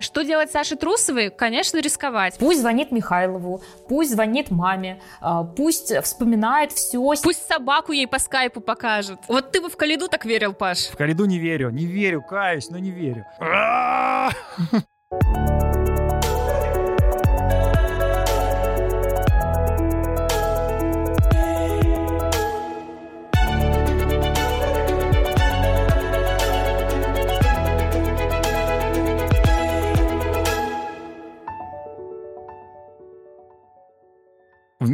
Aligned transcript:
Что 0.00 0.22
делать 0.22 0.50
Саше 0.50 0.76
Трусовой? 0.76 1.30
Конечно, 1.30 1.78
рисковать. 1.80 2.36
Пусть 2.38 2.60
звонит 2.60 2.92
Михайлову, 2.92 3.62
пусть 3.88 4.12
звонит 4.12 4.50
маме, 4.50 5.00
а, 5.20 5.42
пусть 5.44 5.92
вспоминает 6.02 6.72
все. 6.72 6.98
Пусть 7.22 7.46
собаку 7.46 7.92
ей 7.92 8.06
по 8.06 8.18
скайпу 8.18 8.60
покажет. 8.60 9.18
Вот 9.28 9.50
ты 9.50 9.60
бы 9.60 9.68
в 9.68 9.76
Калиду 9.76 10.08
так 10.08 10.24
верил, 10.24 10.52
Паш? 10.52 10.86
В 10.86 10.96
Калиду 10.96 11.24
не 11.24 11.38
верю, 11.38 11.70
не 11.70 11.86
верю, 11.86 12.22
каюсь, 12.22 12.70
но 12.70 12.78
не 12.78 12.90
верю. 12.90 13.26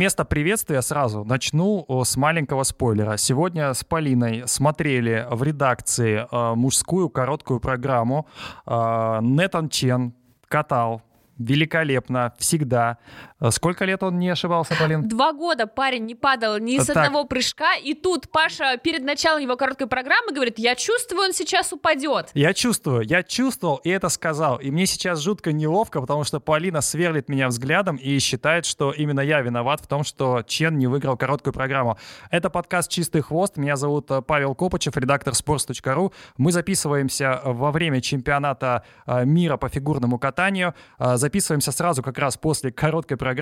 Вместо 0.05 0.27
приветствия 0.27 0.83
сразу 0.83 1.25
начну 1.25 1.87
с 2.05 2.19
маленького 2.19 2.65
спойлера. 2.65 3.17
Сегодня 3.17 3.73
с 3.73 3.85
Полиной 3.85 4.47
смотрели 4.47 5.27
в 5.31 5.43
редакции 5.43 6.27
э, 6.31 6.55
мужскую 6.55 7.09
короткую 7.09 7.59
программу. 7.59 8.27
Э, 8.67 9.21
Нетан 9.23 9.71
Чен 9.71 10.13
катал 10.47 11.01
великолепно, 11.39 12.35
всегда. 12.39 12.99
Э, 13.45 13.51
сколько 13.51 13.85
лет 13.85 14.03
он 14.03 14.19
не 14.19 14.31
ошибался, 14.31 14.75
Полин? 14.79 15.07
Два 15.07 15.33
года 15.35 15.67
парень 15.67 16.07
не 16.07 16.15
падал 16.15 16.59
ни 16.59 16.79
с 16.79 16.87
так. 16.87 16.97
одного 16.97 17.25
прыжка, 17.25 17.75
и 17.75 17.93
тут 17.93 18.31
Паша 18.31 18.79
перед 18.79 19.03
началом 19.03 19.43
его 19.43 19.57
короткой 19.57 19.87
программы 19.87 20.33
говорит, 20.33 20.59
я 20.59 20.75
чувствую, 20.75 21.25
он 21.25 21.33
сейчас 21.35 21.73
упадет. 21.73 22.31
Я 22.33 22.55
чувствую, 22.55 23.03
я 23.03 23.23
чувствовал 23.23 23.77
и 23.85 23.91
это 23.91 24.09
сказал. 24.09 24.57
И 24.57 24.71
мне 24.71 24.87
сейчас 24.87 25.21
жутко 25.21 25.53
неловко, 25.53 26.01
потому 26.01 26.25
что 26.25 26.41
Полина 26.41 26.81
сверлит 26.81 27.29
меня 27.29 27.49
взглядом 27.49 27.97
и 27.97 28.19
считает, 28.19 28.65
что 28.65 28.93
именно 28.93 29.21
я 29.21 29.43
виноват 29.43 29.81
в 29.81 29.87
том, 29.87 30.05
что 30.05 30.43
Чен 30.47 30.79
не 30.79 30.87
выиграл 30.87 31.19
короткую 31.19 31.53
программу. 31.53 31.99
Это 32.31 32.49
подкаст 32.49 32.91
«Чистый 32.91 33.21
хвост». 33.21 33.59
Меня 33.59 33.77
зовут 33.77 34.11
э, 34.11 34.23
Павел 34.23 34.55
Копычев, 34.55 34.97
редактор 34.97 35.35
sports.ru. 35.35 36.13
Мы 36.39 36.51
записываемся 36.51 37.43
во 37.45 37.71
время 37.73 38.01
чемпионата 38.01 38.85
э, 39.07 39.27
мира 39.27 39.59
по 39.59 39.69
фигурному 39.69 40.19
катанию 40.19 40.75
записываемся 40.99 41.73
сразу 41.73 42.03
как 42.03 42.19
раз 42.19 42.37
после 42.37 42.73
короткой 42.73 43.17
программы. 43.17 43.34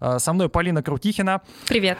А, 0.00 0.18
со 0.18 0.32
мной 0.32 0.48
Полина 0.48 0.82
Крутихина. 0.82 1.42
Привет. 1.68 1.98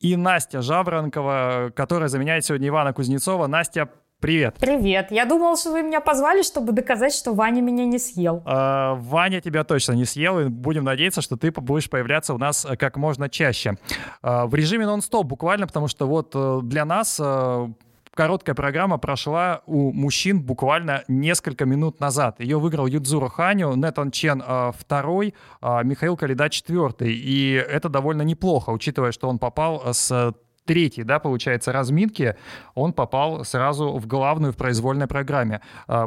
И 0.00 0.16
Настя 0.16 0.62
Жаворонкова, 0.62 1.72
которая 1.74 2.08
заменяет 2.08 2.44
сегодня 2.44 2.68
Ивана 2.68 2.92
Кузнецова. 2.92 3.46
Настя, 3.46 3.90
Привет. 4.20 4.56
Привет. 4.60 5.10
Я 5.10 5.24
думал, 5.24 5.56
что 5.56 5.72
вы 5.72 5.82
меня 5.82 6.02
позвали, 6.02 6.42
чтобы 6.42 6.72
доказать, 6.72 7.14
что 7.14 7.32
Ваня 7.32 7.62
меня 7.62 7.86
не 7.86 7.98
съел. 7.98 8.42
Э, 8.44 8.92
Ваня 8.96 9.40
тебя 9.40 9.64
точно 9.64 9.92
не 9.92 10.04
съел, 10.04 10.40
и 10.40 10.44
будем 10.48 10.84
надеяться, 10.84 11.22
что 11.22 11.36
ты 11.36 11.50
будешь 11.50 11.88
появляться 11.88 12.34
у 12.34 12.38
нас 12.38 12.66
как 12.78 12.98
можно 12.98 13.30
чаще. 13.30 13.78
Э, 14.22 14.44
в 14.44 14.54
режиме 14.54 14.84
нон-стоп 14.84 15.26
буквально, 15.26 15.66
потому 15.66 15.88
что 15.88 16.06
вот 16.06 16.32
э, 16.34 16.60
для 16.64 16.84
нас 16.84 17.18
короткая 18.20 18.54
программа 18.54 18.98
прошла 18.98 19.62
у 19.64 19.92
мужчин 19.92 20.42
буквально 20.42 21.04
несколько 21.08 21.64
минут 21.64 22.00
назад. 22.00 22.38
Ее 22.38 22.58
выиграл 22.58 22.86
Юдзуро 22.86 23.30
Ханю, 23.30 23.74
Нетан 23.76 24.10
Чен 24.10 24.42
э, 24.46 24.72
второй, 24.78 25.32
э, 25.62 25.80
Михаил 25.84 26.18
Калида 26.18 26.50
четвертый. 26.50 27.14
И 27.14 27.52
это 27.54 27.88
довольно 27.88 28.20
неплохо, 28.20 28.68
учитывая, 28.72 29.12
что 29.12 29.26
он 29.26 29.38
попал 29.38 29.94
с 29.94 30.34
третьей, 30.66 31.04
да, 31.04 31.18
получается, 31.18 31.72
разминки, 31.72 32.36
он 32.74 32.92
попал 32.92 33.42
сразу 33.46 33.96
в 33.96 34.06
главную 34.06 34.52
в 34.52 34.56
произвольной 34.56 35.06
программе. 35.06 35.62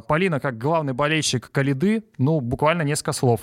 Полина, 0.07 0.39
как 0.39 0.59
главный 0.59 0.93
болельщик 0.93 1.49
Калиды, 1.51 2.03
ну, 2.19 2.41
буквально 2.41 2.83
несколько 2.83 3.13
слов 3.13 3.41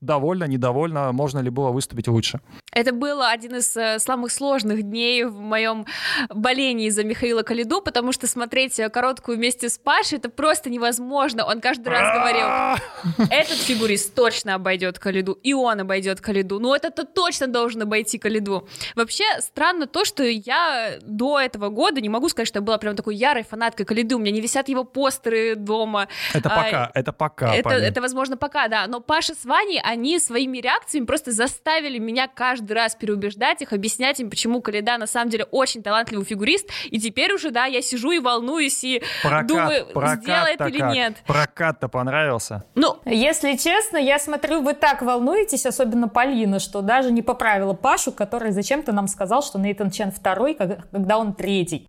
довольно, 0.00 0.44
недовольно, 0.44 1.12
можно 1.12 1.40
ли 1.40 1.50
было 1.50 1.70
выступить 1.70 2.08
лучше? 2.08 2.40
Это 2.72 2.92
был 2.92 3.22
один 3.22 3.56
из 3.56 3.76
э, 3.76 3.98
самых 3.98 4.32
сложных 4.32 4.82
дней 4.82 5.24
в 5.24 5.40
моем 5.40 5.86
болении 6.28 6.90
за 6.90 7.04
Михаила 7.04 7.42
Калиду, 7.42 7.80
потому 7.80 8.12
что 8.12 8.26
смотреть 8.26 8.80
короткую 8.92 9.38
вместе 9.38 9.68
с 9.68 9.78
Пашей 9.78 10.18
это 10.18 10.28
просто 10.28 10.70
невозможно. 10.70 11.44
Он 11.44 11.60
каждый 11.60 11.88
раз 11.88 12.14
говорил, 12.14 13.26
этот 13.30 13.56
фигурист 13.56 14.14
точно 14.14 14.54
обойдет 14.54 14.98
Калиду, 14.98 15.32
и 15.32 15.52
он 15.52 15.80
обойдет 15.80 16.20
Калиду. 16.20 16.60
Ну, 16.60 16.74
это-то 16.74 17.04
точно 17.04 17.46
должен 17.46 17.82
обойти 17.82 18.18
Калиду. 18.18 18.68
Вообще, 18.94 19.24
странно 19.40 19.86
то, 19.86 20.04
что 20.04 20.22
я 20.24 20.98
до 21.02 21.40
этого 21.40 21.68
года 21.68 22.00
не 22.00 22.08
могу 22.08 22.28
сказать, 22.28 22.48
что 22.48 22.58
я 22.58 22.62
была 22.62 22.78
прям 22.78 22.96
такой 22.96 23.16
ярой 23.16 23.44
фанаткой 23.44 23.86
Калиду. 23.86 24.16
У 24.16 24.20
меня 24.20 24.32
не 24.32 24.40
висят 24.40 24.68
его 24.68 24.84
постеры 24.84 25.54
дома. 25.54 26.08
Это 26.34 26.48
пока, 26.48 26.84
а, 26.84 26.90
это 26.94 27.12
пока. 27.12 27.54
Это, 27.54 27.70
это, 27.70 28.00
возможно, 28.00 28.36
пока, 28.36 28.68
да. 28.68 28.86
Но 28.86 29.00
Паша 29.00 29.34
с 29.34 29.44
Ваней 29.44 29.67
компании, 29.68 29.80
они 29.84 30.18
своими 30.18 30.58
реакциями 30.58 31.06
просто 31.06 31.32
заставили 31.32 31.98
меня 31.98 32.28
каждый 32.28 32.72
раз 32.72 32.94
переубеждать 32.94 33.62
их, 33.62 33.72
объяснять 33.72 34.20
им, 34.20 34.30
почему 34.30 34.60
Каледа 34.60 34.98
на 34.98 35.06
самом 35.06 35.30
деле 35.30 35.44
очень 35.50 35.82
талантливый 35.82 36.24
фигурист, 36.24 36.70
и 36.90 36.98
теперь 36.98 37.32
уже, 37.32 37.50
да, 37.50 37.66
я 37.66 37.82
сижу 37.82 38.10
и 38.12 38.18
волнуюсь, 38.18 38.82
и 38.84 39.02
прокат, 39.22 39.46
думаю, 39.46 39.86
прокат 39.86 40.22
сделает 40.22 40.60
или 40.60 40.78
как? 40.78 40.92
нет. 40.92 41.16
Прокат-то 41.26 41.88
понравился? 41.88 42.64
Ну, 42.74 42.98
если 43.04 43.56
честно, 43.56 43.98
я 43.98 44.18
смотрю, 44.18 44.62
вы 44.62 44.74
так 44.74 45.02
волнуетесь, 45.02 45.66
особенно 45.66 46.08
Полина, 46.08 46.58
что 46.58 46.80
даже 46.80 47.12
не 47.12 47.22
поправила 47.22 47.74
Пашу, 47.74 48.12
который 48.12 48.52
зачем-то 48.52 48.92
нам 48.92 49.08
сказал, 49.08 49.42
что 49.42 49.58
Нейтан 49.58 49.90
Чен 49.90 50.10
второй, 50.10 50.54
когда 50.54 51.18
он 51.18 51.34
третий. 51.34 51.88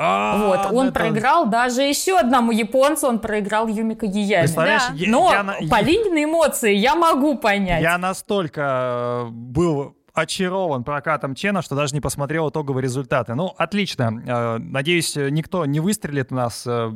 А, 0.00 0.38
вот, 0.38 0.72
он 0.72 0.92
проиграл 0.92 1.46
даже 1.46 1.82
еще 1.82 2.18
одному 2.18 2.52
японцу, 2.52 3.08
он 3.08 3.18
проиграл 3.18 3.66
Юмика 3.66 4.06
Гиями. 4.06 4.46
Да. 4.54 4.92
Но 5.08 5.32
я, 5.32 5.68
Полинины 5.68 6.22
эмоции 6.24 6.72
я 6.72 6.94
могу 6.94 7.36
понять. 7.36 7.82
Я 7.82 7.98
настолько 7.98 9.26
э, 9.26 9.30
был 9.30 9.96
очарован 10.14 10.84
прокатом 10.84 11.34
Чена, 11.34 11.62
что 11.62 11.74
даже 11.74 11.94
не 11.94 12.00
посмотрел 12.00 12.48
итоговые 12.48 12.84
результаты. 12.84 13.34
Ну, 13.34 13.52
отлично. 13.58 14.22
Э, 14.24 14.58
надеюсь, 14.58 15.16
никто 15.16 15.66
не 15.66 15.80
выстрелит 15.80 16.30
у 16.30 16.36
нас. 16.36 16.64
Э, 16.64 16.92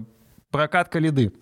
прокат 0.53 0.89
Калиды. 0.89 1.33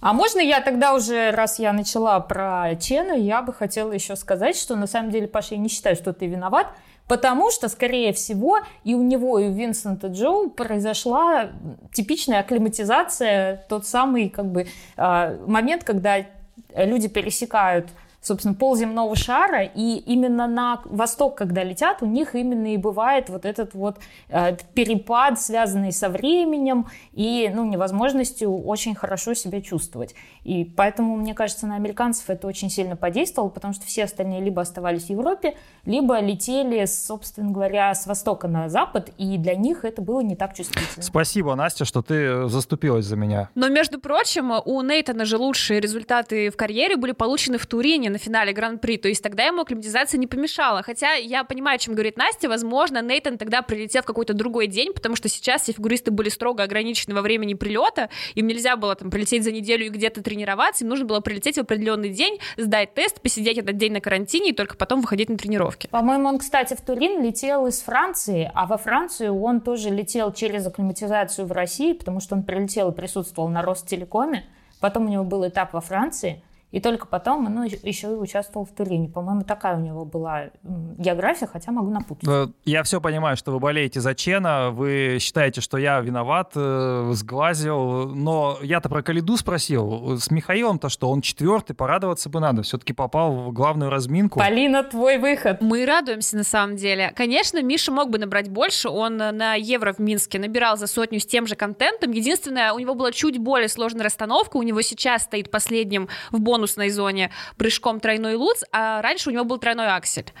А 0.00 0.12
можно 0.12 0.40
я 0.40 0.60
тогда 0.60 0.94
уже, 0.94 1.30
раз 1.30 1.58
я 1.58 1.72
начала 1.72 2.20
про 2.20 2.74
Чена, 2.76 3.12
я 3.12 3.40
бы 3.42 3.52
хотела 3.52 3.92
еще 3.92 4.14
сказать, 4.16 4.56
что 4.56 4.76
на 4.76 4.86
самом 4.86 5.10
деле, 5.10 5.26
Паша, 5.26 5.54
я 5.54 5.60
не 5.60 5.68
считаю, 5.68 5.96
что 5.96 6.12
ты 6.12 6.26
виноват. 6.26 6.66
Потому 7.08 7.50
что, 7.50 7.68
скорее 7.68 8.12
всего, 8.12 8.58
и 8.84 8.94
у 8.94 9.02
него, 9.02 9.38
и 9.38 9.46
у 9.46 9.52
Винсента 9.52 10.08
Джоу 10.08 10.50
произошла 10.50 11.50
типичная 11.92 12.40
акклиматизация, 12.40 13.64
тот 13.68 13.86
самый 13.86 14.28
как 14.28 14.46
бы 14.46 14.66
а, 14.96 15.36
момент, 15.46 15.84
когда 15.84 16.26
люди 16.74 17.08
пересекают 17.08 17.88
собственно, 18.26 18.54
пол 18.54 18.76
земного 18.76 19.14
шара, 19.14 19.62
и 19.62 19.98
именно 19.98 20.46
на 20.46 20.80
восток, 20.84 21.36
когда 21.36 21.62
летят, 21.62 22.02
у 22.02 22.06
них 22.06 22.34
именно 22.34 22.74
и 22.74 22.76
бывает 22.76 23.28
вот 23.28 23.44
этот 23.44 23.74
вот 23.74 23.98
э, 24.28 24.56
перепад, 24.74 25.40
связанный 25.40 25.92
со 25.92 26.08
временем 26.08 26.86
и, 27.12 27.50
ну, 27.54 27.64
невозможностью 27.64 28.64
очень 28.64 28.94
хорошо 28.94 29.34
себя 29.34 29.60
чувствовать. 29.60 30.14
И 30.46 30.64
поэтому, 30.64 31.16
мне 31.16 31.34
кажется, 31.34 31.66
на 31.66 31.74
американцев 31.74 32.30
это 32.30 32.46
очень 32.46 32.70
сильно 32.70 32.94
подействовало, 32.94 33.50
потому 33.50 33.74
что 33.74 33.84
все 33.84 34.04
остальные 34.04 34.42
либо 34.42 34.62
оставались 34.62 35.06
в 35.06 35.10
Европе, 35.10 35.56
либо 35.84 36.20
летели, 36.20 36.84
собственно 36.84 37.50
говоря, 37.50 37.92
с 37.92 38.06
востока 38.06 38.46
на 38.46 38.68
запад, 38.68 39.10
и 39.18 39.38
для 39.38 39.56
них 39.56 39.84
это 39.84 40.02
было 40.02 40.20
не 40.20 40.36
так 40.36 40.54
чувствительно. 40.54 41.02
Спасибо, 41.02 41.56
Настя, 41.56 41.84
что 41.84 42.00
ты 42.00 42.46
заступилась 42.46 43.06
за 43.06 43.16
меня. 43.16 43.50
Но, 43.56 43.68
между 43.68 43.98
прочим, 43.98 44.52
у 44.64 44.82
Нейтана 44.82 45.24
же 45.24 45.36
лучшие 45.36 45.80
результаты 45.80 46.50
в 46.50 46.56
карьере 46.56 46.96
были 46.96 47.10
получены 47.10 47.58
в 47.58 47.66
Турине 47.66 48.08
на 48.08 48.18
финале 48.18 48.52
Гран-при, 48.52 48.98
то 48.98 49.08
есть 49.08 49.24
тогда 49.24 49.46
ему 49.46 49.62
акклиматизация 49.62 50.18
не 50.18 50.28
помешала. 50.28 50.84
Хотя 50.84 51.14
я 51.14 51.42
понимаю, 51.42 51.74
о 51.74 51.78
чем 51.78 51.94
говорит 51.94 52.16
Настя, 52.16 52.48
возможно, 52.48 53.02
Нейтан 53.02 53.36
тогда 53.36 53.62
прилетел 53.62 54.02
в 54.02 54.06
какой-то 54.06 54.32
другой 54.32 54.68
день, 54.68 54.92
потому 54.92 55.16
что 55.16 55.28
сейчас 55.28 55.62
все 55.62 55.72
фигуристы 55.72 56.12
были 56.12 56.28
строго 56.28 56.62
ограничены 56.62 57.16
во 57.16 57.22
времени 57.22 57.54
прилета, 57.54 58.10
им 58.36 58.46
нельзя 58.46 58.76
было 58.76 58.94
там 58.94 59.10
прилететь 59.10 59.42
за 59.42 59.50
неделю 59.50 59.86
и 59.86 59.88
где-то 59.88 60.22
тренироваться, 60.36 60.84
им 60.84 60.90
нужно 60.90 61.06
было 61.06 61.20
прилететь 61.20 61.56
в 61.56 61.60
определенный 61.60 62.10
день, 62.10 62.38
сдать 62.56 62.92
тест, 62.94 63.20
посидеть 63.20 63.58
этот 63.58 63.76
день 63.76 63.92
на 63.92 64.00
карантине 64.00 64.50
и 64.50 64.52
только 64.52 64.76
потом 64.76 65.00
выходить 65.00 65.30
на 65.30 65.38
тренировки. 65.38 65.88
По-моему, 65.88 66.28
он, 66.28 66.38
кстати, 66.38 66.74
в 66.74 66.80
Турин 66.80 67.22
летел 67.22 67.66
из 67.66 67.80
Франции, 67.80 68.50
а 68.54 68.66
во 68.66 68.76
Францию 68.76 69.40
он 69.40 69.60
тоже 69.60 69.88
летел 69.90 70.32
через 70.32 70.66
акклиматизацию 70.66 71.46
в 71.46 71.52
России, 71.52 71.94
потому 71.94 72.20
что 72.20 72.34
он 72.34 72.42
прилетел 72.42 72.90
и 72.90 72.94
присутствовал 72.94 73.48
на 73.48 73.62
Ростелекоме. 73.62 74.44
Потом 74.80 75.06
у 75.06 75.08
него 75.08 75.24
был 75.24 75.48
этап 75.48 75.72
во 75.72 75.80
Франции. 75.80 76.42
И 76.72 76.80
только 76.80 77.06
потом 77.06 77.46
он 77.46 77.62
еще 77.62 78.08
и 78.08 78.16
участвовал 78.16 78.66
в 78.66 78.70
Турине. 78.70 79.08
По-моему, 79.08 79.42
такая 79.42 79.76
у 79.76 79.80
него 79.80 80.04
была 80.04 80.50
география, 80.62 81.46
хотя 81.46 81.70
могу 81.70 81.90
напутать. 81.90 82.28
Э, 82.28 82.48
я 82.64 82.82
все 82.82 83.00
понимаю, 83.00 83.36
что 83.36 83.52
вы 83.52 83.60
болеете 83.60 84.00
за 84.00 84.14
Чена, 84.14 84.70
вы 84.72 85.18
считаете, 85.20 85.60
что 85.60 85.78
я 85.78 86.00
виноват, 86.00 86.52
э, 86.56 87.10
сглазил, 87.14 88.08
но 88.08 88.58
я-то 88.62 88.88
про 88.88 89.02
Калиду 89.02 89.36
спросил. 89.36 90.18
С 90.18 90.30
Михаилом-то 90.30 90.88
что, 90.88 91.08
он 91.08 91.20
четвертый, 91.20 91.74
порадоваться 91.74 92.28
бы 92.28 92.40
надо. 92.40 92.62
Все-таки 92.62 92.92
попал 92.92 93.32
в 93.32 93.52
главную 93.52 93.90
разминку. 93.90 94.40
Полина, 94.40 94.82
твой 94.82 95.18
выход. 95.18 95.60
Мы 95.60 95.86
радуемся 95.86 96.36
на 96.36 96.44
самом 96.44 96.76
деле. 96.76 97.12
Конечно, 97.14 97.62
Миша 97.62 97.92
мог 97.92 98.10
бы 98.10 98.18
набрать 98.18 98.50
больше. 98.50 98.88
Он 98.88 99.16
на 99.16 99.54
Евро 99.54 99.92
в 99.92 100.00
Минске 100.00 100.40
набирал 100.40 100.76
за 100.76 100.88
сотню 100.88 101.20
с 101.20 101.26
тем 101.26 101.46
же 101.46 101.54
контентом. 101.54 102.10
Единственное, 102.10 102.72
у 102.72 102.78
него 102.80 102.94
была 102.94 103.12
чуть 103.12 103.38
более 103.38 103.68
сложная 103.68 104.02
расстановка. 104.02 104.56
У 104.56 104.62
него 104.62 104.82
сейчас 104.82 105.22
стоит 105.22 105.50
последним 105.50 106.08
в 106.32 106.40
бонусе 106.40 106.55
бонусной 106.56 106.88
зоне 106.88 107.30
прыжком 107.58 108.00
тройной 108.00 108.34
луц, 108.34 108.62
а 108.72 109.02
раньше 109.02 109.28
у 109.28 109.32
него 109.32 109.44
был 109.44 109.58
тройной 109.58 109.88
аксель. 109.88 110.32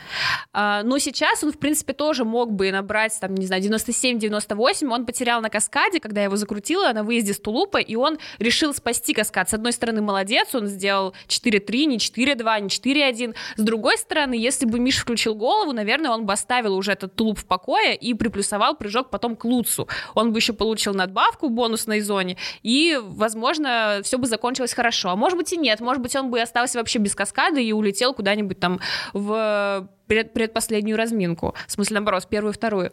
А, 0.52 0.82
но 0.82 0.98
сейчас 0.98 1.44
он, 1.44 1.52
в 1.52 1.58
принципе, 1.58 1.92
тоже 1.92 2.24
мог 2.24 2.52
бы 2.52 2.72
набрать, 2.72 3.16
там, 3.20 3.34
не 3.34 3.46
знаю, 3.46 3.62
97-98, 3.62 4.88
он 4.88 5.04
потерял 5.04 5.42
на 5.42 5.50
каскаде, 5.50 6.00
когда 6.00 6.22
я 6.22 6.24
его 6.24 6.36
закрутила 6.36 6.92
на 6.92 7.04
выезде 7.04 7.34
с 7.34 7.40
тулупа, 7.40 7.78
и 7.78 7.96
он 7.96 8.18
решил 8.38 8.72
спасти 8.72 9.12
каскад. 9.12 9.50
С 9.50 9.54
одной 9.54 9.72
стороны, 9.72 10.00
молодец, 10.00 10.54
он 10.54 10.66
сделал 10.66 11.14
4-3, 11.28 11.84
не 11.84 11.98
4-2, 11.98 12.60
не 12.60 12.68
4-1. 12.68 13.34
С 13.56 13.62
другой 13.62 13.98
стороны, 13.98 14.34
если 14.34 14.64
бы 14.64 14.78
Миша 14.78 15.02
включил 15.02 15.34
голову, 15.34 15.72
наверное, 15.72 16.10
он 16.10 16.24
бы 16.24 16.32
оставил 16.32 16.74
уже 16.74 16.92
этот 16.92 17.14
тулуп 17.14 17.38
в 17.38 17.44
покое 17.44 17.94
и 17.94 18.14
приплюсовал 18.14 18.74
прыжок 18.76 19.10
потом 19.10 19.36
к 19.36 19.44
луцу. 19.44 19.86
Он 20.14 20.32
бы 20.32 20.38
еще 20.38 20.54
получил 20.54 20.94
надбавку 20.94 21.48
в 21.48 21.50
бонусной 21.50 22.00
зоне, 22.00 22.38
и, 22.62 22.98
возможно, 23.02 24.00
все 24.02 24.16
бы 24.16 24.26
закончилось 24.26 24.72
хорошо. 24.72 25.10
А 25.10 25.16
может 25.16 25.36
быть 25.36 25.52
и 25.52 25.56
нет, 25.56 25.80
может 25.80 26.02
быть 26.02 26.05
он 26.14 26.30
бы 26.30 26.40
остался 26.40 26.78
вообще 26.78 26.98
без 26.98 27.14
каскады 27.14 27.64
и 27.64 27.72
улетел 27.72 28.14
куда-нибудь 28.14 28.60
там 28.60 28.80
в 29.12 29.88
пред, 30.06 30.32
предпоследнюю 30.32 30.96
разминку. 30.96 31.54
В 31.66 31.72
смысле, 31.72 31.94
наоборот, 31.94 32.26
первую 32.28 32.52
и 32.52 32.54
вторую. 32.54 32.92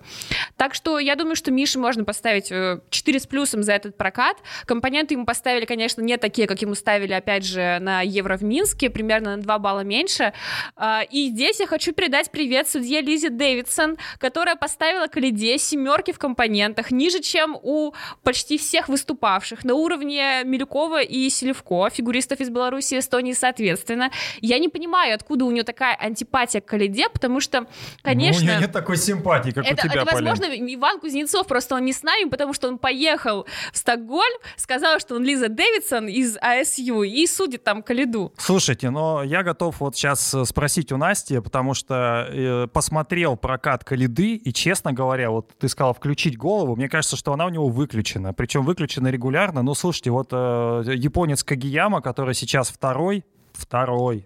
Так 0.58 0.74
что 0.74 1.00
я 1.00 1.16
думаю, 1.16 1.36
что 1.36 1.52
Мише 1.52 1.80
можно 1.80 2.04
поставить 2.04 2.48
4 2.48 2.82
э, 2.90 3.20
с 3.20 3.28
плюсом 3.28 3.64
за 3.64 3.74
этот 3.74 3.98
прокат. 3.98 4.38
Компоненты 4.66 5.14
ему 5.14 5.26
поставили, 5.26 5.66
конечно, 5.66 6.02
не 6.02 6.18
такие, 6.18 6.48
как 6.48 6.62
ему 6.62 6.76
ставили, 6.76 7.14
опять 7.14 7.46
же, 7.46 7.80
на 7.82 8.02
Евро 8.02 8.38
в 8.38 8.44
Минске, 8.44 8.90
примерно 8.90 9.36
на 9.36 9.42
2 9.42 9.60
балла 9.60 9.82
меньше. 9.82 10.34
А, 10.76 11.04
и 11.10 11.30
здесь 11.30 11.60
я 11.60 11.68
хочу 11.68 11.94
передать 11.94 12.32
привет 12.32 12.68
судье 12.68 13.02
Лизе 13.02 13.30
Дэвидсон, 13.30 13.98
которая 14.18 14.56
поставила 14.56 15.08
к 15.08 15.18
лиде 15.18 15.58
семерки 15.58 16.12
в 16.12 16.20
компонентах, 16.20 16.92
ниже, 16.92 17.20
чем 17.20 17.58
у 17.62 17.94
почти 18.24 18.58
всех 18.58 18.90
выступавших, 18.90 19.64
на 19.64 19.74
уровне 19.76 20.44
Милюкова 20.44 21.02
и 21.02 21.30
Селевко, 21.30 21.90
фигуристов 21.90 22.40
из 22.40 22.50
Беларуси 22.50 22.96
и 22.96 23.00
Эстонии, 23.00 23.34
соответственно. 23.34 24.12
Я 24.42 24.60
не 24.60 24.70
понимаю, 24.70 25.16
откуда 25.16 25.46
у 25.46 25.52
нее 25.52 25.64
такая 25.64 25.96
антипатия 25.96 26.62
к 26.62 26.76
лиде, 26.78 27.03
суде, 27.04 27.10
потому 27.14 27.40
что, 27.40 27.66
конечно... 28.02 28.42
Ну, 28.42 28.48
у 28.48 28.52
нее 28.52 28.62
нет 28.62 28.72
такой 28.72 28.98
симпатии, 28.98 29.52
как 29.52 29.66
это, 29.66 29.74
у 29.74 29.90
тебя, 29.90 30.02
Это, 30.02 30.12
возможно, 30.12 30.48
Полин. 30.48 30.76
Иван 30.76 31.00
Кузнецов, 31.00 31.48
просто 31.48 31.76
он 31.76 31.86
не 31.86 31.94
с 31.94 32.04
нами, 32.04 32.30
потому 32.30 32.54
что 32.54 32.68
он 32.68 32.78
поехал 32.78 33.46
в 33.72 33.78
Стокгольм, 33.78 34.40
сказал, 34.58 35.00
что 35.00 35.16
он 35.16 35.24
Лиза 35.24 35.50
Дэвидсон 35.50 36.08
из 36.08 36.38
АСЮ 36.42 37.04
и 37.04 37.28
судит 37.28 37.64
там 37.64 37.84
Калиду. 37.84 38.34
Слушайте, 38.38 38.90
но 38.90 39.24
я 39.24 39.44
готов 39.44 39.80
вот 39.80 39.96
сейчас 39.96 40.34
э, 40.34 40.46
спросить 40.46 40.92
у 40.92 40.98
Насти, 40.98 41.40
потому 41.40 41.74
что 41.74 42.28
э, 42.30 42.68
посмотрел 42.68 43.36
прокат 43.38 43.84
Калиды, 43.84 44.36
и, 44.36 44.54
честно 44.54 44.94
говоря, 44.94 45.30
вот 45.30 45.52
ты 45.60 45.68
сказал 45.68 45.94
включить 45.94 46.38
голову, 46.38 46.76
мне 46.76 46.90
кажется, 46.90 47.16
что 47.16 47.34
она 47.34 47.46
у 47.46 47.50
него 47.50 47.68
выключена, 47.70 48.34
причем 48.34 48.64
выключена 48.64 49.10
регулярно. 49.10 49.62
Ну, 49.62 49.74
слушайте, 49.76 50.12
вот 50.12 50.30
э, 50.32 50.84
японец 50.96 51.44
Кагияма, 51.44 52.02
который 52.02 52.34
сейчас 52.34 52.70
второй, 52.70 53.24
второй, 53.54 54.26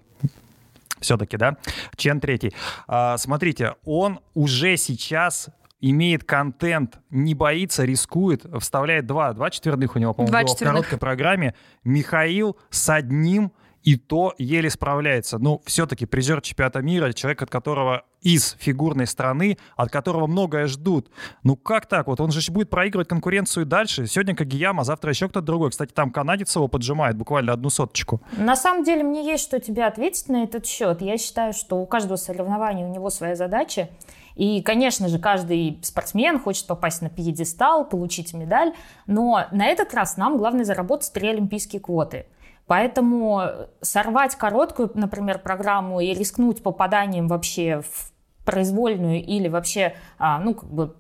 все-таки, 0.99 1.38
да? 1.38 1.57
Чен 1.95 2.19
третий. 2.19 2.53
А, 2.88 3.17
смотрите, 3.17 3.75
он 3.85 4.19
уже 4.33 4.77
сейчас 4.77 5.49
имеет 5.79 6.23
контент, 6.23 6.99
не 7.09 7.35
боится, 7.35 7.85
рискует, 7.85 8.45
вставляет 8.59 9.05
два, 9.05 9.33
два 9.33 9.49
четверных 9.49 9.95
у 9.95 9.99
него, 9.99 10.13
по-моему, 10.13 10.47
в 10.47 10.59
короткой 10.59 10.97
программе. 10.97 11.53
Михаил 11.83 12.57
с 12.69 12.89
одним 12.89 13.51
и 13.83 13.95
то 13.95 14.33
еле 14.38 14.69
справляется. 14.69 15.38
Ну, 15.38 15.61
все-таки 15.65 16.05
призер 16.05 16.41
чемпионата 16.41 16.81
мира, 16.81 17.13
человек, 17.13 17.41
от 17.44 17.49
которого 17.49 18.03
из 18.21 18.55
фигурной 18.59 19.07
страны, 19.07 19.57
от 19.75 19.91
которого 19.91 20.27
многое 20.27 20.67
ждут. 20.67 21.09
Ну 21.43 21.55
как 21.55 21.85
так? 21.85 22.07
Вот 22.07 22.19
он 22.19 22.31
же 22.31 22.51
будет 22.51 22.69
проигрывать 22.69 23.07
конкуренцию 23.07 23.65
дальше. 23.65 24.07
Сегодня 24.07 24.35
Кагияма, 24.35 24.83
завтра 24.83 25.11
еще 25.11 25.29
кто-то 25.29 25.45
другой. 25.45 25.71
Кстати, 25.71 25.93
там 25.93 26.11
канадец 26.11 26.55
его 26.55 26.67
поджимает 26.67 27.15
буквально 27.15 27.53
одну 27.53 27.69
соточку. 27.69 28.21
На 28.37 28.55
самом 28.55 28.83
деле 28.83 29.03
мне 29.03 29.25
есть 29.25 29.43
что 29.43 29.59
тебе 29.59 29.85
ответить 29.85 30.29
на 30.29 30.43
этот 30.43 30.65
счет. 30.65 31.01
Я 31.01 31.17
считаю, 31.17 31.53
что 31.53 31.77
у 31.77 31.85
каждого 31.85 32.17
соревнования 32.17 32.85
у 32.85 32.93
него 32.93 33.09
своя 33.09 33.35
задача. 33.35 33.89
И, 34.35 34.61
конечно 34.61 35.07
же, 35.07 35.17
каждый 35.17 35.79
спортсмен 35.81 36.39
хочет 36.39 36.67
попасть 36.67 37.01
на 37.01 37.09
пьедестал, 37.09 37.83
получить 37.85 38.33
медаль, 38.33 38.73
но 39.07 39.47
на 39.51 39.65
этот 39.65 39.93
раз 39.95 40.15
нам 40.15 40.37
главное 40.37 40.63
заработать 40.63 41.11
три 41.11 41.29
олимпийские 41.29 41.81
квоты– 41.81 42.27
Поэтому 42.67 43.43
сорвать 43.81 44.35
короткую, 44.35 44.91
например, 44.93 45.39
программу 45.39 46.01
и 46.01 46.13
рискнуть 46.13 46.61
попаданием 46.61 47.27
вообще 47.27 47.81
в 47.81 48.11
произвольную 48.45 49.23
или 49.23 49.49
вообще 49.49 49.95
а, 50.17 50.39
ну, 50.39 50.53
как 50.53 50.69
бы 50.69 50.95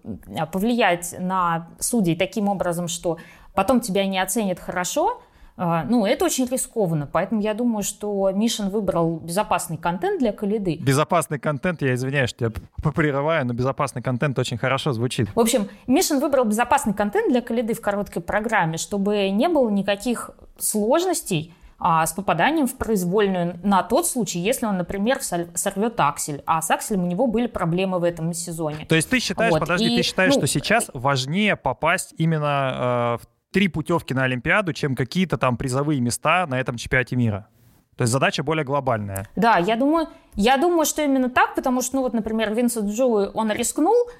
повлиять 0.51 1.15
на 1.17 1.69
судей 1.79 2.15
таким 2.15 2.49
образом, 2.49 2.87
что 2.87 3.17
потом 3.53 3.79
тебя 3.79 4.05
не 4.05 4.19
оценят 4.19 4.59
хорошо, 4.59 5.21
а, 5.59 5.85
ну, 5.85 6.05
это 6.05 6.25
очень 6.25 6.45
рискованно, 6.45 7.09
поэтому 7.11 7.41
я 7.41 7.55
думаю, 7.55 7.81
что 7.81 8.29
Мишин 8.31 8.69
выбрал 8.69 9.17
безопасный 9.17 9.77
контент 9.77 10.19
для 10.19 10.31
Калиды. 10.31 10.77
Безопасный 10.77 11.39
контент, 11.39 11.81
я 11.81 11.95
извиняюсь, 11.95 12.29
что 12.29 12.45
я 12.45 12.51
попрерываю, 12.83 13.43
но 13.45 13.53
безопасный 13.53 14.03
контент 14.03 14.37
очень 14.37 14.59
хорошо 14.59 14.93
звучит. 14.93 15.29
В 15.33 15.39
общем, 15.39 15.67
Мишин 15.87 16.19
выбрал 16.19 16.45
безопасный 16.45 16.93
контент 16.93 17.31
для 17.31 17.41
Калиды 17.41 17.73
в 17.73 17.81
короткой 17.81 18.21
программе, 18.21 18.77
чтобы 18.77 19.29
не 19.31 19.47
было 19.47 19.67
никаких 19.69 20.29
сложностей 20.59 21.55
а, 21.55 21.56
с 21.79 22.11
попаданием 22.13 22.67
в 22.67 22.75
произвольную 22.75 23.59
на 23.63 23.83
тот 23.83 24.07
случай, 24.07 24.39
если 24.39 24.65
он, 24.65 24.77
например, 24.77 25.19
сорвет 25.21 25.99
аксель. 25.99 26.41
А 26.45 26.61
с 26.61 26.71
акселем 26.71 27.03
у 27.03 27.07
него 27.07 27.27
были 27.27 27.47
проблемы 27.47 27.99
в 27.99 28.03
этом 28.03 28.33
сезоне. 28.33 28.85
То 28.87 28.95
есть 28.95 29.09
ты 29.09 29.19
считаешь, 29.19 29.51
вот. 29.51 29.59
подожди, 29.59 29.93
И, 29.93 29.97
ты 29.97 30.03
считаешь, 30.03 30.33
ну, 30.33 30.39
что 30.39 30.47
сейчас 30.47 30.89
важнее 30.93 31.55
попасть 31.55 32.15
именно 32.17 33.17
э, 33.19 33.23
в 33.23 33.27
три 33.51 33.67
путевки 33.67 34.13
на 34.13 34.23
Олимпиаду, 34.23 34.73
чем 34.73 34.95
какие-то 34.95 35.37
там 35.37 35.57
призовые 35.57 36.01
места 36.01 36.47
на 36.47 36.59
этом 36.59 36.77
чемпионате 36.77 37.15
мира. 37.15 37.47
То 37.95 38.03
есть 38.03 38.13
задача 38.13 38.43
более 38.43 38.63
глобальная. 38.63 39.27
Да, 39.35 39.57
я 39.57 39.75
думаю, 39.75 40.07
я 40.35 40.57
думаю, 40.57 40.85
что 40.85 41.01
именно 41.01 41.29
так, 41.29 41.55
потому 41.55 41.81
что, 41.81 41.95
ну 41.95 42.01
вот, 42.03 42.13
например, 42.13 42.53
Винсент 42.53 42.91
Джоуи, 42.91 43.31
он 43.33 43.51
рискнул, 43.51 43.95
а, 44.05 44.11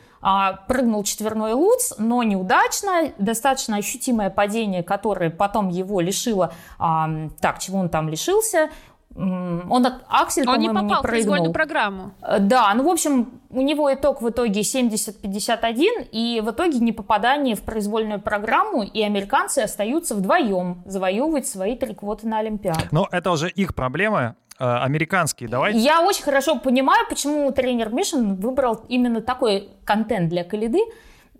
прыгнул 0.67 1.03
четверной 1.03 1.53
луц, 1.53 1.93
но 1.97 2.23
неудачно, 2.23 3.11
достаточно 3.17 3.77
ощутимое 3.77 4.29
падение, 4.29 4.83
которое 4.83 5.29
потом 5.29 5.69
его 5.69 6.01
лишило, 6.01 6.53
а, 6.79 7.09
так, 7.39 7.59
чего 7.59 7.79
он 7.79 7.89
там 7.89 8.09
лишился, 8.09 8.69
он 9.17 9.85
от 9.85 10.03
Аксель, 10.09 10.47
Он 10.47 10.59
не 10.59 10.67
попал 10.67 10.83
не 10.83 10.95
в 10.95 11.01
произвольную 11.01 11.51
программу. 11.51 12.11
Э, 12.21 12.37
да, 12.39 12.71
ну, 12.75 12.83
в 12.83 12.89
общем, 12.89 13.41
у 13.49 13.61
него 13.61 13.91
итог 13.91 14.21
в 14.21 14.29
итоге 14.29 14.61
70-51, 14.61 16.09
и 16.11 16.41
в 16.41 16.51
итоге 16.51 16.77
не 16.79 16.91
попадание 16.91 17.55
в 17.55 17.63
произвольную 17.63 18.21
программу, 18.21 18.83
и 18.83 19.01
американцы 19.01 19.59
остаются 19.59 20.13
вдвоем 20.13 20.83
завоевывать 20.85 21.47
свои 21.47 21.75
три 21.75 21.95
квоты 21.95 22.27
на 22.27 22.39
Олимпиаду. 22.39 22.81
Но 22.91 23.07
это 23.11 23.31
уже 23.31 23.49
их 23.49 23.73
проблемы, 23.73 24.35
американские, 24.57 25.49
давайте. 25.49 25.79
Я 25.79 26.01
очень 26.01 26.23
хорошо 26.23 26.57
понимаю, 26.57 27.05
почему 27.09 27.51
тренер 27.51 27.93
Мишин 27.93 28.35
выбрал 28.35 28.85
именно 28.89 29.21
такой 29.21 29.69
контент 29.85 30.29
для 30.29 30.43
Калиды, 30.43 30.79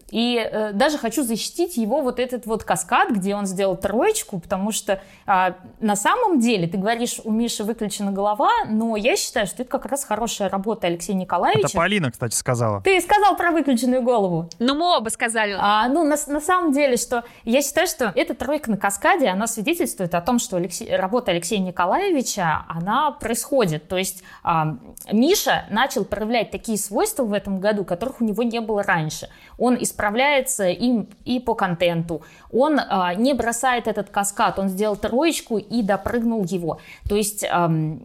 и 0.09 0.37
э, 0.37 0.71
даже 0.71 0.97
хочу 0.97 1.23
защитить 1.23 1.75
его 1.75 2.01
вот 2.01 2.19
этот 2.19 2.45
вот 2.45 2.63
каскад, 2.63 3.11
где 3.11 3.35
он 3.35 3.45
сделал 3.45 3.75
троечку, 3.75 4.39
потому 4.39 4.71
что 4.71 5.01
э, 5.25 5.53
на 5.81 5.95
самом 5.95 6.39
деле, 6.39 6.67
ты 6.67 6.77
говоришь, 6.77 7.19
у 7.23 7.31
Миши 7.31 7.63
выключена 7.63 8.11
голова, 8.11 8.49
но 8.69 8.95
я 8.95 9.17
считаю, 9.17 9.47
что 9.47 9.63
это 9.63 9.71
как 9.71 9.85
раз 9.85 10.05
хорошая 10.05 10.49
работа 10.49 10.87
Алексея 10.87 11.17
Николаевича. 11.17 11.67
Это 11.67 11.77
Полина, 11.77 12.11
кстати, 12.11 12.35
сказала. 12.35 12.81
Ты 12.81 13.01
сказал 13.01 13.35
про 13.35 13.51
выключенную 13.51 14.01
голову. 14.01 14.49
Ну, 14.59 14.75
мы 14.75 14.95
оба 14.97 15.09
сказали. 15.09 15.55
А, 15.59 15.89
ну, 15.89 16.05
на, 16.05 16.15
на 16.27 16.39
самом 16.39 16.71
деле, 16.71 16.95
что 16.95 17.25
я 17.43 17.61
считаю, 17.61 17.87
что 17.87 18.13
эта 18.15 18.33
тройка 18.33 18.71
на 18.71 18.77
каскаде, 18.77 19.27
она 19.27 19.45
свидетельствует 19.45 20.15
о 20.15 20.21
том, 20.21 20.39
что 20.39 20.55
Алексей, 20.55 20.95
работа 20.95 21.31
Алексея 21.31 21.59
Николаевича, 21.59 22.63
она 22.69 23.11
происходит. 23.11 23.89
То 23.89 23.97
есть 23.97 24.23
э, 24.45 24.49
Миша 25.11 25.65
начал 25.69 26.05
проявлять 26.05 26.51
такие 26.51 26.77
свойства 26.77 27.23
в 27.23 27.33
этом 27.33 27.59
году, 27.59 27.83
которых 27.83 28.21
у 28.21 28.23
него 28.23 28.43
не 28.43 28.61
было 28.61 28.83
раньше. 28.83 29.27
Он 29.57 29.75
из 29.75 29.96
справляется 29.97 30.67
им 30.67 31.09
и 31.25 31.39
по 31.39 31.55
контенту. 31.55 32.21
Он 32.51 32.79
э, 32.79 33.15
не 33.17 33.33
бросает 33.33 33.87
этот 33.87 34.09
каскад, 34.11 34.59
он 34.59 34.69
сделал 34.69 34.95
троечку 34.95 35.57
и 35.57 35.81
допрыгнул 35.81 36.43
его. 36.45 36.79
То 37.09 37.15
есть 37.15 37.43
э, 37.43 37.97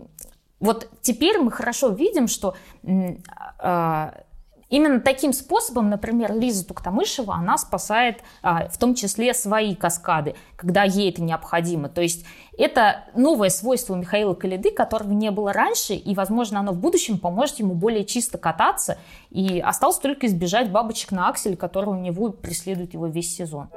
вот 0.59 0.89
теперь 1.03 1.39
мы 1.39 1.51
хорошо 1.51 1.89
видим, 1.89 2.29
что 2.29 2.55
э, 2.83 4.13
Именно 4.73 5.01
таким 5.01 5.35
способом, 5.35 5.91
например, 5.91 6.35
Лиза 6.35 6.67
Туктамышева, 6.67 7.35
она 7.35 7.59
спасает 7.59 8.23
а, 8.43 8.69
в 8.69 8.79
том 8.79 8.95
числе 8.95 9.35
свои 9.35 9.75
каскады, 9.75 10.35
когда 10.57 10.85
ей 10.85 11.11
это 11.11 11.21
необходимо. 11.23 11.91
То 11.91 12.01
есть 12.01 12.25
это 12.57 13.05
новое 13.15 13.51
свойство 13.51 13.95
Михаила 13.95 14.33
Калиды, 14.33 14.71
которого 14.71 15.13
не 15.13 15.31
было 15.31 15.53
раньше, 15.53 15.93
и, 15.93 16.15
возможно, 16.15 16.61
оно 16.61 16.73
в 16.73 16.79
будущем 16.79 17.19
поможет 17.19 17.59
ему 17.59 17.75
более 17.75 18.07
чисто 18.07 18.39
кататься. 18.39 18.97
И 19.29 19.61
осталось 19.61 19.99
только 19.99 20.27
избежать 20.27 20.71
бабочек 20.71 21.13
на 21.13 21.29
аксель, 21.29 21.55
которые 21.55 21.95
у 21.95 22.01
него 22.01 22.31
преследуют 22.31 22.95
его 22.95 23.07
весь 23.09 23.37
сезон. 23.37 23.69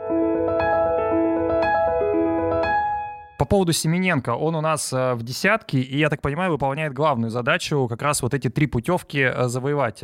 По 3.45 3.49
поводу 3.49 3.73
Семененко, 3.73 4.31
он 4.31 4.55
у 4.55 4.61
нас 4.61 4.91
в 4.91 5.19
десятке, 5.21 5.79
и, 5.79 5.99
я 5.99 6.09
так 6.09 6.19
понимаю, 6.19 6.51
выполняет 6.51 6.93
главную 6.93 7.29
задачу 7.29 7.87
как 7.87 8.01
раз 8.01 8.23
вот 8.23 8.33
эти 8.33 8.49
три 8.49 8.65
путевки 8.65 9.31
завоевать. 9.45 10.03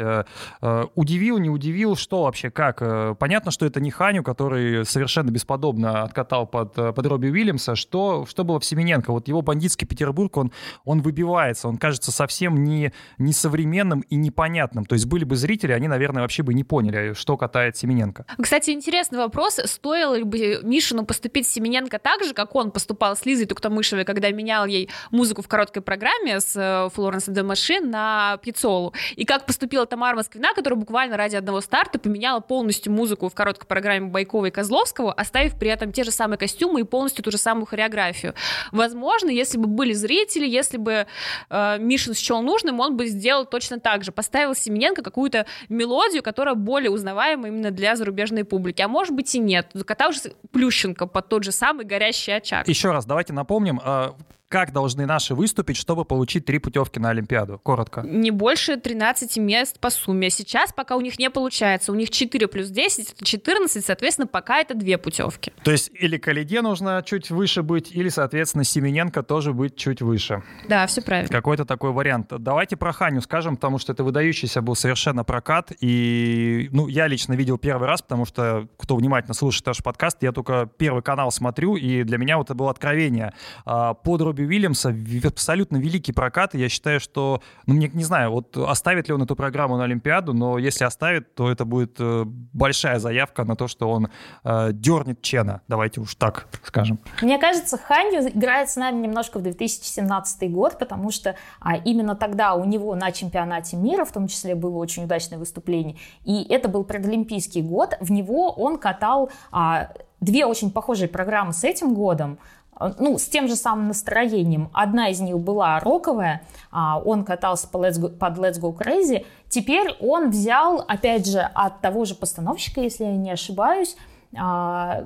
Удивил, 0.94 1.40
не 1.40 1.50
удивил, 1.50 1.96
что 1.96 2.26
вообще, 2.26 2.52
как? 2.52 3.18
Понятно, 3.18 3.50
что 3.50 3.66
это 3.66 3.82
не 3.82 3.90
Ханю, 3.90 4.22
который 4.22 4.86
совершенно 4.86 5.32
бесподобно 5.32 6.04
откатал 6.04 6.46
под, 6.46 6.76
под 6.76 7.06
Робби 7.08 7.30
Уильямса. 7.30 7.76
Что, 7.76 8.28
что 8.28 8.44
было 8.44 8.60
в 8.60 8.66
Семененко? 8.66 9.12
Вот 9.12 9.28
его 9.28 9.42
бандитский 9.42 9.88
Петербург, 9.88 10.38
он, 10.38 10.52
он 10.86 11.02
выбивается, 11.02 11.68
он 11.68 11.78
кажется 11.78 12.12
совсем 12.12 12.64
не, 12.64 12.94
не 13.18 13.34
современным 13.34 14.02
и 14.02 14.18
непонятным. 14.18 14.86
То 14.86 14.94
есть 14.94 15.08
были 15.08 15.24
бы 15.24 15.36
зрители, 15.36 15.72
они, 15.72 15.88
наверное, 15.88 16.22
вообще 16.22 16.44
бы 16.44 16.54
не 16.54 16.64
поняли, 16.64 17.14
что 17.14 17.38
катает 17.38 17.76
Семененко. 17.76 18.28
Кстати, 18.40 18.70
интересный 18.70 19.18
вопрос. 19.18 19.60
Стоило 19.66 20.24
бы 20.24 20.60
Мишину 20.62 21.06
поступить 21.06 21.48
Семененко 21.48 21.98
так 21.98 22.24
же, 22.24 22.36
как 22.36 22.56
он 22.56 22.70
поступал 22.70 23.16
с 23.16 23.26
Лизой 23.32 23.46
Туктамышевой, 23.46 24.04
когда 24.04 24.30
менял 24.32 24.66
ей 24.66 24.90
музыку 25.10 25.42
в 25.42 25.48
короткой 25.48 25.82
программе 25.82 26.42
с 26.42 26.54
э, 26.56 26.90
Флоренс 26.94 27.26
де 27.28 27.44
Машин 27.44 27.90
на 27.90 28.38
Пиццолу? 28.44 28.94
И 29.16 29.24
как 29.24 29.46
поступила 29.46 29.86
Тамара 29.86 30.18
Москвина, 30.18 30.54
которая 30.54 30.78
буквально 30.78 31.16
ради 31.16 31.38
одного 31.38 31.62
старта 31.62 31.98
поменяла 31.98 32.42
полностью 32.42 32.92
музыку 32.92 33.30
в 33.30 33.34
короткой 33.34 33.68
программе 33.68 34.08
Байкова 34.08 34.48
и 34.48 34.52
Козловского, 34.52 35.14
оставив 35.14 35.58
при 35.58 35.70
этом 35.70 35.94
те 35.94 36.04
же 36.04 36.12
самые 36.12 36.38
костюмы 36.38 36.82
и 36.82 36.84
полностью 36.84 37.24
ту 37.24 37.32
же 37.32 37.38
самую 37.38 37.68
хореографию. 37.68 38.34
Возможно, 38.74 39.30
если 39.30 39.58
бы 39.58 39.68
были 39.68 39.94
зрители, 39.94 40.46
если 40.46 40.76
бы 40.76 41.08
э, 41.50 41.78
Мишин 41.80 42.14
счел 42.14 42.42
нужным, 42.42 42.82
он 42.82 42.98
бы 42.98 43.08
сделал 43.08 43.46
точно 43.46 43.80
так 43.80 44.04
же. 44.04 44.12
Поставил 44.12 44.56
Семененко 44.56 45.04
какую-то 45.04 45.46
мелодию, 45.70 46.22
которая 46.22 46.56
более 46.56 46.92
узнаваема 46.92 47.48
именно 47.48 47.72
для 47.72 47.96
зарубежной 47.96 48.44
публики. 48.44 48.82
А 48.82 48.90
может 48.90 49.16
быть 49.16 49.34
и 49.36 49.40
нет. 49.40 49.70
Закатал 49.74 50.12
же 50.12 50.20
Плющенко 50.52 51.08
под 51.08 51.30
тот 51.30 51.44
же 51.46 51.54
самый 51.54 51.86
горящий 51.86 52.32
очаг. 52.32 52.68
Еще 52.68 52.92
раз, 52.92 53.06
давайте 53.22 53.34
напомним, 53.34 53.80
а, 53.84 54.16
как 54.52 54.74
должны 54.74 55.06
наши 55.06 55.34
выступить, 55.34 55.78
чтобы 55.78 56.04
получить 56.04 56.44
три 56.44 56.60
путевки 56.60 57.00
на 57.00 57.12
Олимпиаду? 57.12 57.58
Коротко. 57.64 58.02
Не 58.02 58.32
больше 58.32 58.76
13 58.76 59.38
мест 59.38 59.80
по 59.80 59.90
сумме. 59.90 60.30
Сейчас 60.30 60.74
пока 60.74 60.98
у 60.98 61.02
них 61.02 61.18
не 61.18 61.30
получается. 61.30 61.94
У 61.94 61.96
них 61.96 62.10
4 62.10 62.48
плюс 62.50 62.68
10, 62.68 63.14
это 63.14 63.26
14, 63.26 63.86
соответственно, 63.86 64.28
пока 64.28 64.60
это 64.60 64.76
две 64.76 64.98
путевки. 64.98 65.54
То 65.64 65.72
есть 65.72 65.90
или 65.94 66.18
Калиде 66.18 66.62
нужно 66.62 67.02
чуть 67.06 67.32
выше 67.32 67.64
быть, 67.64 67.94
или, 67.94 68.10
соответственно, 68.10 68.66
Семененко 68.66 69.24
тоже 69.24 69.54
быть 69.54 69.78
чуть 69.78 70.02
выше. 70.02 70.44
Да, 70.68 70.86
все 70.86 71.02
правильно. 71.02 71.30
Какой-то 71.30 71.64
такой 71.64 71.94
вариант. 71.94 72.28
Давайте 72.38 72.76
про 72.76 72.92
Ханю 72.92 73.22
скажем, 73.22 73.56
потому 73.56 73.78
что 73.78 73.94
это 73.94 74.04
выдающийся 74.04 74.62
был 74.62 74.76
совершенно 74.76 75.24
прокат. 75.24 75.72
И, 75.80 76.68
ну, 76.74 76.90
я 76.90 77.08
лично 77.08 77.34
видел 77.36 77.58
первый 77.58 77.88
раз, 77.88 78.02
потому 78.02 78.26
что, 78.26 78.68
кто 78.78 78.98
внимательно 78.98 79.34
слушает 79.34 79.66
наш 79.66 79.82
подкаст, 79.82 80.18
я 80.22 80.34
только 80.34 80.70
первый 80.78 81.02
канал 81.02 81.32
смотрю, 81.32 81.78
и 81.78 82.04
для 82.04 82.18
меня 82.18 82.38
вот 82.38 82.48
это 82.48 82.56
было 82.56 82.70
откровение. 82.70 83.34
А, 83.64 83.94
Подруби 83.94 84.41
Робби 84.42 84.48
Уильямса 84.48 84.96
абсолютно 85.26 85.78
великий 85.78 86.12
прокат. 86.14 86.56
И 86.56 86.60
я 86.60 86.70
считаю, 86.70 87.00
что, 87.00 87.42
ну, 87.66 87.74
мне 87.74 87.90
не 87.94 88.04
знаю, 88.04 88.32
вот 88.32 88.58
оставит 88.58 89.08
ли 89.08 89.14
он 89.14 89.24
эту 89.24 89.36
программу 89.36 89.78
на 89.78 89.84
Олимпиаду, 89.84 90.34
но 90.34 90.58
если 90.58 90.84
оставит, 90.84 91.36
то 91.36 91.52
это 91.52 91.66
будет 91.66 91.96
э, 92.00 92.24
большая 92.26 93.00
заявка 93.00 93.44
на 93.44 93.56
то, 93.56 93.68
что 93.68 93.90
он 93.90 94.10
э, 94.44 94.70
дернет 94.74 95.22
Чена. 95.22 95.62
Давайте 95.68 96.02
уж 96.02 96.16
так 96.16 96.48
скажем. 96.64 97.00
Мне 97.22 97.38
кажется, 97.38 97.78
Ханью 97.78 98.30
играет 98.30 98.70
с 98.70 98.76
нами 98.76 99.02
немножко 99.02 99.40
в 99.40 99.44
2017 99.44 100.52
год, 100.52 100.78
потому 100.80 101.12
что 101.12 101.36
а, 101.60 101.78
именно 101.78 102.16
тогда 102.16 102.54
у 102.54 102.66
него 102.66 102.96
на 102.96 103.12
чемпионате 103.12 103.78
мира, 103.78 104.06
в 104.06 104.12
том 104.12 104.28
числе, 104.28 104.56
было 104.56 104.78
очень 104.78 105.04
удачное 105.04 105.38
выступление. 105.38 105.98
И 106.26 106.44
это 106.50 106.70
был 106.70 106.84
предолимпийский 106.84 107.62
год. 107.62 107.98
В 108.00 108.12
него 108.12 108.52
он 108.52 108.78
катал 108.78 109.32
а, 109.52 109.90
две 110.22 110.46
очень 110.46 110.72
похожие 110.72 111.10
программы 111.10 111.52
с 111.52 111.64
этим 111.64 111.94
годом. 111.94 112.38
А, 112.82 112.96
ну, 112.98 113.18
с 113.20 113.28
тем 113.28 113.48
же 113.48 113.56
самым 113.56 113.90
настроением. 113.90 114.70
Одна 114.74 115.10
из 115.10 115.22
них 115.22 115.38
была 115.38 115.80
роковая, 115.80 116.42
а, 116.72 117.00
он 117.00 117.24
катался 117.24 117.68
по 117.68 117.78
Let's 117.78 118.00
Go, 118.00 118.10
под 118.10 118.38
Let's 118.40 118.60
Go 118.60 118.76
Crazy. 118.76 119.26
Теперь 119.50 119.96
он 120.00 120.32
взял, 120.32 120.84
опять 120.88 121.28
же, 121.28 121.42
от 121.42 121.82
того 121.82 122.06
же 122.06 122.16
постановщика, 122.16 122.82
если 122.82 123.04
я 123.04 123.16
не 123.16 123.32
ошибаюсь, 123.32 123.96
а, 124.36 125.06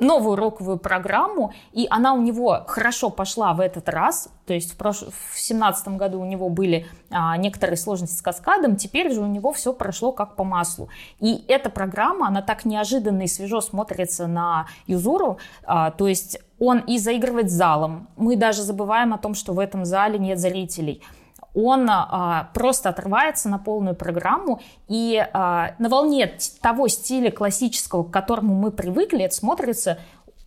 новую 0.00 0.36
роковую 0.36 0.78
программу, 0.78 1.52
и 1.72 1.86
она 1.90 2.14
у 2.14 2.20
него 2.20 2.64
хорошо 2.66 3.10
пошла 3.10 3.52
в 3.52 3.60
этот 3.60 3.88
раз, 3.88 4.30
то 4.46 4.54
есть 4.54 4.74
в 4.74 4.82
2017 4.82 5.88
году 5.88 6.20
у 6.20 6.24
него 6.24 6.48
были 6.48 6.86
а, 7.10 7.36
некоторые 7.36 7.76
сложности 7.76 8.16
с 8.16 8.22
каскадом, 8.22 8.76
теперь 8.76 9.12
же 9.12 9.20
у 9.20 9.26
него 9.26 9.52
все 9.52 9.72
прошло 9.72 10.12
как 10.12 10.34
по 10.36 10.44
маслу. 10.44 10.88
И 11.20 11.44
эта 11.46 11.70
программа, 11.70 12.26
она 12.26 12.42
так 12.42 12.64
неожиданно 12.64 13.22
и 13.22 13.26
свежо 13.26 13.60
смотрится 13.60 14.26
на 14.26 14.66
Юзуру, 14.86 15.38
а, 15.64 15.90
то 15.90 16.08
есть 16.08 16.38
он 16.58 16.78
и 16.78 16.98
заигрывает 16.98 17.50
с 17.50 17.54
залом, 17.54 18.08
мы 18.16 18.36
даже 18.36 18.62
забываем 18.62 19.14
о 19.14 19.18
том, 19.18 19.34
что 19.34 19.52
в 19.52 19.58
этом 19.58 19.84
зале 19.84 20.18
нет 20.18 20.38
зрителей– 20.38 21.02
он 21.54 21.88
а, 21.90 22.50
просто 22.54 22.90
отрывается 22.90 23.48
на 23.48 23.58
полную 23.58 23.94
программу, 23.96 24.60
и 24.88 25.24
а, 25.32 25.74
на 25.78 25.88
волне 25.88 26.38
того 26.60 26.88
стиля 26.88 27.30
классического, 27.30 28.04
к 28.04 28.10
которому 28.10 28.54
мы 28.54 28.70
привыкли, 28.70 29.24
это 29.24 29.34
смотрится 29.34 29.98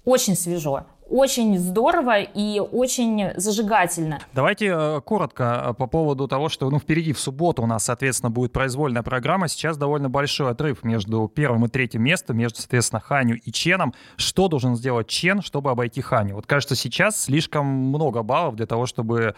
очень 0.05 0.35
свежо 0.35 0.85
очень 1.13 1.59
здорово 1.59 2.21
и 2.21 2.59
очень 2.59 3.33
зажигательно. 3.35 4.19
Давайте 4.33 4.73
э, 4.73 5.01
коротко 5.01 5.67
э, 5.69 5.73
по 5.75 5.85
поводу 5.85 6.27
того, 6.27 6.49
что 6.49 6.67
ну, 6.71 6.79
впереди 6.79 7.13
в 7.13 7.19
субботу 7.19 7.61
у 7.61 7.67
нас, 7.67 7.85
соответственно, 7.85 8.31
будет 8.31 8.51
произвольная 8.51 9.03
программа. 9.03 9.47
Сейчас 9.47 9.77
довольно 9.77 10.09
большой 10.09 10.49
отрыв 10.49 10.83
между 10.83 11.27
первым 11.27 11.65
и 11.65 11.69
третьим 11.69 12.01
местом, 12.01 12.37
между, 12.37 12.59
соответственно, 12.59 12.99
Ханю 12.99 13.35
и 13.35 13.51
Ченом. 13.51 13.93
Что 14.15 14.47
должен 14.47 14.75
сделать 14.75 15.07
Чен, 15.07 15.43
чтобы 15.43 15.69
обойти 15.69 16.01
Ханю? 16.01 16.33
Вот 16.33 16.47
кажется, 16.47 16.75
сейчас 16.75 17.21
слишком 17.21 17.67
много 17.67 18.23
баллов 18.23 18.55
для 18.55 18.65
того, 18.65 18.87
чтобы 18.87 19.19
э, 19.19 19.33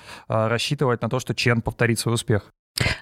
рассчитывать 0.48 1.02
на 1.02 1.10
то, 1.10 1.20
что 1.20 1.36
Чен 1.36 1.62
повторит 1.62 2.00
свой 2.00 2.16
успех. 2.16 2.54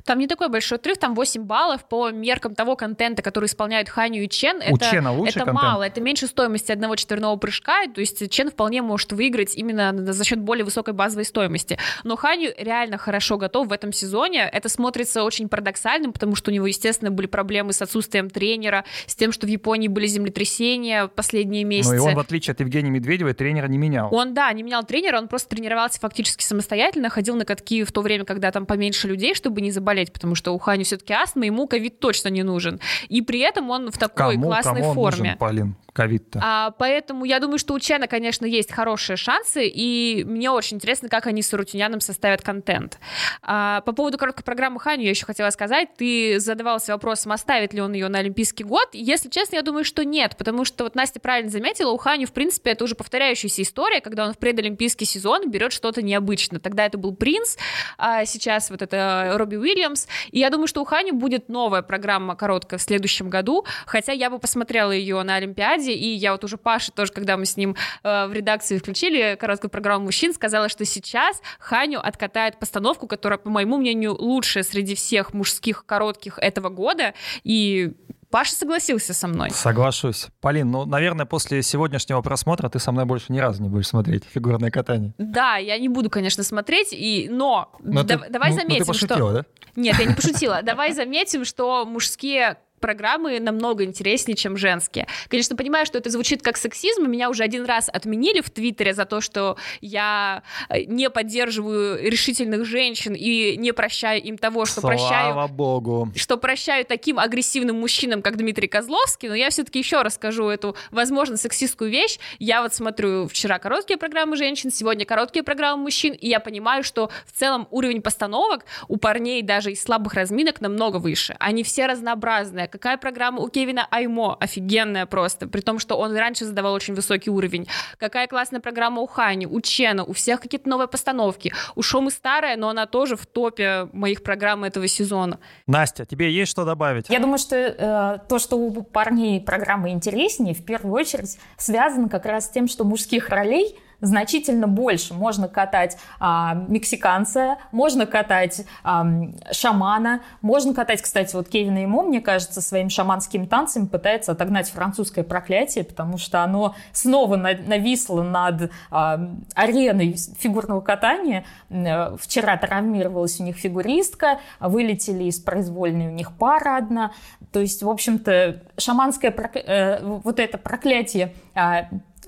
Там 0.05 0.19
не 0.19 0.27
такой 0.27 0.49
большой 0.49 0.77
отрыв, 0.77 0.97
там 0.97 1.15
8 1.15 1.43
баллов 1.43 1.87
по 1.87 2.11
меркам 2.11 2.53
того 2.53 2.75
контента, 2.75 3.21
который 3.21 3.45
исполняют 3.45 3.89
Ханю 3.89 4.23
и 4.23 4.29
Чен. 4.29 4.57
У 4.57 4.75
это, 4.75 4.91
Чена 4.91 5.11
лучше 5.11 5.31
это 5.31 5.45
контент? 5.45 5.63
мало, 5.63 5.83
это 5.83 6.01
меньше 6.01 6.27
стоимости 6.27 6.71
одного 6.71 6.95
четверного 6.95 7.35
прыжка, 7.37 7.87
то 7.87 8.01
есть 8.01 8.29
Чен 8.29 8.51
вполне 8.51 8.81
может 8.81 9.13
выиграть 9.13 9.55
именно 9.55 10.13
за 10.13 10.23
счет 10.23 10.39
более 10.39 10.63
высокой 10.63 10.93
базовой 10.93 11.25
стоимости. 11.25 11.79
Но 12.03 12.15
Ханю 12.15 12.51
реально 12.57 12.97
хорошо 12.97 13.37
готов 13.37 13.67
в 13.67 13.71
этом 13.71 13.91
сезоне. 13.93 14.41
Это 14.51 14.69
смотрится 14.69 15.23
очень 15.23 15.49
парадоксальным, 15.49 16.13
потому 16.13 16.35
что 16.35 16.51
у 16.51 16.53
него, 16.53 16.67
естественно, 16.67 17.09
были 17.09 17.27
проблемы 17.27 17.73
с 17.73 17.81
отсутствием 17.81 18.29
тренера, 18.29 18.85
с 19.07 19.15
тем, 19.15 19.31
что 19.31 19.47
в 19.47 19.49
Японии 19.49 19.87
были 19.87 20.05
землетрясения 20.05 21.07
последние 21.07 21.63
месяцы. 21.63 21.95
Ну 21.95 22.05
и 22.05 22.09
он, 22.09 22.15
в 22.15 22.19
отличие 22.19 22.51
от 22.51 22.59
Евгения 22.59 22.91
Медведева, 22.91 23.33
тренера 23.33 23.67
не 23.67 23.77
менял. 23.77 24.13
Он, 24.13 24.35
да, 24.35 24.51
не 24.53 24.61
менял 24.61 24.83
тренера, 24.83 25.17
он 25.17 25.27
просто 25.27 25.49
тренировался 25.49 25.99
фактически 25.99 26.43
самостоятельно, 26.43 27.09
ходил 27.09 27.35
на 27.35 27.45
катки 27.45 27.83
в 27.83 27.91
то 27.91 28.01
время, 28.01 28.25
когда 28.25 28.51
там 28.51 28.65
поменьше 28.65 29.07
людей, 29.07 29.33
чтобы 29.33 29.62
не 29.63 29.71
заболеть 29.71 29.93
болеть, 29.93 30.11
потому 30.11 30.35
что 30.35 30.53
у 30.53 30.57
Хани 30.57 30.83
все-таки 30.83 31.13
астма, 31.13 31.45
ему 31.45 31.67
ковид 31.67 31.99
точно 31.99 32.29
не 32.29 32.43
нужен. 32.43 32.79
И 33.09 33.21
при 33.21 33.39
этом 33.39 33.69
он 33.69 33.91
в 33.91 33.97
такой 33.97 34.33
кому, 34.35 34.47
классной 34.47 34.81
кому 34.81 34.93
форме. 34.93 35.21
Нужен, 35.21 35.37
Полин? 35.37 35.75
ковид-то. 35.93 36.39
А, 36.43 36.71
поэтому 36.71 37.23
я 37.23 37.39
думаю, 37.39 37.59
что 37.59 37.73
у 37.73 37.79
Чена, 37.79 38.07
конечно, 38.07 38.45
есть 38.45 38.71
хорошие 38.71 39.15
шансы, 39.15 39.67
и 39.67 40.23
мне 40.25 40.49
очень 40.49 40.77
интересно, 40.77 41.07
как 41.07 41.27
они 41.27 41.41
с 41.41 41.53
Рутюняном 41.53 42.01
составят 42.01 42.41
контент. 42.41 42.99
А, 43.41 43.81
по 43.81 43.93
поводу 43.93 44.17
короткой 44.17 44.43
программы 44.43 44.79
Ханю 44.79 45.03
я 45.03 45.11
еще 45.11 45.25
хотела 45.25 45.51
сказать. 45.51 45.89
Ты 45.95 46.39
задавался 46.39 46.93
вопросом, 46.93 47.31
оставит 47.31 47.73
ли 47.73 47.81
он 47.81 47.93
ее 47.93 48.07
на 48.07 48.19
Олимпийский 48.19 48.63
год. 48.63 48.89
Если 48.93 49.29
честно, 49.29 49.55
я 49.55 49.61
думаю, 49.61 49.85
что 49.85 50.03
нет, 50.03 50.35
потому 50.37 50.65
что 50.65 50.83
вот 50.83 50.95
Настя 50.95 51.19
правильно 51.19 51.51
заметила, 51.51 51.91
у 51.91 51.97
Ханю, 51.97 52.27
в 52.27 52.33
принципе, 52.33 52.71
это 52.71 52.83
уже 52.83 52.95
повторяющаяся 52.95 53.61
история, 53.61 54.01
когда 54.01 54.25
он 54.25 54.33
в 54.33 54.37
предолимпийский 54.39 55.05
сезон 55.05 55.49
берет 55.49 55.71
что-то 55.71 56.01
необычное. 56.01 56.59
Тогда 56.59 56.85
это 56.85 56.97
был 56.97 57.15
Принц, 57.15 57.57
а 57.97 58.25
сейчас 58.25 58.69
вот 58.71 58.81
это 58.81 59.33
Робби 59.35 59.52
Уильямс. 59.57 60.07
И 60.31 60.39
я 60.39 60.49
думаю, 60.49 60.67
что 60.67 60.81
у 60.81 60.85
Ханю 60.85 61.13
будет 61.13 61.49
новая 61.49 61.81
программа 61.81 62.35
короткая 62.35 62.77
в 62.79 62.83
следующем 62.83 63.29
году, 63.29 63.65
хотя 63.85 64.11
я 64.11 64.29
бы 64.29 64.39
посмотрела 64.39 64.91
ее 64.91 65.21
на 65.23 65.35
Олимпиаде, 65.35 65.93
и 65.93 66.07
я 66.09 66.31
вот 66.31 66.43
уже 66.43 66.57
Паша 66.57 66.91
тоже, 66.91 67.11
когда 67.11 67.37
мы 67.37 67.45
с 67.45 67.57
ним 67.57 67.75
э, 68.03 68.27
в 68.27 68.33
редакции 68.33 68.77
включили 68.77 69.37
короткую 69.39 69.71
программу 69.71 70.05
мужчин, 70.05 70.33
сказала, 70.33 70.69
что 70.69 70.85
сейчас 70.85 71.41
Ханю 71.59 71.99
откатает 71.99 72.59
постановку, 72.59 73.07
которая, 73.07 73.37
по 73.37 73.49
моему 73.49 73.77
мнению, 73.77 74.15
лучшая 74.15 74.63
среди 74.63 74.95
всех 74.95 75.33
мужских 75.33 75.85
коротких 75.85 76.39
этого 76.39 76.69
года, 76.69 77.13
и 77.43 77.93
Паша 78.33 78.55
согласился 78.55 79.13
со 79.13 79.27
мной. 79.27 79.51
Соглашусь. 79.51 80.29
Полин, 80.41 80.71
ну, 80.71 80.85
наверное, 80.85 81.27
после 81.27 81.61
сегодняшнего 81.61 82.19
просмотра 82.23 82.67
ты 82.67 82.79
со 82.79 82.91
мной 82.91 83.05
больше 83.05 83.31
ни 83.31 83.37
разу 83.37 83.61
не 83.61 83.69
будешь 83.69 83.85
смотреть 83.85 84.23
фигурное 84.23 84.71
катание. 84.71 85.13
Да, 85.19 85.57
я 85.57 85.77
не 85.77 85.87
буду, 85.87 86.09
конечно, 86.09 86.41
смотреть, 86.41 86.93
и... 86.93 87.27
но, 87.29 87.71
но 87.83 88.01
да, 88.01 88.17
ты, 88.17 88.29
давай 88.31 88.49
ну, 88.49 88.55
заметим, 88.55 88.79
ну, 88.79 88.85
ты 88.85 88.85
пошутила, 88.87 89.17
что... 89.17 89.33
да? 89.33 89.45
Нет, 89.75 89.99
я 89.99 90.05
не 90.05 90.15
пошутила. 90.15 90.61
Давай 90.63 90.93
заметим, 90.93 91.45
что 91.45 91.85
мужские 91.85 92.57
программы 92.83 93.39
намного 93.39 93.85
интереснее, 93.85 94.35
чем 94.35 94.57
женские. 94.57 95.07
Конечно, 95.29 95.55
понимаю, 95.55 95.85
что 95.85 95.97
это 95.97 96.09
звучит 96.09 96.41
как 96.41 96.57
сексизм, 96.57 97.05
и 97.05 97.07
меня 97.07 97.29
уже 97.29 97.43
один 97.43 97.63
раз 97.63 97.87
отменили 97.87 98.41
в 98.41 98.49
Твиттере 98.49 98.93
за 98.93 99.05
то, 99.05 99.21
что 99.21 99.55
я 99.79 100.43
э, 100.67 100.81
не 100.83 101.09
поддерживаю 101.09 102.11
решительных 102.11 102.65
женщин 102.65 103.13
и 103.15 103.55
не 103.55 103.71
прощаю 103.71 104.21
им 104.21 104.37
того, 104.37 104.65
что 104.65 104.81
Слава 104.81 104.97
прощаю... 104.97 105.47
богу. 105.47 106.11
Что 106.13 106.35
прощаю 106.35 106.83
таким 106.83 107.19
агрессивным 107.19 107.79
мужчинам, 107.79 108.21
как 108.21 108.35
Дмитрий 108.35 108.67
Козловский, 108.67 109.29
но 109.29 109.35
я 109.35 109.49
все-таки 109.49 109.79
еще 109.79 110.01
расскажу 110.01 110.49
эту, 110.49 110.75
возможно, 110.91 111.37
сексистскую 111.37 111.89
вещь. 111.89 112.19
Я 112.39 112.61
вот 112.61 112.73
смотрю 112.73 113.29
вчера 113.29 113.59
короткие 113.59 113.97
программы 113.97 114.35
женщин, 114.35 114.71
сегодня 114.71 115.05
короткие 115.05 115.43
программы 115.43 115.83
мужчин, 115.83 116.11
и 116.11 116.27
я 116.27 116.41
понимаю, 116.41 116.83
что 116.83 117.09
в 117.25 117.39
целом 117.39 117.65
уровень 117.71 118.01
постановок 118.01 118.65
у 118.89 118.97
парней 118.97 119.41
даже 119.41 119.71
из 119.71 119.81
слабых 119.81 120.15
разминок 120.15 120.59
намного 120.59 120.97
выше. 120.97 121.37
Они 121.39 121.63
все 121.63 121.85
разнообразные. 121.85 122.72
Какая 122.73 122.97
программа 122.97 123.39
у 123.39 123.49
Кевина 123.49 123.87
Аймо? 123.91 124.35
Офигенная 124.39 125.05
просто. 125.05 125.47
При 125.47 125.61
том, 125.61 125.77
что 125.77 125.95
он 125.95 126.15
раньше 126.15 126.43
задавал 126.43 126.73
очень 126.73 126.95
высокий 126.95 127.29
уровень. 127.29 127.67
Какая 127.99 128.25
классная 128.25 128.61
программа 128.61 128.99
у 129.03 129.05
Хани, 129.05 129.45
у 129.45 129.61
Чена, 129.61 130.03
у 130.03 130.13
всех 130.13 130.41
какие-то 130.41 130.67
новые 130.67 130.87
постановки. 130.87 131.53
У 131.75 131.83
Шомы 131.83 132.09
старая, 132.09 132.57
но 132.57 132.69
она 132.69 132.87
тоже 132.87 133.15
в 133.15 133.27
топе 133.27 133.89
моих 133.93 134.23
программ 134.23 134.63
этого 134.63 134.87
сезона. 134.87 135.37
Настя, 135.67 136.07
тебе 136.07 136.31
есть 136.31 136.49
что 136.49 136.65
добавить? 136.65 137.09
Я 137.09 137.19
думаю, 137.19 137.37
что 137.37 137.55
э, 137.55 138.27
то, 138.27 138.39
что 138.39 138.55
у 138.55 138.81
парней 138.81 139.39
программы 139.39 139.91
интереснее, 139.91 140.55
в 140.55 140.65
первую 140.65 140.95
очередь 140.95 141.37
связано 141.57 142.09
как 142.09 142.25
раз 142.25 142.47
с 142.47 142.49
тем, 142.49 142.67
что 142.67 142.85
мужских 142.85 143.29
ролей 143.29 143.77
значительно 144.03 144.67
больше. 144.67 145.13
Можно 145.13 145.47
катать 145.47 145.97
а, 146.19 146.53
мексиканца, 146.67 147.57
можно 147.71 148.05
катать 148.05 148.65
а, 148.83 149.05
шамана, 149.51 150.21
можно 150.41 150.73
катать, 150.73 151.01
кстати, 151.01 151.35
вот 151.35 151.47
Кевина 151.47 151.83
Емо, 151.83 152.03
мне 152.03 152.21
кажется, 152.21 152.61
своим 152.61 152.89
шаманским 152.89 153.47
танцем 153.47 153.87
пытается 153.87 154.33
отогнать 154.33 154.69
французское 154.69 155.23
проклятие, 155.23 155.85
потому 155.85 156.17
что 156.17 156.43
оно 156.43 156.75
снова 156.91 157.37
нависло 157.37 158.21
над 158.21 158.71
а, 158.91 159.19
ареной 159.55 160.15
фигурного 160.37 160.81
катания. 160.81 161.45
Вчера 161.69 162.57
травмировалась 162.57 163.39
у 163.39 163.43
них 163.43 163.55
фигуристка, 163.55 164.39
вылетели 164.59 165.23
из 165.23 165.39
произвольной 165.39 166.07
у 166.07 166.11
них 166.11 166.33
пара 166.33 166.77
одна. 166.77 167.11
То 167.51 167.61
есть, 167.61 167.83
в 167.83 167.89
общем-то, 167.89 168.61
шаманское 168.77 169.31
прокля... 169.31 169.61
э, 169.61 169.99
вот 170.03 170.39
это 170.39 170.57
проклятие 170.57 171.33
э, 171.55 171.83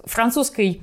французской 0.06 0.82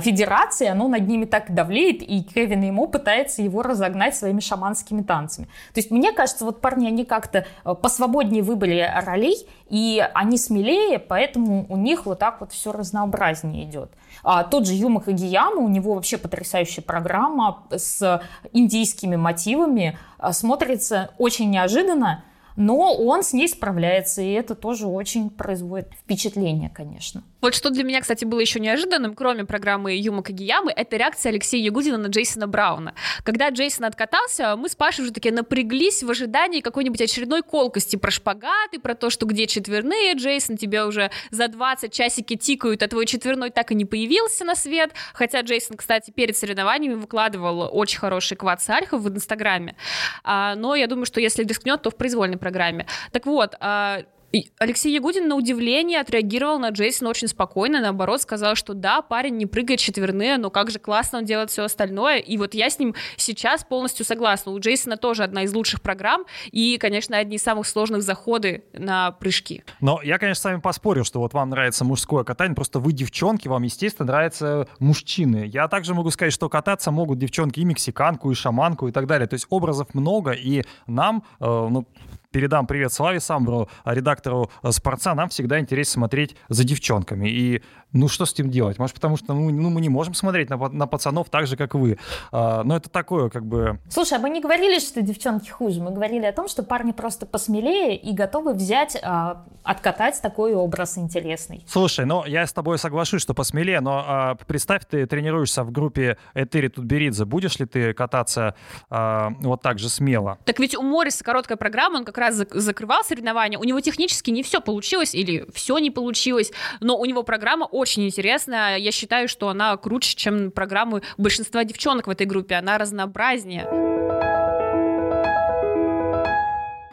федерации, 0.00 0.66
оно 0.66 0.88
над 0.88 1.06
ними 1.06 1.24
так 1.24 1.54
давлеет, 1.54 2.02
и 2.02 2.22
Кевин 2.22 2.62
ему 2.62 2.88
пытается 2.88 3.42
его 3.42 3.62
разогнать 3.62 4.16
своими 4.16 4.40
шаманскими 4.40 5.02
танцами. 5.02 5.46
То 5.72 5.80
есть 5.80 5.90
мне 5.90 6.12
кажется, 6.12 6.44
вот 6.44 6.60
парни, 6.60 6.88
они 6.88 7.04
как-то 7.04 7.46
э, 7.64 7.74
посвободнее 7.74 8.42
выбрали 8.42 8.90
ролей, 9.04 9.46
и 9.68 10.04
они 10.14 10.36
смелее, 10.36 10.98
поэтому 10.98 11.66
у 11.68 11.76
них 11.76 12.06
вот 12.06 12.18
так 12.18 12.40
вот 12.40 12.52
все 12.52 12.72
разнообразнее 12.72 13.64
идет. 13.64 13.90
А 14.22 14.44
тот 14.44 14.66
же 14.66 14.74
Юма 14.74 15.00
Хагияма, 15.00 15.60
у 15.60 15.68
него 15.68 15.94
вообще 15.94 16.18
потрясающая 16.18 16.82
программа 16.82 17.62
с 17.70 18.22
индийскими 18.52 19.16
мотивами, 19.16 19.98
э, 20.18 20.32
смотрится 20.32 21.10
очень 21.18 21.50
неожиданно, 21.50 22.24
но 22.56 22.94
он 22.94 23.22
с 23.22 23.32
ней 23.32 23.48
справляется, 23.48 24.22
и 24.22 24.32
это 24.32 24.54
тоже 24.54 24.86
очень 24.86 25.30
производит 25.30 25.88
впечатление, 25.94 26.70
конечно. 26.70 27.22
Вот 27.42 27.56
что 27.56 27.70
для 27.70 27.82
меня, 27.82 28.00
кстати, 28.00 28.24
было 28.24 28.38
еще 28.38 28.60
неожиданным, 28.60 29.14
кроме 29.14 29.44
программы 29.44 29.96
Юма 29.96 30.22
Кагиямы, 30.22 30.70
это 30.70 30.96
реакция 30.96 31.30
Алексея 31.30 31.60
Ягудина 31.64 31.98
на 31.98 32.06
Джейсона 32.06 32.46
Брауна. 32.46 32.94
Когда 33.24 33.48
Джейсон 33.48 33.84
откатался, 33.84 34.54
мы 34.54 34.68
с 34.68 34.76
Пашей 34.76 35.02
уже 35.02 35.12
такие 35.12 35.34
напряглись 35.34 36.04
в 36.04 36.10
ожидании 36.10 36.60
какой-нибудь 36.60 37.00
очередной 37.00 37.42
колкости 37.42 37.96
про 37.96 38.12
шпагаты, 38.12 38.78
про 38.78 38.94
то, 38.94 39.10
что 39.10 39.26
где 39.26 39.48
четверные, 39.48 40.14
Джейсон, 40.14 40.56
тебе 40.56 40.84
уже 40.84 41.10
за 41.32 41.48
20 41.48 41.92
часики 41.92 42.36
тикают, 42.36 42.80
а 42.84 42.86
твой 42.86 43.06
четверной 43.06 43.50
так 43.50 43.72
и 43.72 43.74
не 43.74 43.86
появился 43.86 44.44
на 44.44 44.54
свет. 44.54 44.92
Хотя 45.12 45.40
Джейсон, 45.40 45.76
кстати, 45.76 46.12
перед 46.12 46.36
соревнованиями 46.36 46.94
выкладывал 46.94 47.68
очень 47.72 47.98
хороший 47.98 48.36
квад 48.36 48.62
Сальхов 48.62 49.00
в 49.00 49.08
Инстаграме. 49.08 49.74
А, 50.22 50.54
но 50.54 50.76
я 50.76 50.86
думаю, 50.86 51.06
что 51.06 51.20
если 51.20 51.42
рискнет, 51.42 51.82
то 51.82 51.90
в 51.90 51.96
произвольной 51.96 52.38
программе. 52.42 52.86
Так 53.12 53.26
вот, 53.26 53.54
а, 53.60 54.02
и 54.32 54.50
Алексей 54.58 54.92
Ягудин 54.94 55.28
на 55.28 55.36
удивление 55.36 56.00
отреагировал 56.00 56.58
на 56.58 56.70
Джейсона 56.70 57.10
очень 57.10 57.28
спокойно, 57.28 57.80
наоборот, 57.80 58.22
сказал, 58.22 58.54
что 58.54 58.72
да, 58.72 59.02
парень 59.02 59.36
не 59.36 59.44
прыгает 59.44 59.78
четверные, 59.78 60.38
но 60.38 60.48
как 60.48 60.70
же 60.70 60.78
классно 60.78 61.18
он 61.18 61.24
делает 61.26 61.50
все 61.50 61.64
остальное, 61.64 62.18
и 62.18 62.38
вот 62.38 62.54
я 62.54 62.70
с 62.70 62.78
ним 62.78 62.94
сейчас 63.16 63.62
полностью 63.62 64.06
согласна. 64.06 64.52
У 64.52 64.58
Джейсона 64.58 64.96
тоже 64.96 65.22
одна 65.24 65.42
из 65.42 65.52
лучших 65.52 65.82
программ, 65.82 66.24
и, 66.50 66.78
конечно, 66.78 67.16
одни 67.18 67.36
из 67.36 67.42
самых 67.42 67.66
сложных 67.66 68.02
заходы 68.02 68.64
на 68.72 69.12
прыжки. 69.12 69.64
Но 69.80 70.00
я, 70.02 70.18
конечно, 70.18 70.40
с 70.40 70.44
вами 70.44 70.60
поспорю, 70.60 71.04
что 71.04 71.20
вот 71.20 71.34
вам 71.34 71.50
нравится 71.50 71.84
мужское 71.84 72.24
катание, 72.24 72.54
просто 72.54 72.80
вы 72.80 72.92
девчонки, 72.92 73.48
вам, 73.48 73.62
естественно, 73.64 74.06
нравятся 74.06 74.66
мужчины. 74.78 75.44
Я 75.46 75.68
также 75.68 75.92
могу 75.94 76.10
сказать, 76.10 76.32
что 76.32 76.48
кататься 76.48 76.90
могут 76.90 77.18
девчонки 77.18 77.60
и 77.60 77.64
мексиканку, 77.64 78.30
и 78.30 78.34
шаманку, 78.34 78.88
и 78.88 78.92
так 78.92 79.06
далее. 79.06 79.28
То 79.28 79.34
есть 79.34 79.46
образов 79.50 79.92
много, 79.94 80.32
и 80.32 80.62
нам, 80.86 81.22
э, 81.38 81.44
ну, 81.44 81.86
передам 82.32 82.66
привет 82.66 82.92
Славе 82.92 83.20
Самбру, 83.20 83.68
редактору 83.84 84.50
э, 84.62 84.72
«Спорца». 84.72 85.14
Нам 85.14 85.28
всегда 85.28 85.60
интересно 85.60 85.92
смотреть 85.92 86.36
за 86.48 86.64
девчонками. 86.64 87.28
И 87.28 87.62
ну 87.92 88.08
что 88.08 88.26
с 88.26 88.32
этим 88.32 88.50
делать? 88.50 88.78
Может, 88.78 88.94
потому 88.94 89.16
что 89.16 89.34
ну, 89.34 89.50
ну, 89.50 89.70
мы 89.70 89.80
не 89.80 89.88
можем 89.88 90.14
смотреть 90.14 90.50
на, 90.50 90.56
на 90.56 90.86
пацанов 90.86 91.28
так 91.28 91.46
же, 91.46 91.56
как 91.56 91.74
вы. 91.74 91.98
А, 92.30 92.62
но 92.64 92.76
это 92.76 92.88
такое, 92.88 93.28
как 93.28 93.44
бы... 93.44 93.78
Слушай, 93.88 94.18
а 94.18 94.20
мы 94.20 94.30
не 94.30 94.40
говорили, 94.40 94.78
что 94.78 95.02
девчонки 95.02 95.50
хуже. 95.50 95.80
Мы 95.80 95.90
говорили 95.90 96.24
о 96.24 96.32
том, 96.32 96.48
что 96.48 96.62
парни 96.62 96.92
просто 96.92 97.26
посмелее 97.26 97.96
и 97.96 98.12
готовы 98.12 98.54
взять, 98.54 98.98
а, 99.02 99.44
откатать 99.62 100.20
такой 100.22 100.54
образ 100.54 100.98
интересный. 100.98 101.64
Слушай, 101.68 102.06
ну 102.06 102.24
я 102.24 102.46
с 102.46 102.52
тобой 102.52 102.78
соглашусь, 102.78 103.22
что 103.22 103.34
посмелее, 103.34 103.80
но 103.80 104.04
а, 104.06 104.34
представь, 104.46 104.82
ты 104.88 105.06
тренируешься 105.06 105.62
в 105.64 105.70
группе 105.70 106.16
Этери 106.34 106.68
Тутберидзе. 106.68 107.24
Будешь 107.24 107.58
ли 107.58 107.66
ты 107.66 107.92
кататься 107.92 108.54
а, 108.90 109.32
вот 109.40 109.62
так 109.62 109.78
же 109.78 109.88
смело? 109.88 110.38
Так 110.44 110.58
ведь 110.58 110.74
у 110.74 110.82
Морриса 110.82 111.24
короткая 111.24 111.56
программа, 111.56 111.98
он 111.98 112.04
как 112.04 112.18
раз 112.18 112.34
закрывал 112.36 113.04
соревнования. 113.04 113.58
У 113.58 113.64
него 113.64 113.80
технически 113.80 114.30
не 114.30 114.42
все 114.42 114.60
получилось 114.60 115.14
или 115.14 115.46
все 115.52 115.78
не 115.78 115.90
получилось, 115.90 116.52
но 116.80 116.96
у 116.96 117.04
него 117.04 117.22
программа 117.22 117.66
очень 117.82 118.06
интересная. 118.06 118.78
Я 118.78 118.92
считаю, 118.92 119.28
что 119.28 119.48
она 119.48 119.76
круче, 119.76 120.16
чем 120.16 120.50
программы 120.50 121.02
большинства 121.18 121.64
девчонок 121.64 122.06
в 122.06 122.10
этой 122.10 122.26
группе. 122.26 122.54
Она 122.54 122.78
разнообразнее. 122.78 123.68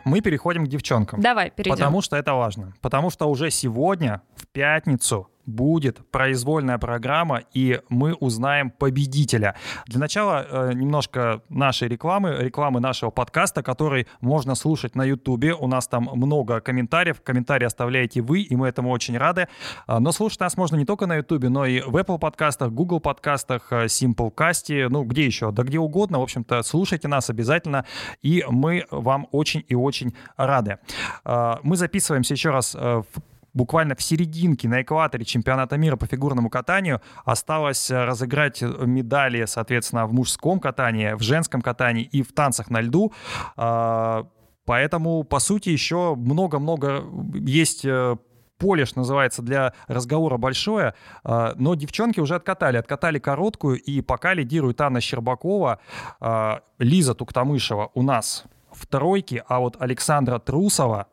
Мы 0.04 0.22
переходим 0.22 0.66
к 0.66 0.68
девчонкам. 0.68 1.22
Давай, 1.22 1.52
перейдем. 1.52 1.76
Потому 1.78 2.02
что 2.02 2.18
это 2.18 2.34
важно. 2.34 2.74
Потому 2.82 3.12
что 3.12 3.28
уже 3.28 3.52
сегодня, 3.52 4.24
в 4.36 4.48
пятницу, 4.48 5.30
будет 5.50 6.00
произвольная 6.12 6.78
программа, 6.78 7.42
и 7.54 7.82
мы 7.90 8.14
узнаем 8.14 8.70
победителя. 8.70 9.56
Для 9.88 10.00
начала 10.00 10.46
э, 10.50 10.74
немножко 10.74 11.42
нашей 11.50 11.88
рекламы, 11.88 12.38
рекламы 12.40 12.80
нашего 12.80 13.10
подкаста, 13.10 13.64
который 13.64 14.08
можно 14.22 14.56
слушать 14.56 14.96
на 14.96 15.04
Ютубе. 15.04 15.54
У 15.54 15.68
нас 15.68 15.88
там 15.88 16.10
много 16.14 16.62
комментариев. 16.62 17.22
Комментарии 17.22 17.66
оставляете 17.66 18.22
вы, 18.22 18.42
и 18.42 18.56
мы 18.56 18.68
этому 18.68 18.92
очень 18.92 19.18
рады. 19.18 19.48
А, 19.88 20.00
но 20.00 20.12
слушать 20.12 20.40
нас 20.40 20.58
можно 20.58 20.76
не 20.76 20.86
только 20.86 21.06
на 21.06 21.16
Ютубе, 21.16 21.50
но 21.50 21.66
и 21.66 21.82
в 21.82 21.96
Apple 21.96 22.20
подкастах, 22.20 22.72
Google 22.72 23.00
подкастах, 23.00 23.72
э, 23.72 23.86
Simplecast, 23.86 24.90
ну 24.90 25.04
где 25.04 25.26
еще? 25.26 25.52
Да 25.52 25.64
где 25.64 25.80
угодно. 25.80 26.20
В 26.20 26.24
общем-то, 26.24 26.62
слушайте 26.64 27.08
нас 27.08 27.30
обязательно, 27.30 27.86
и 28.22 28.44
мы 28.50 28.86
вам 28.92 29.28
очень 29.32 29.66
и 29.68 29.76
очень 29.76 30.14
рады. 30.38 30.78
А, 31.24 31.60
мы 31.64 31.76
записываемся 31.76 32.34
еще 32.34 32.50
раз 32.50 32.76
э, 32.76 32.80
в 32.80 33.39
буквально 33.54 33.96
в 33.96 34.02
серединке, 34.02 34.68
на 34.68 34.82
экваторе 34.82 35.26
чемпионата 35.26 35.78
мира 35.78 35.96
по 35.96 36.06
фигурному 36.06 36.50
катанию 36.50 37.02
осталось 37.26 37.90
э, 37.92 38.06
разыграть 38.06 38.62
медали, 38.62 39.46
соответственно, 39.46 40.06
в 40.06 40.14
мужском 40.14 40.60
катании, 40.60 41.14
в 41.14 41.22
женском 41.22 41.62
катании 41.62 42.04
и 42.04 42.22
в 42.22 42.34
танцах 42.34 42.70
на 42.70 42.82
льду. 42.82 43.14
А, 43.58 44.28
поэтому, 44.66 45.24
по 45.24 45.40
сути, 45.40 45.70
еще 45.70 46.16
много-много 46.16 47.04
есть 47.34 47.86
э, 47.86 48.18
поле, 48.60 48.86
что 48.86 49.00
называется, 49.00 49.42
для 49.42 49.74
разговора 49.88 50.38
большое, 50.38 50.94
а, 51.24 51.54
но 51.56 51.74
девчонки 51.74 52.20
уже 52.20 52.36
откатали. 52.36 52.78
Откатали 52.78 53.18
короткую, 53.18 53.82
и 53.82 54.02
пока 54.02 54.34
лидирует 54.34 54.80
Анна 54.82 55.02
Щербакова, 55.02 55.80
а, 56.20 56.62
Лиза 56.78 57.16
Туктамышева 57.16 57.90
у 57.96 58.04
нас 58.04 58.44
в 58.72 58.86
тройке, 58.86 59.44
а 59.48 59.60
вот 59.60 59.78
Александра 59.80 60.38
Трусова 60.38 61.08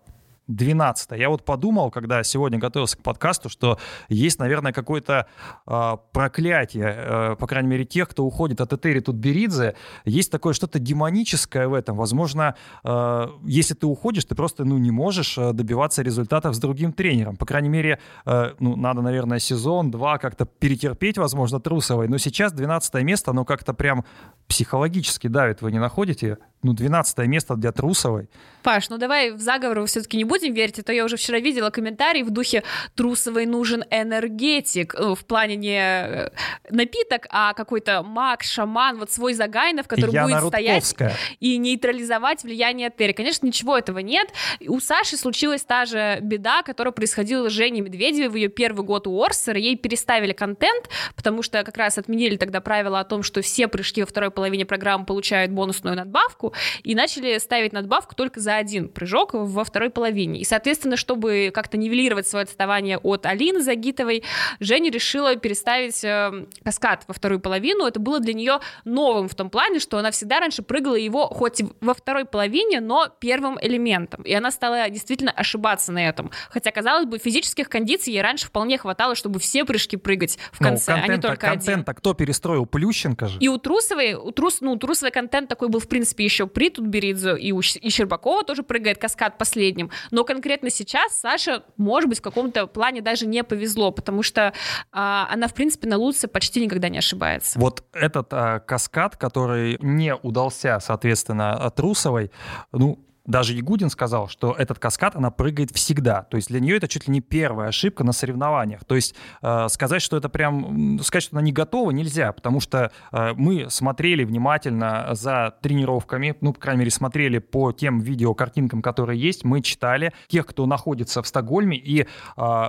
12 0.48 1.12
Я 1.12 1.28
вот 1.28 1.44
подумал, 1.44 1.90
когда 1.90 2.22
сегодня 2.22 2.58
готовился 2.58 2.96
к 2.96 3.02
подкасту, 3.02 3.48
что 3.48 3.78
есть, 4.08 4.38
наверное, 4.38 4.72
какое-то 4.72 5.26
э, 5.66 5.96
проклятие, 6.12 6.94
э, 6.96 7.36
по 7.36 7.46
крайней 7.46 7.68
мере, 7.68 7.84
тех, 7.84 8.08
кто 8.08 8.24
уходит 8.24 8.60
от 8.60 8.72
Этери 8.72 9.00
Тутберидзе. 9.00 9.74
Есть 10.04 10.30
такое 10.30 10.52
что-то 10.52 10.78
демоническое 10.78 11.66
в 11.68 11.74
этом. 11.74 11.96
Возможно, 11.96 12.54
э, 12.84 13.26
если 13.44 13.74
ты 13.74 13.86
уходишь, 13.86 14.24
ты 14.24 14.34
просто 14.34 14.64
ну, 14.64 14.78
не 14.78 14.90
можешь 14.90 15.36
э, 15.36 15.52
добиваться 15.52 16.02
результатов 16.02 16.54
с 16.54 16.58
другим 16.58 16.92
тренером. 16.92 17.36
По 17.36 17.46
крайней 17.46 17.68
мере, 17.68 17.98
э, 18.24 18.52
ну, 18.60 18.76
надо, 18.76 19.02
наверное, 19.02 19.38
сезон-два 19.40 20.18
как-то 20.18 20.46
перетерпеть, 20.46 21.18
возможно, 21.18 21.60
Трусовой. 21.60 22.08
Но 22.08 22.18
сейчас 22.18 22.52
12 22.52 23.02
место, 23.02 23.32
оно 23.32 23.44
как-то 23.44 23.74
прям 23.74 24.04
психологически 24.46 25.26
давит, 25.26 25.60
вы 25.62 25.72
не 25.72 25.80
находите? 25.80 26.38
Ну, 26.62 26.72
12 26.72 27.18
место 27.26 27.56
для 27.56 27.72
Трусовой. 27.72 28.28
Паш, 28.62 28.88
ну 28.88 28.98
давай 28.98 29.30
в 29.30 29.40
заговор 29.40 29.86
все-таки 29.86 30.16
не 30.16 30.24
будем 30.24 30.52
верить, 30.52 30.80
а 30.80 30.82
то 30.82 30.92
я 30.92 31.04
уже 31.04 31.16
вчера 31.16 31.38
видела 31.38 31.70
комментарий 31.70 32.24
в 32.24 32.30
духе 32.30 32.64
«Трусовой 32.96 33.46
нужен 33.46 33.84
энергетик», 33.90 34.92
э, 34.96 35.14
в 35.14 35.24
плане 35.24 35.54
не 35.54 35.78
э, 35.78 36.30
напиток, 36.70 37.26
а 37.30 37.54
какой-то 37.54 38.02
маг, 38.02 38.42
шаман, 38.42 38.98
вот 38.98 39.12
свой 39.12 39.34
Загайнов, 39.34 39.86
который 39.86 40.12
Яна 40.12 40.26
будет 40.26 40.42
Рудковская. 40.42 40.80
стоять 40.80 41.16
и 41.38 41.58
нейтрализовать 41.58 42.42
влияние 42.42 42.90
Терри. 42.90 43.12
Конечно, 43.12 43.46
ничего 43.46 43.78
этого 43.78 44.00
нет. 44.00 44.30
У 44.66 44.80
Саши 44.80 45.16
случилась 45.16 45.62
та 45.62 45.84
же 45.84 46.18
беда, 46.20 46.62
которая 46.62 46.90
происходила 46.90 47.48
с 47.48 47.52
Женей 47.52 47.82
Медведевой 47.82 48.28
в 48.28 48.34
ее 48.34 48.48
первый 48.48 48.84
год 48.84 49.06
у 49.06 49.22
Орсера. 49.22 49.60
Ей 49.60 49.76
переставили 49.76 50.32
контент, 50.32 50.88
потому 51.14 51.42
что 51.42 51.62
как 51.62 51.76
раз 51.76 51.98
отменили 51.98 52.36
тогда 52.36 52.60
правило 52.60 52.98
о 52.98 53.04
том, 53.04 53.22
что 53.22 53.42
все 53.42 53.68
прыжки 53.68 54.00
во 54.00 54.06
второй 54.08 54.32
половине 54.32 54.66
программы 54.66 55.06
получают 55.06 55.52
бонусную 55.52 55.94
надбавку, 55.94 56.45
и 56.82 56.94
начали 56.94 57.38
ставить 57.38 57.72
надбавку 57.72 58.14
только 58.14 58.40
за 58.40 58.56
один 58.56 58.88
прыжок 58.88 59.30
во 59.34 59.64
второй 59.64 59.90
половине. 59.90 60.40
И, 60.40 60.44
соответственно, 60.44 60.96
чтобы 60.96 61.50
как-то 61.52 61.76
нивелировать 61.76 62.26
свое 62.26 62.44
отставание 62.44 62.98
от 62.98 63.26
Алины 63.26 63.60
Загитовой, 63.60 64.22
Женя 64.60 64.90
решила 64.90 65.36
переставить 65.36 66.02
э, 66.04 66.46
каскад 66.64 67.04
во 67.08 67.14
вторую 67.14 67.40
половину. 67.40 67.86
Это 67.86 68.00
было 68.00 68.20
для 68.20 68.34
нее 68.34 68.60
новым 68.84 69.28
в 69.28 69.34
том 69.34 69.50
плане, 69.50 69.78
что 69.78 69.98
она 69.98 70.10
всегда 70.10 70.40
раньше 70.40 70.62
прыгала 70.62 70.96
его 70.96 71.28
хоть 71.28 71.62
во 71.80 71.94
второй 71.94 72.24
половине, 72.24 72.80
но 72.80 73.08
первым 73.18 73.58
элементом. 73.60 74.22
И 74.22 74.32
она 74.32 74.50
стала 74.50 74.88
действительно 74.90 75.32
ошибаться 75.32 75.92
на 75.92 76.06
этом. 76.08 76.30
Хотя, 76.50 76.70
казалось 76.70 77.06
бы, 77.06 77.18
физических 77.18 77.68
кондиций 77.68 78.12
ей 78.12 78.22
раньше 78.22 78.46
вполне 78.46 78.78
хватало, 78.78 79.14
чтобы 79.14 79.38
все 79.38 79.64
прыжки 79.64 79.96
прыгать 79.96 80.38
в 80.52 80.58
конце, 80.58 80.96
ну, 80.96 81.02
а 81.02 81.08
не 81.08 81.20
только 81.20 81.50
один. 81.50 81.60
контента 81.60 81.94
кто 81.94 82.14
перестроил? 82.14 82.66
Плющенко 82.66 83.28
же. 83.28 83.38
И 83.40 83.48
у 83.48 83.58
Трусовой, 83.58 84.14
у 84.14 84.30
Трус, 84.30 84.60
ну, 84.60 84.72
у 84.72 84.76
Трусовой 84.76 85.10
контент 85.10 85.48
такой 85.48 85.68
был, 85.68 85.80
в 85.80 85.88
принципе, 85.88 86.24
еще 86.24 86.35
при 86.44 86.68
Тутберидзе, 86.70 87.38
и 87.38 87.52
у 87.52 87.60
и 87.60 87.90
Щербакова 87.90 88.44
тоже 88.44 88.62
прыгает 88.62 88.98
каскад 88.98 89.38
последним. 89.38 89.90
Но 90.10 90.24
конкретно 90.24 90.70
сейчас 90.70 91.18
Саша, 91.18 91.62
может 91.76 92.10
быть, 92.10 92.18
в 92.18 92.22
каком-то 92.22 92.66
плане 92.66 93.00
даже 93.00 93.26
не 93.26 93.42
повезло, 93.44 93.92
потому 93.92 94.22
что 94.22 94.52
а, 94.92 95.28
она, 95.30 95.48
в 95.48 95.54
принципе, 95.54 95.88
на 95.88 95.96
Луце 95.96 96.28
почти 96.28 96.60
никогда 96.60 96.88
не 96.88 96.98
ошибается. 96.98 97.58
Вот 97.58 97.84
этот 97.92 98.28
а, 98.32 98.60
каскад, 98.60 99.16
который 99.16 99.78
не 99.80 100.14
удался, 100.14 100.78
соответственно, 100.80 101.72
Трусовой, 101.74 102.30
ну, 102.72 103.05
даже 103.26 103.54
Ягудин 103.54 103.90
сказал, 103.90 104.28
что 104.28 104.52
этот 104.52 104.78
каскад 104.78 105.16
она 105.16 105.30
прыгает 105.30 105.70
всегда. 105.72 106.22
То 106.22 106.36
есть 106.36 106.48
для 106.48 106.60
нее 106.60 106.76
это 106.76 106.88
чуть 106.88 107.08
ли 107.08 107.12
не 107.12 107.20
первая 107.20 107.68
ошибка 107.68 108.04
на 108.04 108.12
соревнованиях. 108.12 108.84
То 108.84 108.94
есть 108.94 109.14
э, 109.42 109.68
сказать, 109.68 110.02
что 110.02 110.16
это 110.16 110.28
прям, 110.28 110.98
сказать, 111.02 111.24
что 111.24 111.36
она 111.36 111.42
не 111.42 111.52
готова, 111.52 111.90
нельзя, 111.90 112.32
потому 112.32 112.60
что 112.60 112.92
э, 113.12 113.32
мы 113.34 113.68
смотрели 113.70 114.24
внимательно 114.24 115.08
за 115.12 115.54
тренировками, 115.60 116.36
ну, 116.40 116.52
по 116.52 116.60
крайней 116.60 116.80
мере, 116.80 116.90
смотрели 116.90 117.38
по 117.38 117.72
тем 117.72 118.00
видеокартинкам, 118.00 118.82
которые 118.82 119.20
есть, 119.20 119.44
мы 119.44 119.60
читали 119.62 120.12
тех, 120.28 120.46
кто 120.46 120.66
находится 120.66 121.22
в 121.22 121.26
Стокгольме, 121.26 121.76
и 121.76 122.06
э, 122.36 122.64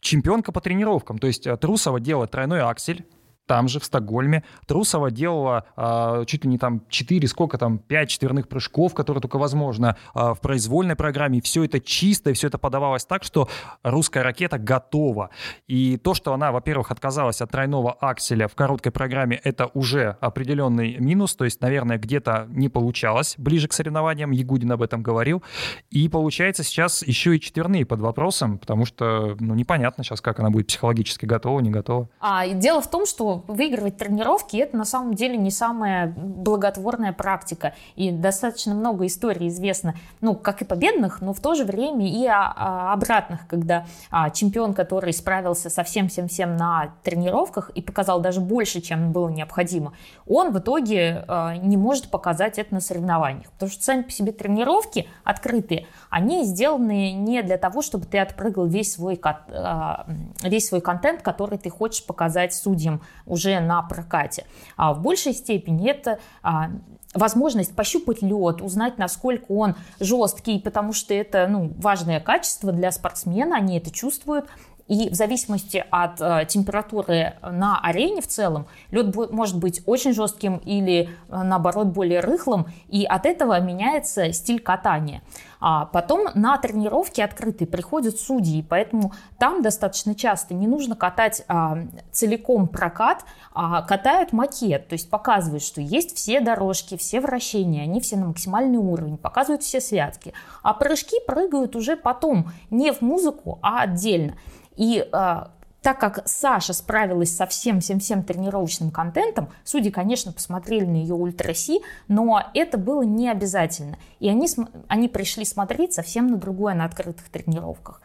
чемпионка 0.00 0.52
по 0.52 0.60
тренировкам. 0.60 1.18
То 1.18 1.26
есть 1.26 1.46
э, 1.46 1.56
Трусова 1.56 2.00
делает 2.00 2.30
тройной 2.30 2.60
аксель, 2.60 3.06
там 3.50 3.66
же, 3.66 3.80
в 3.80 3.84
Стокгольме. 3.84 4.44
Трусова 4.66 5.10
делала 5.10 5.64
а, 5.74 6.24
чуть 6.24 6.44
ли 6.44 6.50
не 6.50 6.56
там 6.56 6.82
4, 6.88 7.26
сколько 7.26 7.58
там, 7.58 7.78
5 7.78 8.08
четверных 8.08 8.46
прыжков, 8.46 8.94
которые 8.94 9.20
только 9.20 9.38
возможно 9.38 9.96
а, 10.14 10.34
в 10.34 10.40
произвольной 10.40 10.94
программе. 10.94 11.40
Все 11.40 11.64
это 11.64 11.80
чисто, 11.80 12.30
и 12.30 12.34
все 12.34 12.46
это 12.46 12.58
подавалось 12.58 13.04
так, 13.04 13.24
что 13.24 13.48
русская 13.82 14.22
ракета 14.22 14.56
готова. 14.56 15.30
И 15.66 15.96
то, 15.96 16.14
что 16.14 16.32
она, 16.32 16.52
во-первых, 16.52 16.92
отказалась 16.92 17.40
от 17.40 17.50
тройного 17.50 17.92
акселя 17.92 18.46
в 18.46 18.54
короткой 18.54 18.92
программе, 18.92 19.40
это 19.42 19.68
уже 19.74 20.16
определенный 20.20 20.98
минус. 20.98 21.34
То 21.34 21.44
есть, 21.44 21.60
наверное, 21.60 21.98
где-то 21.98 22.46
не 22.50 22.68
получалось 22.68 23.34
ближе 23.36 23.66
к 23.66 23.72
соревнованиям. 23.72 24.30
Ягудин 24.30 24.70
об 24.70 24.82
этом 24.82 25.02
говорил. 25.02 25.42
И 25.90 26.08
получается 26.08 26.62
сейчас 26.62 27.04
еще 27.04 27.34
и 27.34 27.40
четверные 27.40 27.84
под 27.84 27.98
вопросом, 27.98 28.58
потому 28.58 28.84
что, 28.86 29.36
ну, 29.40 29.56
непонятно 29.56 30.04
сейчас, 30.04 30.20
как 30.20 30.38
она 30.38 30.50
будет 30.50 30.68
психологически 30.68 31.26
готова, 31.26 31.58
не 31.58 31.70
готова. 31.70 32.08
А 32.20 32.46
и 32.46 32.54
дело 32.54 32.80
в 32.80 32.88
том, 32.88 33.06
что 33.06 33.39
выигрывать 33.46 33.96
тренировки 33.96 34.56
это 34.56 34.76
на 34.76 34.84
самом 34.84 35.14
деле 35.14 35.36
не 35.36 35.50
самая 35.50 36.08
благотворная 36.08 37.12
практика. 37.12 37.74
И 37.96 38.10
достаточно 38.10 38.74
много 38.74 39.06
историй 39.06 39.48
известно, 39.48 39.94
ну, 40.20 40.34
как 40.34 40.62
и 40.62 40.64
победных, 40.64 41.20
но 41.20 41.32
в 41.32 41.40
то 41.40 41.54
же 41.54 41.64
время 41.64 42.08
и 42.08 42.26
о, 42.26 42.52
о 42.56 42.92
обратных, 42.92 43.46
когда 43.46 43.86
а, 44.10 44.30
чемпион, 44.30 44.74
который 44.74 45.12
справился 45.12 45.70
со 45.70 45.84
всем-всем-всем 45.84 46.56
на 46.56 46.94
тренировках 47.02 47.70
и 47.70 47.82
показал 47.82 48.20
даже 48.20 48.40
больше, 48.40 48.80
чем 48.80 49.12
было 49.12 49.28
необходимо, 49.28 49.92
он 50.26 50.52
в 50.52 50.58
итоге 50.58 51.24
а, 51.28 51.56
не 51.56 51.76
может 51.76 52.10
показать 52.10 52.58
это 52.58 52.74
на 52.74 52.80
соревнованиях. 52.80 53.50
Потому 53.52 53.70
что 53.70 53.82
сами 53.82 54.02
по 54.02 54.10
себе 54.10 54.32
тренировки 54.32 55.08
открытые, 55.24 55.86
они 56.08 56.44
сделаны 56.44 57.12
не 57.12 57.42
для 57.42 57.58
того, 57.58 57.82
чтобы 57.82 58.06
ты 58.06 58.18
отпрыгал 58.18 58.66
весь 58.66 58.92
свой, 58.92 59.20
а, 59.22 60.06
весь 60.42 60.68
свой 60.68 60.80
контент, 60.80 61.22
который 61.22 61.58
ты 61.58 61.70
хочешь 61.70 62.04
показать 62.04 62.54
судьям 62.54 63.02
уже 63.30 63.60
на 63.60 63.82
прокате. 63.82 64.46
А 64.76 64.92
в 64.92 65.00
большей 65.00 65.32
степени 65.32 65.88
это 65.88 66.18
а, 66.42 66.70
возможность 67.14 67.74
пощупать 67.74 68.22
лед, 68.22 68.62
узнать, 68.62 68.98
насколько 68.98 69.52
он 69.52 69.74
жесткий, 69.98 70.60
потому 70.60 70.92
что 70.92 71.14
это 71.14 71.46
ну, 71.48 71.72
важное 71.78 72.20
качество 72.20 72.72
для 72.72 72.92
спортсмена, 72.92 73.56
они 73.56 73.78
это 73.78 73.90
чувствуют. 73.90 74.46
И 74.90 75.08
в 75.08 75.14
зависимости 75.14 75.84
от 75.88 76.20
э, 76.20 76.46
температуры 76.48 77.34
на 77.42 77.78
арене 77.78 78.20
в 78.20 78.26
целом, 78.26 78.66
лед 78.90 79.14
может 79.30 79.56
быть 79.56 79.82
очень 79.86 80.12
жестким 80.12 80.56
или 80.56 81.08
э, 81.28 81.42
наоборот 81.44 81.86
более 81.86 82.18
рыхлым, 82.18 82.66
и 82.88 83.04
от 83.04 83.24
этого 83.24 83.60
меняется 83.60 84.32
стиль 84.32 84.58
катания. 84.58 85.22
А 85.60 85.84
потом 85.84 86.28
на 86.34 86.58
тренировки 86.58 87.20
открытые 87.20 87.68
приходят 87.68 88.18
судьи, 88.18 88.66
поэтому 88.68 89.12
там 89.38 89.62
достаточно 89.62 90.16
часто 90.16 90.54
не 90.54 90.66
нужно 90.66 90.96
катать 90.96 91.44
а, 91.48 91.78
целиком 92.10 92.66
прокат, 92.66 93.24
а 93.52 93.82
катают 93.82 94.32
макет, 94.32 94.88
то 94.88 94.94
есть 94.94 95.10
показывают, 95.10 95.62
что 95.62 95.82
есть 95.82 96.16
все 96.16 96.40
дорожки, 96.40 96.96
все 96.96 97.20
вращения, 97.20 97.82
они 97.82 98.00
все 98.00 98.16
на 98.16 98.26
максимальный 98.26 98.78
уровень, 98.78 99.18
показывают 99.18 99.62
все 99.62 99.82
связки. 99.82 100.32
А 100.62 100.72
прыжки 100.72 101.16
прыгают 101.26 101.76
уже 101.76 101.94
потом, 101.94 102.50
не 102.70 102.90
в 102.92 103.02
музыку, 103.02 103.58
а 103.60 103.82
отдельно. 103.82 104.34
И 104.80 105.06
а, 105.12 105.50
так 105.82 106.00
как 106.00 106.22
Саша 106.24 106.72
справилась 106.72 107.36
со 107.36 107.46
всем-всем-всем 107.46 108.22
тренировочным 108.22 108.90
контентом, 108.90 109.50
судьи, 109.62 109.90
конечно, 109.90 110.32
посмотрели 110.32 110.86
на 110.86 110.96
ее 110.96 111.14
ультраси, 111.14 111.82
но 112.08 112.42
это 112.54 112.78
было 112.78 113.02
не 113.02 113.28
обязательно. 113.28 113.98
И 114.20 114.30
они, 114.30 114.48
они 114.88 115.08
пришли 115.08 115.44
смотреть 115.44 115.92
совсем 115.92 116.28
на 116.28 116.38
другое 116.38 116.72
на 116.72 116.86
открытых 116.86 117.28
тренировках. 117.28 118.00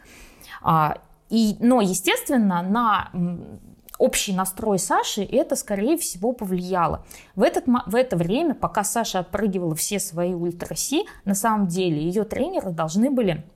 А, 0.62 0.98
и, 1.30 1.56
но, 1.60 1.80
естественно, 1.80 2.60
на 2.60 3.10
общий 3.96 4.34
настрой 4.34 4.78
Саши 4.78 5.22
это, 5.24 5.56
скорее 5.56 5.96
всего, 5.96 6.32
повлияло. 6.32 7.06
В, 7.36 7.42
этот, 7.42 7.64
в 7.86 7.94
это 7.94 8.18
время, 8.18 8.54
пока 8.54 8.84
Саша 8.84 9.20
отпрыгивала 9.20 9.74
все 9.74 9.98
свои 9.98 10.34
ультраси, 10.34 11.06
на 11.24 11.34
самом 11.34 11.68
деле 11.68 12.02
ее 12.02 12.24
тренеры 12.24 12.70
должны 12.72 13.10
были 13.10 13.46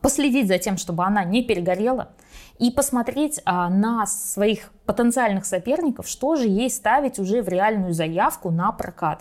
последить 0.00 0.48
за 0.48 0.58
тем, 0.58 0.76
чтобы 0.76 1.04
она 1.04 1.24
не 1.24 1.42
перегорела, 1.42 2.10
и 2.58 2.70
посмотреть 2.70 3.40
а, 3.44 3.68
на 3.68 4.06
своих 4.06 4.72
потенциальных 4.86 5.44
соперников, 5.44 6.08
что 6.08 6.36
же 6.36 6.46
ей 6.46 6.70
ставить 6.70 7.18
уже 7.18 7.42
в 7.42 7.48
реальную 7.48 7.92
заявку 7.92 8.50
на 8.50 8.72
прокат. 8.72 9.20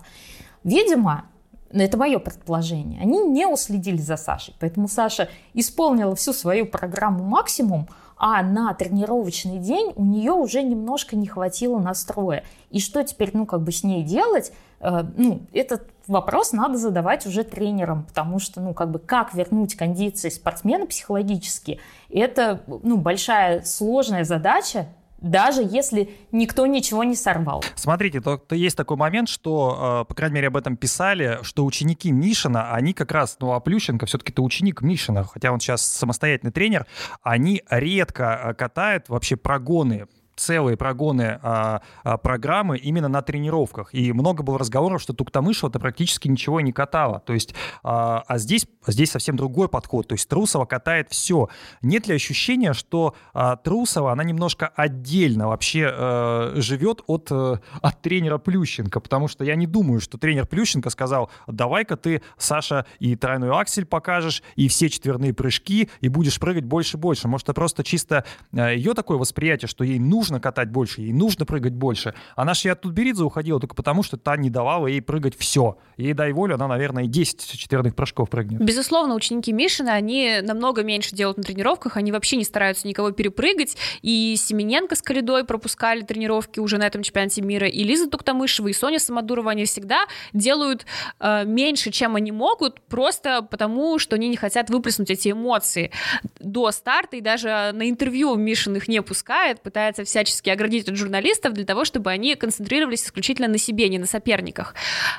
Видимо, 0.64 1.26
это 1.72 1.98
мое 1.98 2.20
предположение, 2.20 3.02
они 3.02 3.20
не 3.20 3.46
уследили 3.46 3.98
за 3.98 4.16
Сашей, 4.16 4.56
поэтому 4.60 4.88
Саша 4.88 5.30
исполнила 5.54 6.16
всю 6.16 6.32
свою 6.32 6.66
программу 6.66 7.24
максимум, 7.24 7.88
а 8.18 8.42
на 8.42 8.74
тренировочный 8.74 9.58
день 9.58 9.92
у 9.96 10.06
нее 10.06 10.32
уже 10.32 10.64
немножко 10.64 11.18
не 11.18 11.28
хватило 11.28 11.80
настроя. 11.80 12.46
И 12.70 12.80
что 12.80 13.04
теперь, 13.04 13.32
ну, 13.34 13.46
как 13.46 13.62
бы 13.62 13.74
с 13.74 13.84
ней 13.84 14.04
делать? 14.04 14.54
Э, 14.80 15.04
ну, 15.18 15.42
этот 15.52 15.90
вопрос 16.08 16.52
надо 16.52 16.78
задавать 16.78 17.26
уже 17.26 17.44
тренерам, 17.44 18.04
потому 18.04 18.39
что, 18.39 18.62
ну, 18.62 18.74
как 18.74 18.91
бы, 18.91 19.00
как 19.00 19.34
вернуть 19.34 19.76
кондиции 19.76 20.30
спортсмена 20.30 20.86
психологически, 20.86 21.80
это, 22.10 22.62
ну, 22.68 22.98
большая 22.98 23.63
сложная 23.63 24.24
задача, 24.24 24.88
даже 25.22 25.63
если 25.63 26.10
никто 26.32 26.65
ничего 26.68 27.04
не 27.04 27.15
сорвал. 27.15 27.63
Смотрите, 27.76 28.22
то, 28.22 28.38
то 28.38 28.56
есть 28.56 28.78
такой 28.78 28.98
момент, 28.98 29.28
что, 29.28 30.02
э, 30.04 30.06
по 30.08 30.13
крайней 30.13 30.36
мере, 30.36 30.48
об 30.48 30.58
этом 30.58 30.78
писали, 30.78 31.39
что 31.41 31.65
ученики 31.65 32.12
Мишина, 32.12 32.72
они 32.74 32.94
как 32.94 33.12
раз, 33.12 33.38
ну, 33.39 33.54
а 33.54 33.60
Плющенко 33.60 34.06
все-таки 34.06 34.32
это 34.32 34.41
ученик 34.41 34.82
Мишина, 34.82 35.24
хотя 35.24 35.52
он 35.52 35.60
сейчас 35.60 35.82
самостоятельный 35.84 36.52
тренер, 36.52 36.86
они 37.24 37.63
редко 37.70 38.39
э, 38.44 38.54
катают 38.54 39.10
вообще 39.10 39.36
прогоны 39.36 40.08
целые 40.36 40.78
прогоны 40.78 41.39
а, 41.41 41.82
а, 42.04 42.17
программы 42.17 42.78
именно 42.78 43.08
на 43.08 43.21
тренировках. 43.21 43.93
И 43.93 44.12
много 44.13 44.43
было 44.43 44.60
разговоров, 44.60 45.02
что 45.02 45.13
Туктамышева-то 45.13 45.80
практически 45.80 46.28
ничего 46.28 46.62
не 46.62 46.71
катала. 46.71 47.19
То 47.19 47.34
есть, 47.34 47.56
а, 47.84 48.24
а 48.28 48.38
здесь, 48.38 48.67
здесь 48.88 49.12
совсем 49.12 49.36
другой 49.36 49.69
подход. 49.69 50.08
То 50.08 50.13
есть 50.13 50.28
Трусова 50.30 50.65
катает 50.65 51.10
все. 51.10 51.50
Нет 51.82 52.08
ли 52.08 52.15
ощущения, 52.15 52.74
что 52.74 53.15
а, 53.34 53.56
Трусова, 53.56 54.12
она 54.12 54.24
немножко 54.24 54.67
отдельно 54.76 55.48
вообще 55.48 55.89
а, 55.91 56.54
живет 56.56 57.02
от, 57.08 57.32
а, 57.32 57.60
от 57.82 58.02
тренера 58.02 58.38
Плющенко? 58.38 59.00
Потому 59.00 59.28
что 59.28 59.43
я 59.43 59.56
не 59.56 59.67
думаю, 59.67 60.02
что 60.02 60.17
тренер 60.17 60.48
Плющенко 60.48 60.89
сказал, 60.89 61.30
давай-ка 61.48 61.98
ты, 61.98 62.21
Саша, 62.38 62.86
и 63.00 63.15
тройной 63.15 63.50
аксель 63.50 63.86
покажешь, 63.86 64.43
и 64.56 64.67
все 64.67 64.89
четверные 64.89 65.34
прыжки, 65.34 65.89
и 66.02 66.10
будешь 66.10 66.39
прыгать 66.39 66.65
больше 66.65 66.98
и 66.98 67.00
больше. 67.00 67.28
Может, 67.28 67.45
это 67.45 67.54
просто 67.54 67.84
чисто 67.84 68.26
а, 68.54 68.71
ее 68.71 68.93
такое 68.93 69.17
восприятие, 69.17 69.67
что 69.67 69.84
ей 69.84 70.00
нужно 70.00 70.25
катать 70.40 70.70
больше, 70.70 71.02
ей 71.02 71.14
нужно 71.14 71.46
прыгать 71.46 71.74
больше. 71.74 72.14
Же 72.38 72.70
и 72.70 72.72
от 72.72 72.82
Тутберидзе 72.82 73.24
уходила 73.24 73.60
только 73.60 73.76
потому, 73.76 74.04
что 74.04 74.18
та 74.18 74.38
не 74.38 74.50
давала 74.50 74.88
ей 74.88 75.02
прыгать 75.02 75.38
все. 75.38 75.78
Ей 75.98 76.14
дай 76.14 76.32
волю, 76.32 76.56
она, 76.56 76.68
наверное, 76.68 77.04
и 77.04 77.08
10 77.08 77.58
четверных 77.58 77.96
прыжков 77.96 78.30
прыгнет. 78.30 78.62
Безусловно, 78.62 79.16
ученики 79.16 79.52
Мишина, 79.52 79.94
они 79.94 80.40
намного 80.42 80.84
меньше 80.84 81.16
делают 81.16 81.38
на 81.38 81.44
тренировках, 81.44 81.98
они 81.98 82.12
вообще 82.12 82.38
не 82.38 82.44
стараются 82.44 82.88
никого 82.88 83.12
перепрыгать, 83.12 83.78
и 84.02 84.36
Семененко 84.38 84.96
с 84.96 85.02
Калидой 85.02 85.46
пропускали 85.46 86.02
тренировки 86.02 86.60
уже 86.60 86.78
на 86.78 86.84
этом 86.84 87.04
чемпионате 87.04 87.42
мира, 87.42 87.68
и 87.68 87.84
Лиза 87.84 88.10
Туктамышева, 88.10 88.68
и 88.68 88.74
Соня 88.74 89.00
Самодурова, 89.00 89.52
они 89.52 89.66
всегда 89.66 90.06
делают 90.34 90.86
э, 91.20 91.46
меньше, 91.46 91.92
чем 91.92 92.16
они 92.16 92.32
могут, 92.32 92.82
просто 92.82 93.42
потому, 93.42 94.00
что 94.00 94.16
они 94.16 94.30
не 94.30 94.38
хотят 94.38 94.70
выплеснуть 94.70 95.10
эти 95.12 95.32
эмоции 95.32 95.92
до 96.40 96.72
старта, 96.72 97.18
и 97.18 97.22
даже 97.22 97.72
на 97.74 97.90
интервью 97.90 98.36
Мишин 98.36 98.76
их 98.76 98.88
не 98.88 99.02
пускает, 99.02 99.62
пытается 99.62 100.04
всячески 100.15 100.49
оградить 100.49 100.88
от 100.88 100.95
журналистов 100.95 101.51
для 101.51 101.65
того, 101.65 101.84
чтобы 101.84 102.10
они 102.10 102.36
концентрировались 102.36 103.04
исключительно 103.04 103.49
на 103.49 103.58
себе, 103.58 103.89
не 103.89 103.99
на 103.99 104.06
соперниках. 104.06 104.73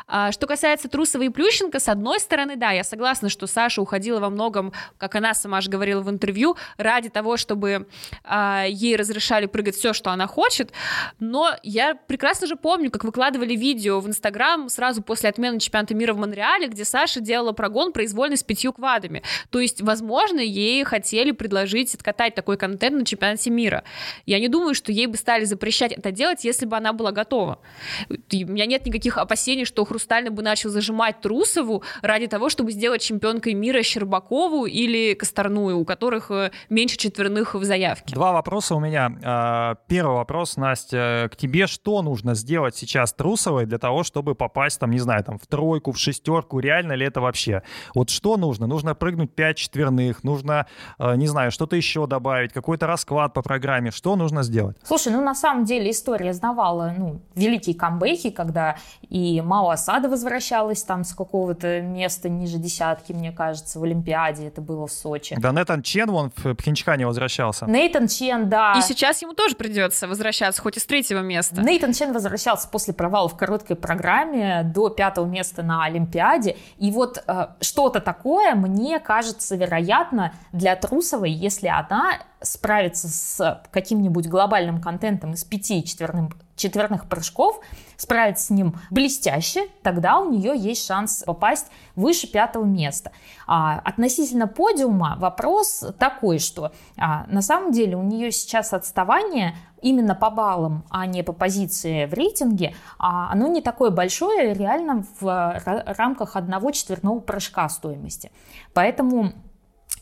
А, 0.07 0.33
что 0.33 0.47
касается 0.47 0.89
Трусова 0.89 1.23
и 1.25 1.29
Плющенко, 1.29 1.79
с 1.79 1.89
одной 1.89 2.19
стороны, 2.19 2.57
да, 2.57 2.71
я 2.71 2.83
согласна, 2.83 3.29
что 3.29 3.47
Саша 3.47 3.83
уходила 3.83 4.21
во 4.21 4.31
многом, 4.31 4.73
как 4.97 5.15
она 5.15 5.35
сама 5.35 5.61
же 5.61 5.71
говорила 5.71 6.01
в 6.01 6.09
интервью, 6.09 6.57
ради 6.79 7.11
того, 7.11 7.37
чтобы 7.37 7.87
а, 8.25 8.65
ей 8.67 8.97
разрешали 8.97 9.45
прыгать 9.45 9.77
все, 9.77 9.93
что 9.93 10.11
она 10.11 10.27
хочет, 10.27 10.73
но 11.21 11.51
я 11.63 11.95
прекрасно 11.95 12.47
же 12.47 12.57
помню, 12.57 12.91
как 12.91 13.05
выкладывали 13.05 13.55
видео 13.55 14.01
в 14.01 14.09
Инстаграм 14.09 14.71
сразу 14.71 15.03
после 15.03 15.29
отмены 15.29 15.61
чемпионата 15.61 15.95
мира 15.95 16.15
в 16.15 16.17
Монреале, 16.17 16.69
где 16.69 16.87
Саша 16.87 17.21
делала 17.21 17.53
прогон 17.53 17.93
произвольный 17.93 18.39
с 18.39 18.43
пятью 18.43 18.73
квадами. 18.73 19.23
То 19.51 19.61
есть, 19.61 19.83
возможно, 19.83 20.41
ей 20.41 20.83
хотели 20.85 21.33
предложить 21.33 21.95
откатать 21.95 22.35
такой 22.35 22.57
контент 22.57 22.97
на 22.97 23.05
чемпионате 23.05 23.51
мира. 23.51 23.85
Я 24.25 24.41
не 24.41 24.49
думаю, 24.49 24.75
что 24.75 24.86
ей 24.93 25.07
бы 25.07 25.17
стали 25.17 25.45
запрещать 25.45 25.93
это 25.93 26.11
делать, 26.11 26.45
если 26.45 26.67
бы 26.67 26.77
она 26.77 26.93
была 26.93 27.13
готова. 27.13 27.59
И 28.31 28.45
у 28.45 28.49
меня 28.49 28.67
нет 28.67 28.87
никаких 28.87 29.19
опасений, 29.19 29.65
что 29.65 29.85
Хрустальный 29.85 30.31
бы 30.31 30.43
начал 30.43 30.71
зажимать 30.71 31.21
Трусову 31.21 31.83
ради 32.03 32.27
того, 32.27 32.49
чтобы 32.49 32.73
сделать 32.73 33.03
чемпионкой 33.03 33.55
мира 33.55 33.83
Щербакову 33.83 34.67
или 34.67 35.15
Косторную, 35.15 35.79
у 35.79 35.85
которых 35.85 36.31
э, 36.31 36.51
меньше 36.69 36.97
четверных 36.97 37.55
в 37.55 37.65
заявке. 37.65 38.15
Два 38.15 38.33
вопроса 38.33 38.75
у 38.75 38.81
меня. 38.81 39.11
А, 39.25 39.77
первый 39.89 40.17
вопрос, 40.17 40.57
Настя, 40.57 41.29
к 41.33 41.37
тебе. 41.37 41.67
Что 41.67 42.03
нужно 42.03 42.35
сделать 42.35 42.77
сейчас 42.77 43.13
Трусовой 43.13 43.67
для 43.67 43.79
того, 43.79 44.03
чтобы 44.03 44.35
попасть, 44.35 44.81
там, 44.81 44.91
не 44.91 44.99
знаю, 44.99 45.25
там, 45.25 45.39
в 45.39 45.47
тройку, 45.47 45.93
в 45.93 45.99
шестерку? 45.99 46.59
Реально 46.61 46.93
ли 46.93 47.07
это 47.07 47.21
вообще? 47.21 47.63
Вот 47.95 48.11
что 48.11 48.37
нужно? 48.37 48.67
Нужно 48.67 48.95
прыгнуть 48.95 49.35
пять 49.35 49.57
четверных, 49.57 50.25
нужно, 50.25 50.67
э, 50.99 51.17
не 51.17 51.27
знаю, 51.27 51.51
что-то 51.51 51.77
еще 51.77 52.07
добавить, 52.07 52.53
какой-то 52.53 52.87
расклад 52.87 53.35
по 53.35 53.43
программе. 53.43 53.91
Что 53.91 54.17
нужно 54.17 54.43
сделать? 54.43 54.76
Слушай, 54.83 55.13
ну 55.13 55.21
на 55.21 55.35
самом 55.35 55.65
деле 55.65 55.91
история 55.91 56.33
знавала 56.33 56.95
ну, 56.97 57.21
великие 57.35 57.75
камбэки, 57.75 58.31
когда 58.31 58.77
и 59.09 59.41
Мао 59.41 59.71
Асада 59.71 60.09
возвращалась 60.09 60.83
там 60.83 61.05
с 61.05 61.15
какого-то 61.15 61.81
места 61.81 62.29
ниже 62.29 62.59
десятки, 62.59 63.13
мне 63.13 63.33
кажется, 63.33 63.79
в 63.79 63.85
Олимпиаде, 63.85 64.47
это 64.47 64.61
было 64.61 64.87
в 64.87 64.93
Сочи. 64.93 65.37
Да, 65.39 65.53
Нейтан 65.53 65.83
Чен 65.83 66.11
вон 66.11 66.33
в 66.37 66.55
Пхенчхане 66.55 67.07
возвращался. 67.07 67.67
Нейтан 67.67 68.09
Чен, 68.09 68.49
да. 68.49 68.75
И 68.79 68.83
сейчас 68.83 69.23
ему 69.23 69.35
тоже 69.35 69.57
придется 69.57 70.09
возвращаться, 70.09 70.63
хоть 70.63 70.77
и 70.77 70.81
с 70.81 70.87
третьего 70.87 71.21
места. 71.21 71.63
Нейтан 71.63 71.93
Чен 71.93 72.13
возвращался 72.13 72.69
после 72.69 72.95
провала 72.95 73.29
в 73.29 73.37
короткой 73.37 73.77
программе 73.77 74.63
до 74.63 74.89
пятого 74.89 75.27
места 75.27 75.63
на 75.63 75.85
Олимпиаде. 75.85 76.57
И 76.79 76.91
вот 76.91 77.23
э, 77.27 77.47
что-то 77.61 78.01
такое, 78.01 78.55
мне 78.55 79.01
кажется, 79.01 79.57
вероятно, 79.57 80.33
для 80.53 80.77
Трусовой, 80.77 81.31
если 81.31 81.69
она 81.69 82.21
справится 82.47 83.09
с 83.09 83.63
каким-нибудь 83.71 84.27
глобальным 84.27 84.81
контентом 84.81 85.35
из 85.35 85.45
пяти 85.45 85.85
четверным, 85.85 86.31
четверных 86.57 87.09
прыжков, 87.09 87.61
справиться 87.97 88.47
с 88.47 88.51
ним 88.51 88.77
блестяще, 88.91 89.69
тогда 89.83 90.19
у 90.19 90.31
нее 90.31 90.57
есть 90.57 90.87
шанс 90.87 91.23
попасть 91.27 91.67
выше 91.95 92.27
пятого 92.27 92.65
места. 92.65 93.13
А, 93.47 93.79
относительно 93.85 94.47
подиума 94.47 95.17
вопрос 95.19 95.85
такой, 95.99 96.39
что 96.39 96.73
а, 96.97 97.27
на 97.29 97.43
самом 97.43 97.73
деле 97.73 97.97
у 97.97 98.03
нее 98.03 98.33
сейчас 98.33 98.73
отставание 98.73 99.55
именно 99.83 100.15
по 100.15 100.31
баллам, 100.31 100.85
а 100.91 101.07
не 101.07 101.23
по 101.23 101.33
позиции 101.33 102.07
в 102.07 102.15
рейтинге, 102.15 102.75
а 102.99 103.31
оно 103.31 103.47
не 103.47 103.61
такое 103.61 103.91
большое 103.91 104.55
реально 104.55 105.05
в 105.21 105.63
рамках 105.65 106.37
одного 106.37 106.71
четверного 106.71 107.21
прыжка 107.21 107.69
стоимости. 107.69 108.33
Поэтому 108.73 109.33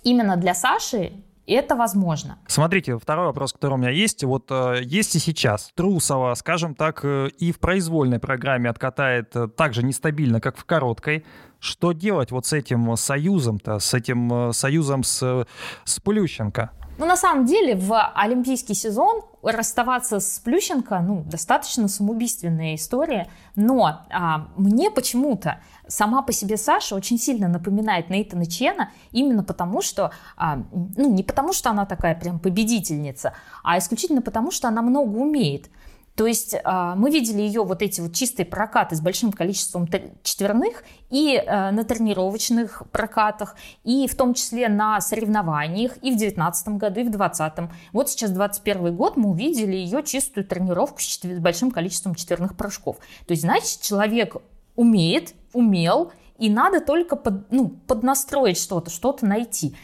именно 0.04 0.36
для 0.36 0.54
Саши 0.54 1.23
это 1.52 1.76
возможно. 1.76 2.38
Смотрите, 2.46 2.98
второй 2.98 3.26
вопрос, 3.26 3.52
который 3.52 3.74
у 3.74 3.76
меня 3.76 3.90
есть. 3.90 4.24
Вот 4.24 4.46
э, 4.50 4.80
если 4.82 5.18
сейчас 5.18 5.70
Трусова, 5.74 6.34
скажем 6.34 6.74
так, 6.74 7.00
э, 7.04 7.28
и 7.38 7.52
в 7.52 7.58
произвольной 7.58 8.18
программе 8.18 8.70
откатает 8.70 9.34
э, 9.36 9.48
так 9.48 9.74
же 9.74 9.82
нестабильно, 9.82 10.40
как 10.40 10.56
в 10.56 10.64
короткой, 10.64 11.24
что 11.60 11.92
делать 11.92 12.30
вот 12.30 12.46
с 12.46 12.52
этим 12.52 12.96
союзом-то, 12.96 13.78
с 13.78 13.94
этим 13.94 14.52
союзом 14.52 15.02
с, 15.02 15.46
с 15.84 16.00
Плющенко? 16.00 16.70
Ну, 16.96 17.06
на 17.06 17.16
самом 17.16 17.44
деле, 17.44 17.74
в 17.74 18.12
олимпийский 18.14 18.74
сезон 18.74 19.22
расставаться 19.42 20.20
с 20.20 20.38
Плющенко, 20.38 21.00
ну, 21.00 21.24
достаточно 21.24 21.88
самоубийственная 21.88 22.76
история, 22.76 23.28
но 23.56 24.06
а, 24.10 24.48
мне 24.56 24.90
почему-то 24.90 25.60
сама 25.88 26.22
по 26.22 26.32
себе 26.32 26.56
Саша 26.56 26.94
очень 26.94 27.18
сильно 27.18 27.48
напоминает 27.48 28.10
Нейтана 28.10 28.46
Чена, 28.46 28.90
именно 29.10 29.42
потому 29.42 29.82
что, 29.82 30.12
а, 30.36 30.62
ну, 30.72 31.12
не 31.12 31.24
потому 31.24 31.52
что 31.52 31.70
она 31.70 31.84
такая 31.84 32.14
прям 32.14 32.38
победительница, 32.38 33.34
а 33.64 33.76
исключительно 33.76 34.22
потому 34.22 34.52
что 34.52 34.68
она 34.68 34.80
много 34.80 35.16
умеет. 35.16 35.70
То 36.16 36.26
есть 36.26 36.54
а, 36.62 36.94
мы 36.94 37.10
видели 37.10 37.42
ее 37.42 37.64
вот 37.64 37.82
эти 37.82 38.00
вот 38.00 38.14
чистые 38.14 38.46
прокаты 38.46 38.94
с 38.94 39.00
большим 39.00 39.32
количеством 39.32 39.88
четверных 40.22 40.84
и 41.10 41.36
а, 41.36 41.72
на 41.72 41.82
тренировочных 41.84 42.84
прокатах, 42.92 43.56
и 43.82 44.06
в 44.06 44.14
том 44.14 44.34
числе 44.34 44.68
на 44.68 45.00
соревнованиях 45.00 45.96
и 45.96 46.12
в 46.12 46.16
2019 46.16 46.68
году, 46.68 47.00
и 47.00 47.04
в 47.04 47.10
2020. 47.10 47.70
Вот 47.92 48.10
сейчас 48.10 48.30
2021 48.30 48.94
год 48.94 49.16
мы 49.16 49.30
увидели 49.30 49.74
ее 49.74 50.04
чистую 50.04 50.46
тренировку 50.46 51.00
с 51.00 51.18
большим 51.24 51.72
количеством 51.72 52.14
четверных 52.14 52.56
прыжков. 52.56 52.98
То 53.26 53.32
есть, 53.32 53.42
значит, 53.42 53.80
человек 53.80 54.36
умеет, 54.76 55.34
умел, 55.52 56.12
и 56.38 56.48
надо 56.48 56.80
только 56.80 57.16
под, 57.16 57.50
ну, 57.50 57.68
поднастроить 57.68 58.58
что-то, 58.58 58.90
что-то 58.90 59.26
найти. 59.26 59.74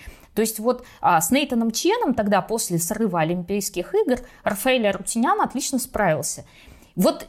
То 0.40 0.42
есть 0.42 0.58
вот 0.58 0.86
а, 1.02 1.20
с 1.20 1.30
Нейтаном 1.30 1.70
Ченом 1.70 2.14
тогда 2.14 2.40
после 2.40 2.78
срыва 2.78 3.20
Олимпийских 3.20 3.94
игр 3.94 4.20
Рафаэль 4.42 4.88
Арутинян 4.88 5.38
отлично 5.38 5.78
справился. 5.78 6.46
Вот 6.96 7.26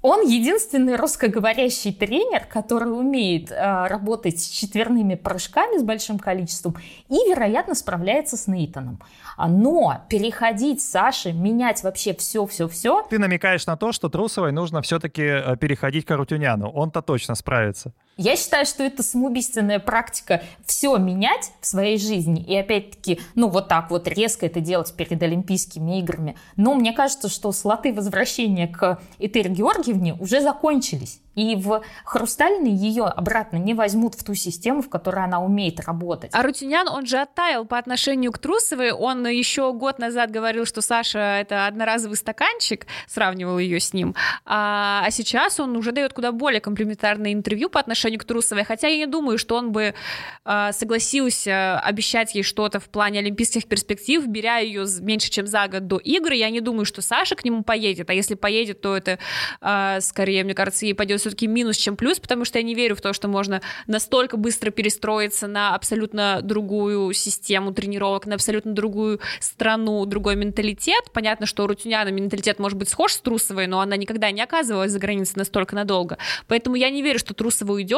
он 0.00 0.24
единственный 0.24 0.94
русскоговорящий 0.94 1.92
тренер, 1.92 2.46
который 2.46 2.96
умеет 2.96 3.50
э, 3.50 3.86
работать 3.88 4.40
с 4.40 4.48
четверными 4.48 5.16
прыжками 5.16 5.76
с 5.76 5.82
большим 5.82 6.20
количеством 6.20 6.76
и, 7.08 7.16
вероятно, 7.28 7.74
справляется 7.74 8.36
с 8.36 8.46
Нейтаном. 8.46 9.00
Но 9.36 10.02
переходить 10.08 10.80
Саше, 10.80 11.32
менять 11.32 11.82
вообще 11.82 12.14
все-все-все... 12.14 13.02
Ты 13.10 13.18
намекаешь 13.18 13.66
на 13.66 13.76
то, 13.76 13.90
что 13.90 14.08
Трусовой 14.08 14.52
нужно 14.52 14.82
все-таки 14.82 15.22
э, 15.22 15.56
переходить 15.56 16.06
к 16.06 16.10
Арутюняну. 16.12 16.70
Он-то 16.70 17.02
точно 17.02 17.34
справится. 17.34 17.92
Я 18.20 18.36
считаю, 18.36 18.66
что 18.66 18.82
это 18.82 19.02
самоубийственная 19.02 19.78
практика 19.78 20.42
все 20.66 20.94
менять 20.98 21.52
в 21.62 21.66
своей 21.66 21.96
жизни. 21.96 22.42
И 22.42 22.54
опять-таки, 22.54 23.18
ну 23.34 23.48
вот 23.48 23.68
так 23.68 23.90
вот 23.90 24.06
резко 24.06 24.44
это 24.44 24.60
делать 24.60 24.92
перед 24.94 25.22
Олимпийскими 25.22 26.00
играми. 26.00 26.36
Но 26.56 26.74
мне 26.74 26.92
кажется, 26.92 27.30
что 27.30 27.50
слоты 27.50 27.94
возвращения 27.94 28.68
к 28.68 29.00
Этери 29.18 29.48
Георгиевне 29.48 30.12
уже 30.20 30.42
закончились. 30.42 31.22
И 31.34 31.56
в 31.56 31.82
хрустальный 32.04 32.72
ее 32.72 33.04
обратно 33.04 33.56
не 33.56 33.72
возьмут 33.72 34.14
в 34.14 34.24
ту 34.24 34.34
систему, 34.34 34.82
в 34.82 34.90
которой 34.90 35.24
она 35.24 35.40
умеет 35.40 35.80
работать. 35.80 36.30
А 36.34 36.42
Рутинян, 36.42 36.88
он 36.88 37.06
же 37.06 37.18
оттаял 37.18 37.64
по 37.64 37.78
отношению 37.78 38.32
к 38.32 38.38
Трусовой. 38.38 38.90
Он 38.90 39.26
еще 39.26 39.72
год 39.72 39.98
назад 39.98 40.30
говорил, 40.30 40.66
что 40.66 40.82
Саша— 40.82 41.18
это 41.40 41.66
одноразовый 41.66 42.16
стаканчик, 42.16 42.86
сравнивал 43.06 43.58
ее 43.58 43.78
с 43.78 43.94
ним. 43.94 44.14
А, 44.44 45.02
а 45.06 45.10
сейчас 45.10 45.60
он 45.60 45.76
уже 45.76 45.92
дает 45.92 46.12
куда 46.12 46.32
более 46.32 46.60
комплиментарное 46.60 47.32
интервью 47.32 47.70
по 47.70 47.78
отношению 47.78 48.09
отношению 48.10 48.20
к 48.20 48.24
Трусовой, 48.24 48.64
хотя 48.64 48.88
я 48.88 48.96
не 48.96 49.06
думаю, 49.06 49.38
что 49.38 49.56
он 49.56 49.72
бы 49.72 49.94
э, 50.44 50.72
согласился 50.72 51.78
обещать 51.78 52.34
ей 52.34 52.42
что-то 52.42 52.80
в 52.80 52.88
плане 52.88 53.20
олимпийских 53.20 53.66
перспектив, 53.66 54.26
беря 54.26 54.58
ее 54.58 54.86
меньше, 55.00 55.30
чем 55.30 55.46
за 55.46 55.68
год 55.68 55.86
до 55.86 55.98
игры. 55.98 56.34
Я 56.34 56.50
не 56.50 56.60
думаю, 56.60 56.84
что 56.84 57.02
Саша 57.02 57.36
к 57.36 57.44
нему 57.44 57.62
поедет, 57.62 58.10
а 58.10 58.14
если 58.14 58.34
поедет, 58.34 58.80
то 58.80 58.96
это 58.96 59.18
э, 59.60 60.00
скорее, 60.00 60.44
мне 60.44 60.54
кажется, 60.54 60.86
ей 60.86 60.94
пойдет 60.94 61.20
все-таки 61.20 61.46
минус, 61.46 61.76
чем 61.76 61.96
плюс, 61.96 62.18
потому 62.18 62.44
что 62.44 62.58
я 62.58 62.64
не 62.64 62.74
верю 62.74 62.96
в 62.96 63.00
то, 63.00 63.12
что 63.12 63.28
можно 63.28 63.60
настолько 63.86 64.36
быстро 64.36 64.70
перестроиться 64.70 65.46
на 65.46 65.74
абсолютно 65.74 66.40
другую 66.42 67.12
систему 67.12 67.72
тренировок, 67.72 68.26
на 68.26 68.34
абсолютно 68.34 68.72
другую 68.72 69.20
страну, 69.40 70.04
другой 70.06 70.36
менталитет. 70.36 71.12
Понятно, 71.12 71.46
что 71.46 71.64
у 71.64 71.66
Рутюняна 71.66 72.10
менталитет 72.10 72.58
может 72.58 72.78
быть 72.78 72.88
схож 72.88 73.12
с 73.12 73.20
Трусовой, 73.20 73.66
но 73.66 73.80
она 73.80 73.96
никогда 73.96 74.30
не 74.30 74.42
оказывалась 74.42 74.92
за 74.92 74.98
границей 74.98 75.34
настолько 75.36 75.74
надолго. 75.74 76.18
Поэтому 76.46 76.76
я 76.76 76.90
не 76.90 77.02
верю, 77.02 77.18
что 77.18 77.34
Трусова 77.34 77.72
уйдет, 77.72 77.89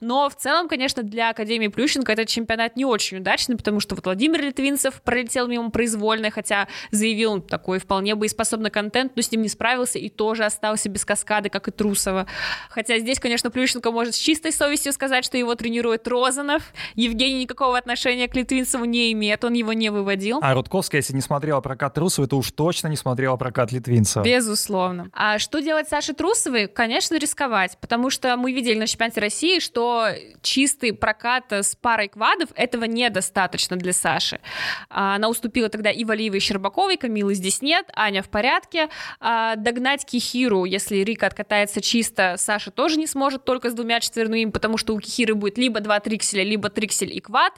но 0.00 0.28
в 0.28 0.34
целом, 0.34 0.68
конечно, 0.68 1.02
для 1.02 1.30
Академии 1.30 1.68
Плющенко 1.68 2.12
этот 2.12 2.28
чемпионат 2.28 2.76
не 2.76 2.84
очень 2.84 3.18
удачный, 3.18 3.56
потому 3.56 3.80
что 3.80 3.94
вот 3.94 4.04
Владимир 4.04 4.42
Литвинцев 4.42 5.00
пролетел 5.02 5.46
мимо 5.46 5.70
произвольно, 5.70 6.30
хотя 6.30 6.68
заявил 6.90 7.40
такой 7.40 7.78
вполне 7.78 8.14
боеспособный 8.14 8.70
контент, 8.70 9.12
но 9.16 9.22
с 9.22 9.30
ним 9.30 9.42
не 9.42 9.48
справился 9.48 9.98
и 9.98 10.08
тоже 10.08 10.44
остался 10.44 10.88
без 10.88 11.04
каскады, 11.04 11.48
как 11.48 11.68
и 11.68 11.70
Трусова. 11.70 12.26
Хотя 12.70 12.98
здесь, 12.98 13.20
конечно, 13.20 13.50
Плющенко 13.50 13.90
может 13.90 14.14
с 14.14 14.18
чистой 14.18 14.52
совестью 14.52 14.92
сказать, 14.92 15.24
что 15.24 15.36
его 15.36 15.54
тренирует 15.54 16.06
Розанов. 16.08 16.62
Евгений 16.94 17.42
никакого 17.42 17.76
отношения 17.76 18.28
к 18.28 18.34
Литвинцеву 18.34 18.84
не 18.84 19.12
имеет, 19.12 19.44
он 19.44 19.52
его 19.52 19.72
не 19.72 19.90
выводил. 19.90 20.38
А 20.42 20.54
Рудковская, 20.54 21.00
если 21.00 21.14
не 21.14 21.20
смотрела 21.20 21.60
прокат 21.60 21.94
Трусова, 21.94 22.26
то 22.26 22.38
уж 22.38 22.50
точно 22.52 22.88
не 22.88 22.96
смотрела 22.96 23.36
прокат 23.36 23.72
Литвинцева. 23.72 24.24
Безусловно. 24.24 25.10
А 25.12 25.38
что 25.38 25.60
делать 25.60 25.88
Саше 25.88 26.14
Трусовой? 26.14 26.66
Конечно, 26.66 27.16
рисковать, 27.16 27.76
потому 27.80 28.10
что 28.10 28.36
мы 28.36 28.52
видели 28.52 28.78
на 28.78 28.86
чемпионате 28.86 29.20
России, 29.20 29.35
что 29.60 30.08
чистый 30.42 30.92
прокат 30.92 31.52
с 31.52 31.74
парой 31.76 32.08
квадов 32.08 32.50
этого 32.54 32.84
недостаточно 32.84 33.76
для 33.76 33.92
Саши. 33.92 34.40
А, 34.88 35.16
она 35.16 35.28
уступила 35.28 35.68
тогда 35.68 35.90
и 35.90 36.04
Валиевой, 36.04 36.38
и 36.38 36.40
Щербаковой, 36.40 36.96
Камилы 36.96 37.34
здесь 37.34 37.62
нет, 37.62 37.86
Аня 37.94 38.22
в 38.22 38.28
порядке. 38.28 38.88
А, 39.20 39.56
догнать 39.56 40.04
Кихиру, 40.04 40.64
если 40.64 40.96
Рика 40.98 41.26
откатается 41.26 41.80
чисто, 41.80 42.36
Саша 42.38 42.70
тоже 42.70 42.98
не 42.98 43.06
сможет 43.06 43.44
только 43.44 43.70
с 43.70 43.74
двумя 43.74 44.00
четверными, 44.00 44.50
потому 44.50 44.78
что 44.78 44.94
у 44.94 45.00
Кихиры 45.00 45.34
будет 45.34 45.58
либо 45.58 45.80
два 45.80 46.00
трикселя, 46.00 46.42
либо 46.42 46.70
триксель 46.70 47.14
и 47.14 47.20
квад. 47.20 47.52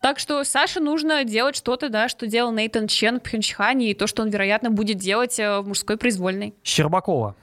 Так 0.00 0.18
что 0.18 0.44
Саше 0.44 0.80
нужно 0.80 1.24
делать 1.24 1.56
что-то, 1.56 1.88
да, 1.88 2.08
что 2.08 2.26
делал 2.26 2.52
Нейтан 2.52 2.88
Чен 2.88 3.20
в 3.20 3.22
Пхенчхане, 3.22 3.90
и 3.90 3.94
то, 3.94 4.06
что 4.06 4.22
он, 4.22 4.30
вероятно, 4.30 4.70
будет 4.70 4.98
делать 4.98 5.38
э, 5.38 5.60
в 5.60 5.68
мужской 5.68 5.96
произвольной. 5.96 6.54
Щербакова. 6.62 7.36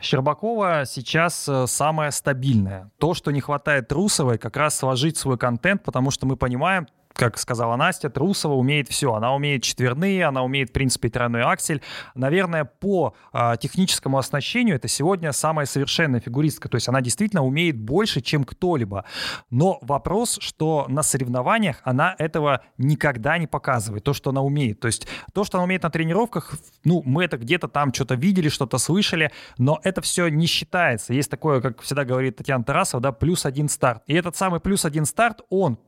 Щербакова 0.00 0.84
сейчас 0.86 1.48
э, 1.48 1.66
самая 1.66 2.10
стабильная. 2.10 2.90
То, 2.98 3.14
что 3.14 3.30
не 3.30 3.40
хватает 3.40 3.88
Трусовой, 3.88 4.38
как 4.38 4.56
раз 4.56 4.76
сложить 4.76 5.16
свой 5.16 5.38
контент, 5.38 5.82
потому 5.82 6.10
что 6.10 6.26
мы 6.26 6.36
понимаем, 6.36 6.86
как 7.14 7.38
сказала 7.38 7.76
Настя, 7.76 8.08
Трусова 8.08 8.54
умеет 8.54 8.88
все. 8.88 9.12
Она 9.12 9.34
умеет 9.34 9.62
четверные, 9.62 10.24
она 10.24 10.42
умеет, 10.42 10.70
в 10.70 10.72
принципе, 10.72 11.10
тройной 11.10 11.42
аксель. 11.42 11.82
Наверное, 12.14 12.64
по 12.64 13.14
а, 13.32 13.56
техническому 13.56 14.18
оснащению 14.18 14.76
это 14.76 14.88
сегодня 14.88 15.32
самая 15.32 15.66
совершенная 15.66 16.20
фигуристка. 16.20 16.68
То 16.68 16.76
есть 16.76 16.88
она 16.88 17.00
действительно 17.00 17.44
умеет 17.44 17.76
больше, 17.76 18.20
чем 18.20 18.44
кто-либо. 18.44 19.04
Но 19.50 19.78
вопрос, 19.82 20.38
что 20.40 20.86
на 20.88 21.02
соревнованиях 21.02 21.80
она 21.84 22.14
этого 22.18 22.62
никогда 22.78 23.38
не 23.38 23.46
показывает, 23.46 24.04
то, 24.04 24.12
что 24.12 24.30
она 24.30 24.42
умеет. 24.42 24.80
То 24.80 24.86
есть 24.86 25.06
то, 25.34 25.44
что 25.44 25.58
она 25.58 25.64
умеет 25.64 25.82
на 25.82 25.90
тренировках, 25.90 26.54
ну, 26.84 27.02
мы 27.04 27.24
это 27.24 27.36
где-то 27.36 27.68
там 27.68 27.92
что-то 27.92 28.14
видели, 28.14 28.48
что-то 28.48 28.78
слышали, 28.78 29.30
но 29.58 29.80
это 29.82 30.00
все 30.00 30.28
не 30.28 30.46
считается. 30.46 31.12
Есть 31.12 31.30
такое, 31.30 31.60
как 31.60 31.82
всегда 31.82 32.04
говорит 32.04 32.36
Татьяна 32.36 32.64
Тарасова, 32.64 33.02
да, 33.02 33.12
плюс 33.12 33.44
один 33.44 33.68
старт. 33.68 34.02
И 34.06 34.14
этот 34.14 34.36
самый 34.36 34.60
плюс 34.60 34.84
один 34.84 35.04
старт, 35.04 35.42
он 35.50 35.78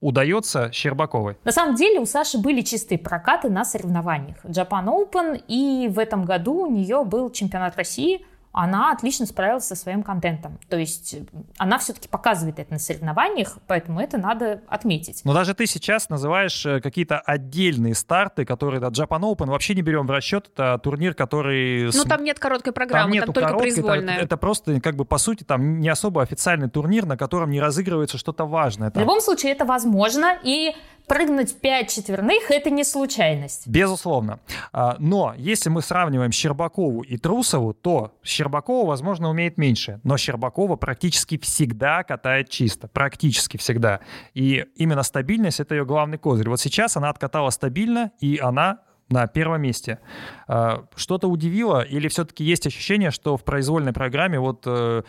удается 0.00 0.70
Щербаковой? 0.72 1.36
На 1.44 1.52
самом 1.52 1.74
деле 1.74 2.00
у 2.00 2.06
Саши 2.06 2.38
были 2.38 2.62
чистые 2.62 2.98
прокаты 2.98 3.48
на 3.48 3.64
соревнованиях. 3.64 4.44
Japan 4.44 4.86
Open, 4.86 5.42
и 5.48 5.88
в 5.88 5.98
этом 5.98 6.24
году 6.24 6.66
у 6.66 6.70
нее 6.70 7.04
был 7.04 7.30
чемпионат 7.30 7.76
России– 7.76 8.24
она 8.56 8.90
отлично 8.90 9.26
справилась 9.26 9.66
со 9.66 9.76
своим 9.76 10.02
контентом. 10.02 10.58
То 10.70 10.78
есть 10.78 11.12
э, 11.12 11.24
она 11.58 11.76
все-таки 11.76 12.08
показывает 12.08 12.58
это 12.58 12.72
на 12.72 12.78
соревнованиях, 12.78 13.58
поэтому 13.66 14.00
это 14.00 14.16
надо 14.16 14.62
отметить. 14.66 15.20
Но 15.24 15.34
даже 15.34 15.52
ты 15.52 15.66
сейчас 15.66 16.08
называешь 16.08 16.64
э, 16.64 16.80
какие-то 16.80 17.18
отдельные 17.18 17.94
старты, 17.94 18.46
которые 18.46 18.80
от 18.82 18.94
Japan 18.94 19.20
Open 19.20 19.50
вообще 19.50 19.74
не 19.74 19.82
берем 19.82 20.06
в 20.06 20.10
расчет. 20.10 20.50
Это 20.54 20.78
турнир, 20.78 21.12
который... 21.12 21.90
Ну, 21.92 22.04
там 22.04 22.24
нет 22.24 22.38
короткой 22.38 22.72
программы, 22.72 23.16
там, 23.16 23.26
там 23.26 23.34
только 23.34 23.48
короткой, 23.48 23.72
произвольная. 23.72 24.14
Это, 24.14 24.24
это 24.24 24.36
просто, 24.38 24.80
как 24.80 24.96
бы, 24.96 25.04
по 25.04 25.18
сути, 25.18 25.44
там 25.44 25.78
не 25.78 25.90
особо 25.90 26.22
официальный 26.22 26.70
турнир, 26.70 27.04
на 27.04 27.18
котором 27.18 27.50
не 27.50 27.60
разыгрывается 27.60 28.16
что-то 28.16 28.46
важное. 28.46 28.90
Там. 28.90 29.02
В 29.02 29.04
любом 29.04 29.20
случае, 29.20 29.52
это 29.52 29.66
возможно, 29.66 30.38
и 30.42 30.74
прыгнуть 31.06 31.54
5 31.60 31.90
четверных– 31.90 32.42
это 32.50 32.70
не 32.70 32.84
случайность. 32.84 33.66
Безусловно. 33.66 34.40
А, 34.72 34.96
но 34.98 35.34
если 35.36 35.68
мы 35.68 35.82
сравниваем 35.82 36.32
Щербакову 36.32 37.02
и 37.02 37.16
Трусову, 37.16 37.74
то 37.74 38.12
Щербакова, 38.22 38.45
возможно, 38.86 39.30
умеет 39.30 39.58
меньше, 39.58 40.00
но 40.04 40.16
Щербакова 40.16 40.76
практически 40.76 41.38
всегда 41.38 42.02
катает 42.02 42.48
чисто, 42.48 42.88
практически 42.88 43.56
всегда. 43.56 44.00
И 44.34 44.64
именно 44.76 45.02
стабильность– 45.02 45.60
это 45.60 45.74
ее 45.74 45.84
главный 45.84 46.18
козырь. 46.18 46.48
Вот 46.48 46.60
сейчас 46.60 46.96
она 46.96 47.10
откатала 47.10 47.50
стабильно, 47.50 48.12
и 48.20 48.38
она 48.38 48.80
на 49.08 49.26
первом 49.26 49.62
месте. 49.62 50.00
А, 50.48 50.84
что-то 50.96 51.28
удивило 51.28 51.80
или 51.80 52.08
все-таки 52.08 52.44
есть 52.44 52.66
ощущение, 52.66 53.10
что 53.10 53.36
в 53.36 53.44
произвольной 53.44 53.92
программе 53.92 54.40
вот 54.40 54.64
э, 54.66 55.02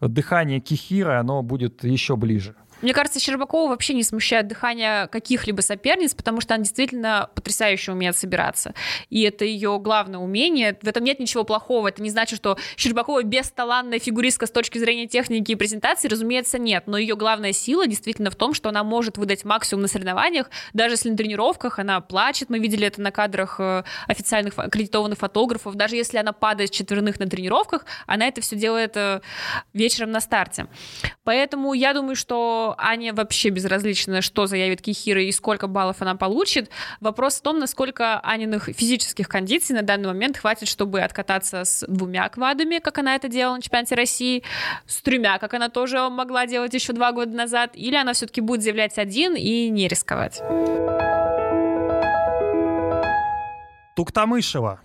дыхание 0.00 0.60
Кихира, 0.60 1.20
оно 1.20 1.42
будет 1.42 1.84
еще 1.84 2.16
ближе? 2.16 2.54
Мне 2.82 2.92
кажется, 2.92 3.20
Щербакова 3.20 3.70
вообще 3.70 3.94
не 3.94 4.02
смущает 4.02 4.48
дыхание 4.48 5.06
каких-либо 5.06 5.60
соперниц, 5.60 6.14
потому 6.14 6.40
что 6.40 6.54
она 6.54 6.64
действительно 6.64 7.30
потрясающе 7.34 7.92
умеет 7.92 8.16
собираться. 8.16 8.74
И 9.08 9.22
это 9.22 9.44
ее 9.44 9.78
главное 9.78 10.18
умение. 10.18 10.76
В 10.82 10.88
этом 10.88 11.04
нет 11.04 11.20
ничего 11.20 11.44
плохого. 11.44 11.88
Это 11.88 12.02
не 12.02 12.10
значит, 12.10 12.36
что 12.38 12.58
Щербакова 12.76 13.22
бесталанная 13.22 14.00
фигуристка 14.00 14.46
с 14.46 14.50
точки 14.50 14.78
зрения 14.78 15.06
техники 15.06 15.52
и 15.52 15.54
презентации, 15.54 16.08
разумеется, 16.08 16.58
нет. 16.58 16.84
Но 16.86 16.98
ее 16.98 17.14
главная 17.14 17.52
сила 17.52 17.86
действительно 17.86 18.30
в 18.30 18.36
том, 18.36 18.52
что 18.52 18.68
она 18.68 18.82
может 18.82 19.16
выдать 19.16 19.44
максимум 19.44 19.82
на 19.82 19.88
соревнованиях, 19.88 20.50
даже 20.72 20.94
если 20.94 21.10
на 21.10 21.16
тренировках 21.16 21.78
она 21.78 22.00
плачет. 22.00 22.50
Мы 22.50 22.58
видели 22.58 22.86
это 22.86 23.00
на 23.00 23.12
кадрах 23.12 23.60
э, 23.60 23.84
официальных 24.08 24.58
аккредитованных 24.58 25.18
фотографов. 25.18 25.76
Даже 25.76 25.94
если 25.94 26.18
она 26.18 26.32
падает 26.32 26.74
с 26.74 26.76
четверных 26.76 27.20
на 27.20 27.28
тренировках, 27.28 27.86
она 28.08 28.26
это 28.26 28.40
все 28.40 28.56
делает 28.56 28.96
э, 28.96 29.20
вечером 29.72 30.10
на 30.10 30.20
старте. 30.20 30.66
Поэтому 31.22 31.74
я 31.74 31.94
думаю, 31.94 32.16
что 32.16 32.71
Ане 32.78 33.12
вообще 33.12 33.50
безразлично, 33.50 34.22
что 34.22 34.46
заявит 34.46 34.82
Кихира 34.82 35.22
и 35.22 35.32
сколько 35.32 35.66
баллов 35.66 36.00
она 36.00 36.14
получит. 36.14 36.70
Вопрос 37.00 37.36
в 37.36 37.42
том, 37.42 37.58
насколько 37.58 38.20
Аниных 38.20 38.64
физических 38.76 39.28
кондиций 39.28 39.74
на 39.74 39.82
данный 39.82 40.08
момент 40.08 40.36
хватит, 40.36 40.68
чтобы 40.68 41.00
откататься 41.00 41.64
с 41.64 41.84
двумя 41.86 42.28
квадами, 42.28 42.78
как 42.78 42.98
она 42.98 43.14
это 43.14 43.28
делала 43.28 43.56
на 43.56 43.62
чемпионате 43.62 43.94
России, 43.94 44.42
с 44.86 45.02
тремя, 45.02 45.38
как 45.38 45.54
она 45.54 45.68
тоже 45.68 46.08
могла 46.10 46.46
делать 46.46 46.74
еще 46.74 46.92
два 46.92 47.12
года 47.12 47.34
назад, 47.36 47.70
или 47.74 47.96
она 47.96 48.12
все-таки 48.12 48.40
будет 48.40 48.62
заявлять 48.62 48.98
один 48.98 49.34
и 49.34 49.68
не 49.68 49.88
рисковать. 49.88 50.42
Туктамышева 53.94 54.80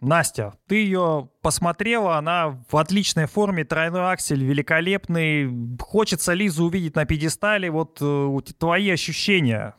Настя, 0.00 0.52
ты 0.66 0.76
ее 0.76 1.30
посмотрела, 1.40 2.18
она 2.18 2.58
в 2.70 2.76
отличной 2.76 3.26
форме, 3.26 3.64
тройной 3.64 4.12
аксель, 4.12 4.44
великолепный. 4.44 5.76
Хочется 5.80 6.34
Лизу 6.34 6.66
увидеть 6.66 6.96
на 6.96 7.06
пьедестале. 7.06 7.70
Вот 7.70 7.98
э, 8.00 8.38
твои 8.58 8.90
ощущения. 8.90 9.74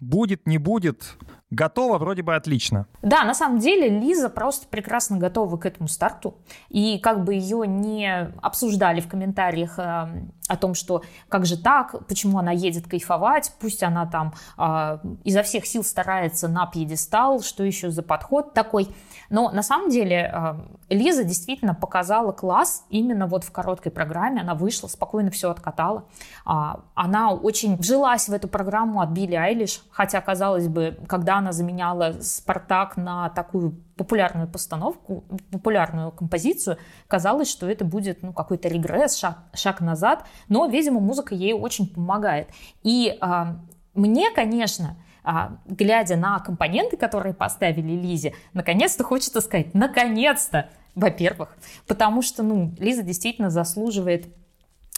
Будет, 0.00 0.46
не 0.46 0.58
будет? 0.58 1.16
Готова 1.50 1.98
вроде 1.98 2.22
бы 2.22 2.34
отлично. 2.34 2.86
Да, 3.02 3.24
на 3.24 3.34
самом 3.34 3.58
деле 3.58 3.88
Лиза 3.88 4.28
просто 4.28 4.66
прекрасно 4.68 5.18
готова 5.18 5.56
к 5.56 5.66
этому 5.66 5.88
старту. 5.88 6.38
И 6.68 6.98
как 6.98 7.24
бы 7.24 7.34
ее 7.34 7.66
не 7.66 8.32
обсуждали 8.40 9.00
в 9.00 9.08
комментариях 9.08 9.78
э, 9.78 10.08
о 10.50 10.56
том, 10.56 10.74
что 10.74 11.02
как 11.28 11.46
же 11.46 11.56
так, 11.56 12.06
почему 12.08 12.38
она 12.38 12.50
едет 12.50 12.88
кайфовать, 12.88 13.52
пусть 13.60 13.82
она 13.84 14.04
там 14.06 14.34
э, 14.58 14.98
изо 15.22 15.42
всех 15.42 15.64
сил 15.64 15.84
старается 15.84 16.48
на 16.48 16.66
пьедестал, 16.66 17.40
что 17.40 17.62
еще 17.62 17.90
за 17.90 18.02
подход 18.02 18.52
такой. 18.52 18.88
Но 19.30 19.50
на 19.50 19.62
самом 19.62 19.90
деле 19.90 20.32
э, 20.34 20.94
Лиза 20.94 21.22
действительно 21.22 21.72
показала 21.72 22.32
класс 22.32 22.84
именно 22.90 23.28
вот 23.28 23.44
в 23.44 23.52
короткой 23.52 23.92
программе. 23.92 24.40
Она 24.40 24.54
вышла, 24.54 24.88
спокойно 24.88 25.30
все 25.30 25.50
откатала. 25.50 26.04
Э, 26.44 26.74
она 26.94 27.32
очень 27.32 27.76
вжилась 27.76 28.28
в 28.28 28.32
эту 28.32 28.48
программу 28.48 29.00
от 29.00 29.10
Билли 29.10 29.36
Айлиш, 29.36 29.82
хотя, 29.90 30.20
казалось 30.20 30.66
бы, 30.66 30.98
когда 31.06 31.38
она 31.38 31.52
заменяла 31.52 32.16
«Спартак» 32.20 32.96
на 32.96 33.28
такую 33.30 33.76
популярную 34.00 34.48
постановку, 34.48 35.24
популярную 35.52 36.10
композицию, 36.10 36.78
казалось, 37.06 37.50
что 37.50 37.68
это 37.68 37.84
будет 37.84 38.22
ну, 38.22 38.32
какой-то 38.32 38.66
регресс, 38.66 39.14
шаг, 39.14 39.40
шаг 39.52 39.82
назад, 39.82 40.24
но, 40.48 40.64
видимо, 40.64 41.00
музыка 41.00 41.34
ей 41.34 41.52
очень 41.52 41.86
помогает. 41.86 42.48
И 42.82 43.18
а, 43.20 43.58
мне, 43.92 44.30
конечно, 44.30 44.96
а, 45.22 45.58
глядя 45.66 46.16
на 46.16 46.38
компоненты, 46.38 46.96
которые 46.96 47.34
поставили 47.34 47.92
Лизе, 47.92 48.32
наконец-то 48.54 49.04
хочется 49.04 49.42
сказать, 49.42 49.74
наконец-то, 49.74 50.70
во-первых, 50.94 51.54
потому 51.86 52.22
что, 52.22 52.42
ну, 52.42 52.74
Лиза 52.78 53.02
действительно 53.02 53.50
заслуживает 53.50 54.34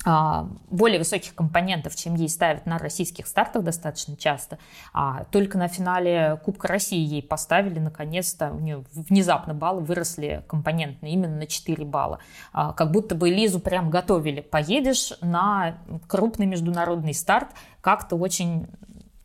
более 0.04 0.98
высоких 0.98 1.34
компонентов, 1.34 1.94
чем 1.94 2.14
ей 2.14 2.28
ставят 2.28 2.66
на 2.66 2.78
российских 2.78 3.26
стартах 3.26 3.62
достаточно 3.62 4.16
часто. 4.16 4.58
А 4.92 5.24
только 5.30 5.58
на 5.58 5.68
финале 5.68 6.40
Кубка 6.44 6.68
России 6.68 6.98
ей 6.98 7.22
поставили, 7.22 7.78
наконец-то, 7.78 8.50
у 8.50 8.58
нее 8.58 8.84
внезапно 8.92 9.54
баллы 9.54 9.82
выросли 9.82 10.44
компонентные, 10.48 11.12
именно 11.12 11.36
на 11.36 11.46
4 11.46 11.84
балла. 11.84 12.18
А, 12.52 12.72
как 12.72 12.90
будто 12.90 13.14
бы 13.14 13.30
Лизу 13.30 13.60
прям 13.60 13.90
готовили. 13.90 14.40
Поедешь 14.40 15.12
на 15.20 15.78
крупный 16.08 16.46
международный 16.46 17.14
старт, 17.14 17.50
как-то 17.80 18.16
очень 18.16 18.66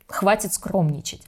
хватит 0.08 0.54
скромничать. 0.54 1.24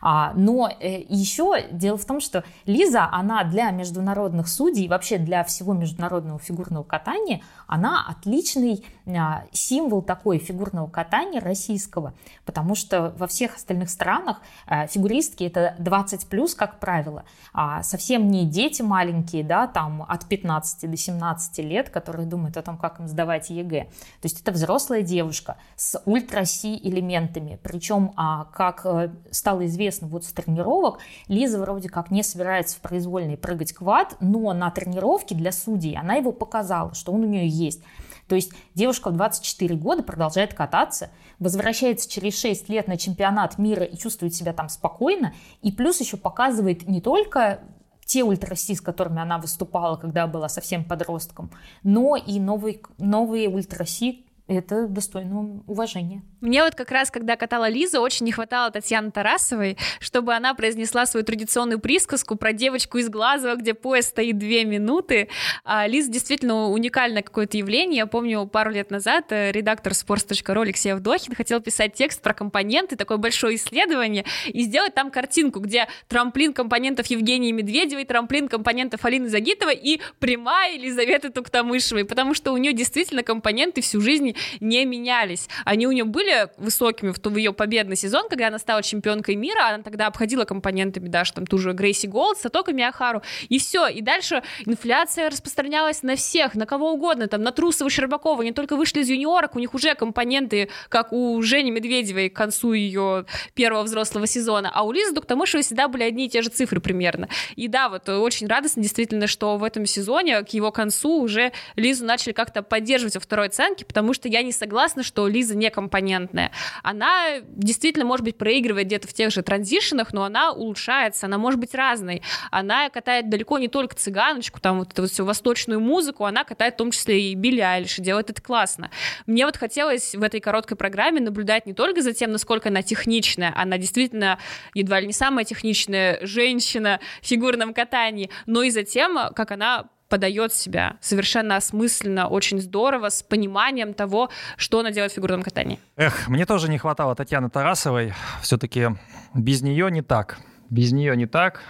А, 0.00 0.32
но 0.34 0.68
э, 0.68 1.02
еще 1.08 1.68
дело 1.70 1.98
в 1.98 2.04
том, 2.04 2.20
что 2.20 2.44
Лиза, 2.66 3.08
она 3.10 3.44
для 3.44 3.70
международных 3.70 4.48
судей, 4.48 4.88
вообще 4.88 5.18
для 5.18 5.44
всего 5.44 5.72
международного 5.74 6.38
фигурного 6.38 6.84
катания, 6.84 7.42
она 7.66 8.06
отличный 8.08 8.84
а, 9.06 9.44
символ 9.52 10.02
такой 10.02 10.38
фигурного 10.38 10.88
катания 10.88 11.40
российского, 11.40 12.14
потому 12.44 12.74
что 12.74 13.14
во 13.18 13.26
всех 13.26 13.56
остальных 13.56 13.90
странах 13.90 14.40
а, 14.66 14.86
фигуристки 14.86 15.44
это 15.44 15.74
20 15.78 16.26
плюс, 16.28 16.54
как 16.54 16.80
правило, 16.80 17.24
а 17.52 17.82
совсем 17.82 18.28
не 18.28 18.46
дети 18.46 18.82
маленькие, 18.82 19.44
да, 19.44 19.66
там 19.66 20.04
от 20.08 20.26
15 20.26 20.90
до 20.90 20.96
17 20.96 21.58
лет, 21.58 21.90
которые 21.90 22.26
думают 22.26 22.56
о 22.56 22.62
том, 22.62 22.78
как 22.78 23.00
им 23.00 23.08
сдавать 23.08 23.50
ЕГЭ. 23.50 23.84
То 23.84 23.90
есть 24.24 24.40
это 24.40 24.52
взрослая 24.52 25.02
девушка 25.02 25.56
с 25.76 26.00
ультра-си 26.04 26.78
элементами, 26.82 27.58
причем, 27.62 28.12
как 28.52 28.82
э, 28.84 29.10
стало 29.30 29.66
известно, 29.66 29.89
известно 29.90 30.08
вот 30.08 30.24
с 30.24 30.32
тренировок, 30.32 31.00
Лиза 31.28 31.58
вроде 31.58 31.88
как 31.88 32.10
не 32.10 32.22
собирается 32.22 32.76
в 32.76 32.80
произвольной 32.80 33.36
прыгать 33.36 33.72
квад, 33.72 34.16
но 34.20 34.52
на 34.52 34.70
тренировке 34.70 35.34
для 35.34 35.52
судей 35.52 35.96
она 35.96 36.14
его 36.14 36.32
показала, 36.32 36.94
что 36.94 37.12
он 37.12 37.22
у 37.24 37.26
нее 37.26 37.48
есть. 37.48 37.82
То 38.28 38.36
есть 38.36 38.52
девушка 38.74 39.10
в 39.10 39.16
24 39.16 39.74
года 39.74 40.02
продолжает 40.02 40.54
кататься, 40.54 41.10
возвращается 41.40 42.08
через 42.08 42.38
6 42.40 42.68
лет 42.68 42.86
на 42.86 42.96
чемпионат 42.96 43.58
мира 43.58 43.84
и 43.84 43.96
чувствует 43.96 44.34
себя 44.34 44.52
там 44.52 44.68
спокойно, 44.68 45.34
и 45.62 45.72
плюс 45.72 46.00
еще 46.00 46.16
показывает 46.16 46.88
не 46.88 47.00
только 47.00 47.60
те 48.06 48.22
ультраси, 48.22 48.74
с 48.74 48.80
которыми 48.80 49.20
она 49.20 49.38
выступала, 49.38 49.96
когда 49.96 50.26
была 50.26 50.48
совсем 50.48 50.84
подростком, 50.84 51.50
но 51.82 52.16
и 52.16 52.40
новые, 52.40 52.80
новые 52.98 53.48
ультраси, 53.48 54.26
это 54.50 54.88
достойно 54.88 55.62
уважения. 55.66 56.22
Мне 56.40 56.64
вот 56.64 56.74
как 56.74 56.90
раз, 56.90 57.10
когда 57.10 57.36
катала 57.36 57.68
Лиза, 57.68 58.00
очень 58.00 58.26
не 58.26 58.32
хватало 58.32 58.70
Татьяны 58.70 59.12
Тарасовой, 59.12 59.76
чтобы 60.00 60.34
она 60.34 60.54
произнесла 60.54 61.06
свою 61.06 61.24
традиционную 61.24 61.78
присказку 61.78 62.34
про 62.34 62.52
девочку 62.52 62.98
из 62.98 63.08
Глазова, 63.08 63.54
где 63.54 63.74
поезд 63.74 64.08
стоит 64.08 64.38
две 64.38 64.64
минуты. 64.64 65.28
А 65.64 65.86
Лиза 65.86 66.10
действительно 66.10 66.68
уникальное 66.68 67.22
какое-то 67.22 67.58
явление. 67.58 67.98
Я 67.98 68.06
помню, 68.06 68.46
пару 68.46 68.70
лет 68.70 68.90
назад 68.90 69.26
э, 69.30 69.52
редактор 69.52 69.92
sports.ru 69.92 70.62
Алексей 70.62 70.92
Авдохин 70.92 71.34
хотел 71.34 71.60
писать 71.60 71.94
текст 71.94 72.20
про 72.20 72.34
компоненты, 72.34 72.96
такое 72.96 73.18
большое 73.18 73.54
исследование, 73.56 74.24
и 74.46 74.62
сделать 74.62 74.94
там 74.94 75.12
картинку, 75.12 75.60
где 75.60 75.86
трамплин 76.08 76.52
компонентов 76.54 77.06
Евгении 77.06 77.52
Медведевой, 77.52 78.04
трамплин 78.04 78.48
компонентов 78.48 79.04
Алины 79.04 79.28
Загитовой 79.28 79.76
и 79.76 80.00
прямая 80.18 80.74
Елизаветы 80.74 81.30
Туктамышевой, 81.30 82.04
потому 82.04 82.34
что 82.34 82.52
у 82.52 82.56
нее 82.56 82.72
действительно 82.72 83.22
компоненты 83.22 83.80
всю 83.80 84.00
жизнь 84.00 84.34
не 84.60 84.84
менялись. 84.84 85.48
Они 85.64 85.86
у 85.86 85.92
нее 85.92 86.04
были 86.04 86.48
высокими 86.56 87.10
в, 87.10 87.18
в 87.22 87.36
ее 87.36 87.52
победный 87.52 87.96
сезон, 87.96 88.28
когда 88.28 88.48
она 88.48 88.58
стала 88.58 88.82
чемпионкой 88.82 89.36
мира, 89.36 89.68
она 89.68 89.82
тогда 89.82 90.06
обходила 90.06 90.44
компонентами 90.44 91.08
даже 91.08 91.32
там 91.32 91.46
ту 91.46 91.58
же 91.58 91.72
Грейси 91.72 92.06
Голд, 92.06 92.38
Сатока 92.38 92.72
Миахару, 92.72 93.22
и 93.48 93.58
все. 93.58 93.88
И 93.88 94.00
дальше 94.00 94.42
инфляция 94.66 95.30
распространялась 95.30 96.02
на 96.02 96.16
всех, 96.16 96.54
на 96.54 96.66
кого 96.66 96.92
угодно, 96.92 97.28
там, 97.28 97.42
на 97.42 97.52
Трусова, 97.52 97.90
Щербакова, 97.90 98.42
они 98.42 98.52
только 98.52 98.76
вышли 98.76 99.00
из 99.00 99.08
юниорок, 99.08 99.56
у 99.56 99.58
них 99.58 99.74
уже 99.74 99.94
компоненты, 99.94 100.70
как 100.88 101.12
у 101.12 101.40
Жени 101.42 101.70
Медведевой 101.70 102.28
к 102.28 102.36
концу 102.36 102.72
ее 102.72 103.26
первого 103.54 103.82
взрослого 103.82 104.26
сезона, 104.26 104.70
а 104.72 104.82
у 104.82 104.92
Лизы 104.92 105.12
Дуктамышевой 105.14 105.62
всегда 105.62 105.88
были 105.88 106.04
одни 106.04 106.26
и 106.26 106.28
те 106.28 106.42
же 106.42 106.48
цифры 106.48 106.80
примерно. 106.80 107.28
И 107.56 107.68
да, 107.68 107.88
вот 107.88 108.08
очень 108.08 108.46
радостно 108.46 108.82
действительно, 108.82 109.26
что 109.26 109.56
в 109.56 109.64
этом 109.64 109.86
сезоне 109.86 110.42
к 110.42 110.48
его 110.50 110.72
концу 110.72 111.20
уже 111.20 111.52
Лизу 111.76 112.04
начали 112.04 112.32
как-то 112.32 112.62
поддерживать 112.62 113.14
во 113.14 113.20
второй 113.20 113.46
оценке, 113.46 113.84
потому 113.84 114.14
что 114.14 114.28
я 114.30 114.42
не 114.42 114.52
согласна, 114.52 115.02
что 115.02 115.26
Лиза 115.28 115.56
не 115.56 115.70
компонентная. 115.70 116.52
Она 116.82 117.40
действительно, 117.46 118.04
может 118.04 118.24
быть, 118.24 118.36
проигрывает 118.36 118.86
где-то 118.86 119.08
в 119.08 119.12
тех 119.12 119.30
же 119.30 119.42
транзишенах, 119.42 120.12
но 120.12 120.24
она 120.24 120.52
улучшается, 120.52 121.26
она 121.26 121.38
может 121.38 121.58
быть 121.60 121.74
разной. 121.74 122.22
Она 122.50 122.88
катает 122.90 123.28
далеко 123.28 123.58
не 123.58 123.68
только 123.68 123.94
цыганочку, 123.94 124.60
там 124.60 124.78
вот 124.78 124.92
эту 124.92 125.02
вот 125.02 125.10
всю 125.10 125.24
восточную 125.24 125.80
музыку, 125.80 126.24
она 126.24 126.44
катает 126.44 126.74
в 126.74 126.76
том 126.78 126.90
числе 126.90 127.30
и 127.30 127.34
Билли 127.34 127.60
Айлиш, 127.60 127.98
и 127.98 128.02
делает 128.02 128.30
это 128.30 128.40
классно. 128.40 128.90
Мне 129.26 129.46
вот 129.46 129.56
хотелось 129.56 130.14
в 130.14 130.22
этой 130.22 130.40
короткой 130.40 130.76
программе 130.76 131.20
наблюдать 131.20 131.66
не 131.66 131.74
только 131.74 132.02
за 132.02 132.12
тем, 132.12 132.32
насколько 132.32 132.68
она 132.68 132.82
техничная, 132.82 133.52
она 133.56 133.78
действительно 133.78 134.38
едва 134.74 135.00
ли 135.00 135.06
не 135.06 135.12
самая 135.12 135.44
техничная 135.44 136.24
женщина 136.24 137.00
в 137.22 137.26
фигурном 137.26 137.74
катании, 137.74 138.30
но 138.46 138.62
и 138.62 138.70
за 138.70 138.84
тем, 138.84 139.18
как 139.34 139.50
она 139.50 139.88
подает 140.10 140.52
себя 140.52 140.98
совершенно 141.00 141.56
осмысленно, 141.56 142.28
очень 142.28 142.60
здорово, 142.60 143.08
с 143.08 143.22
пониманием 143.22 143.94
того, 143.94 144.28
что 144.56 144.80
она 144.80 144.90
делает 144.90 145.12
в 145.12 145.14
фигурном 145.14 145.42
катании. 145.42 145.78
Эх, 145.96 146.28
мне 146.28 146.44
тоже 146.44 146.68
не 146.68 146.76
хватало 146.76 147.14
Татьяны 147.14 147.48
Тарасовой. 147.48 148.12
Все-таки 148.42 148.88
без 149.32 149.62
нее 149.62 149.90
не 149.90 150.02
так. 150.02 150.38
Без 150.68 150.92
нее 150.92 151.16
не 151.16 151.26
так. 151.26 151.62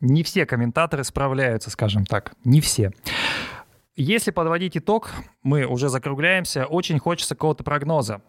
Не 0.00 0.24
все 0.24 0.46
комментаторы 0.46 1.04
справляются, 1.04 1.70
скажем 1.70 2.04
так. 2.04 2.32
Не 2.44 2.60
все. 2.60 2.90
Если 3.96 4.32
подводить 4.32 4.76
итог, 4.76 5.12
мы 5.44 5.66
уже 5.66 5.88
закругляемся, 5.88 6.66
очень 6.66 6.98
хочется 6.98 7.36
какого-то 7.36 7.62
прогноза. 7.62 8.22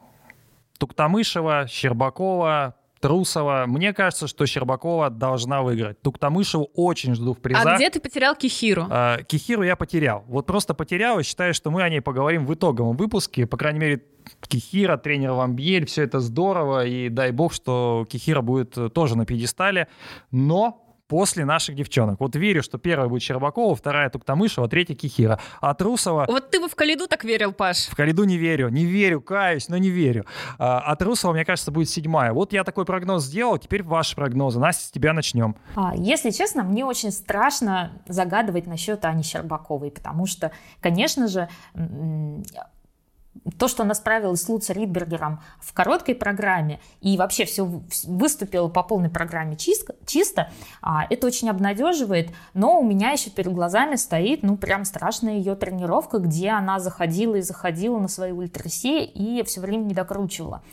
Туктамышева, 0.77 1.65
Щербакова, 1.67 2.75
Трусова. 3.05 3.65
Мне 3.67 3.93
кажется, 3.93 4.27
что 4.27 4.47
Щербакова 4.47 5.11
должна 5.11 5.61
выиграть. 5.61 6.01
Туктамышеву 6.01 6.71
очень 6.73 7.13
жду 7.13 7.35
в 7.35 7.39
призах. 7.39 7.63
А 7.63 7.75
где 7.75 7.91
ты 7.91 7.99
потерял 7.99 8.35
Кихиру? 8.35 8.87
А, 8.89 9.21
Кихиру 9.21 9.61
я 9.61 9.75
потерял. 9.75 10.23
Вот 10.27 10.47
просто 10.47 10.73
потерял 10.73 11.19
и 11.19 11.23
считаю, 11.23 11.53
что 11.53 11.69
мы 11.69 11.83
о 11.83 11.89
ней 11.89 12.01
поговорим 12.01 12.47
в 12.47 12.53
итоговом 12.55 12.97
выпуске. 12.97 13.45
По 13.45 13.57
крайней 13.57 13.79
мере, 13.79 14.03
Кихира, 14.47 14.97
тренер 14.97 15.33
Вамбьель, 15.33 15.85
все 15.85 16.01
это 16.01 16.19
здорово. 16.19 16.87
И 16.87 17.09
дай 17.09 17.31
бог, 17.31 17.53
что 17.53 18.07
Кихира 18.09 18.41
будет 18.41 18.75
тоже 18.93 19.15
на 19.15 19.27
пьедестале. 19.27 19.87
Но 20.31 20.84
после 21.07 21.45
наших 21.45 21.75
девчонок. 21.75 22.19
Вот 22.19 22.35
верю, 22.35 22.63
что 22.63 22.77
первая 22.77 23.07
будет 23.07 23.21
Щербакова, 23.21 23.75
вторая 23.75 24.09
Туктамышева, 24.09 24.67
третья 24.67 24.95
Кихира. 24.95 25.39
А 25.61 25.73
Трусова... 25.73 26.25
Вот 26.27 26.49
ты 26.49 26.59
бы 26.59 26.67
в 26.67 26.75
Калиду 26.75 27.07
так 27.07 27.23
верил, 27.23 27.53
Паш. 27.53 27.87
В 27.87 27.95
Калиду 27.95 28.23
не 28.23 28.37
верю. 28.37 28.69
Не 28.69 28.85
верю, 28.85 29.21
каюсь, 29.21 29.69
но 29.69 29.77
не 29.77 29.89
верю. 29.89 30.25
А, 30.57 30.79
а 30.79 30.95
Трусова, 30.95 31.33
мне 31.33 31.45
кажется, 31.45 31.71
будет 31.71 31.89
седьмая. 31.89 32.33
Вот 32.33 32.53
я 32.53 32.63
такой 32.63 32.85
прогноз 32.85 33.25
сделал, 33.25 33.57
теперь 33.57 33.83
ваши 33.83 34.15
прогнозы. 34.15 34.59
Настя, 34.59 34.87
с 34.87 34.91
тебя 34.91 35.13
начнем. 35.13 35.55
А, 35.75 35.93
если 35.95 36.31
честно, 36.31 36.63
мне 36.63 36.85
очень 36.85 37.11
страшно 37.11 38.01
загадывать 38.07 38.67
насчет 38.67 39.05
Ани 39.05 39.23
Щербаковой, 39.23 39.91
потому 39.91 40.25
что, 40.25 40.51
конечно 40.81 41.27
же, 41.27 41.49
то, 43.57 43.67
что 43.67 43.83
она 43.83 43.93
справилась 43.93 44.41
с 44.41 44.49
Луци 44.49 44.73
Ридбергером 44.73 45.41
в 45.59 45.73
короткой 45.73 46.15
программе 46.15 46.79
и 47.01 47.15
вообще 47.17 47.45
все 47.45 47.81
выступила 48.05 48.67
по 48.67 48.83
полной 48.83 49.09
программе 49.09 49.55
чисто, 49.55 49.95
чисто 50.05 50.49
а, 50.81 51.05
это 51.09 51.27
очень 51.27 51.49
обнадеживает, 51.49 52.31
но 52.53 52.79
у 52.79 52.83
меня 52.83 53.11
еще 53.11 53.29
перед 53.29 53.53
глазами 53.53 53.95
стоит, 53.95 54.43
ну, 54.43 54.57
прям 54.57 54.85
страшная 54.85 55.35
ее 55.35 55.55
тренировка, 55.55 56.17
где 56.17 56.49
она 56.49 56.79
заходила 56.79 57.35
и 57.35 57.41
заходила 57.41 57.99
на 57.99 58.07
свои 58.07 58.31
ультрасе 58.31 59.03
и 59.03 59.43
все 59.43 59.61
время 59.61 59.83
не 59.83 59.93
докручивала. 59.93 60.63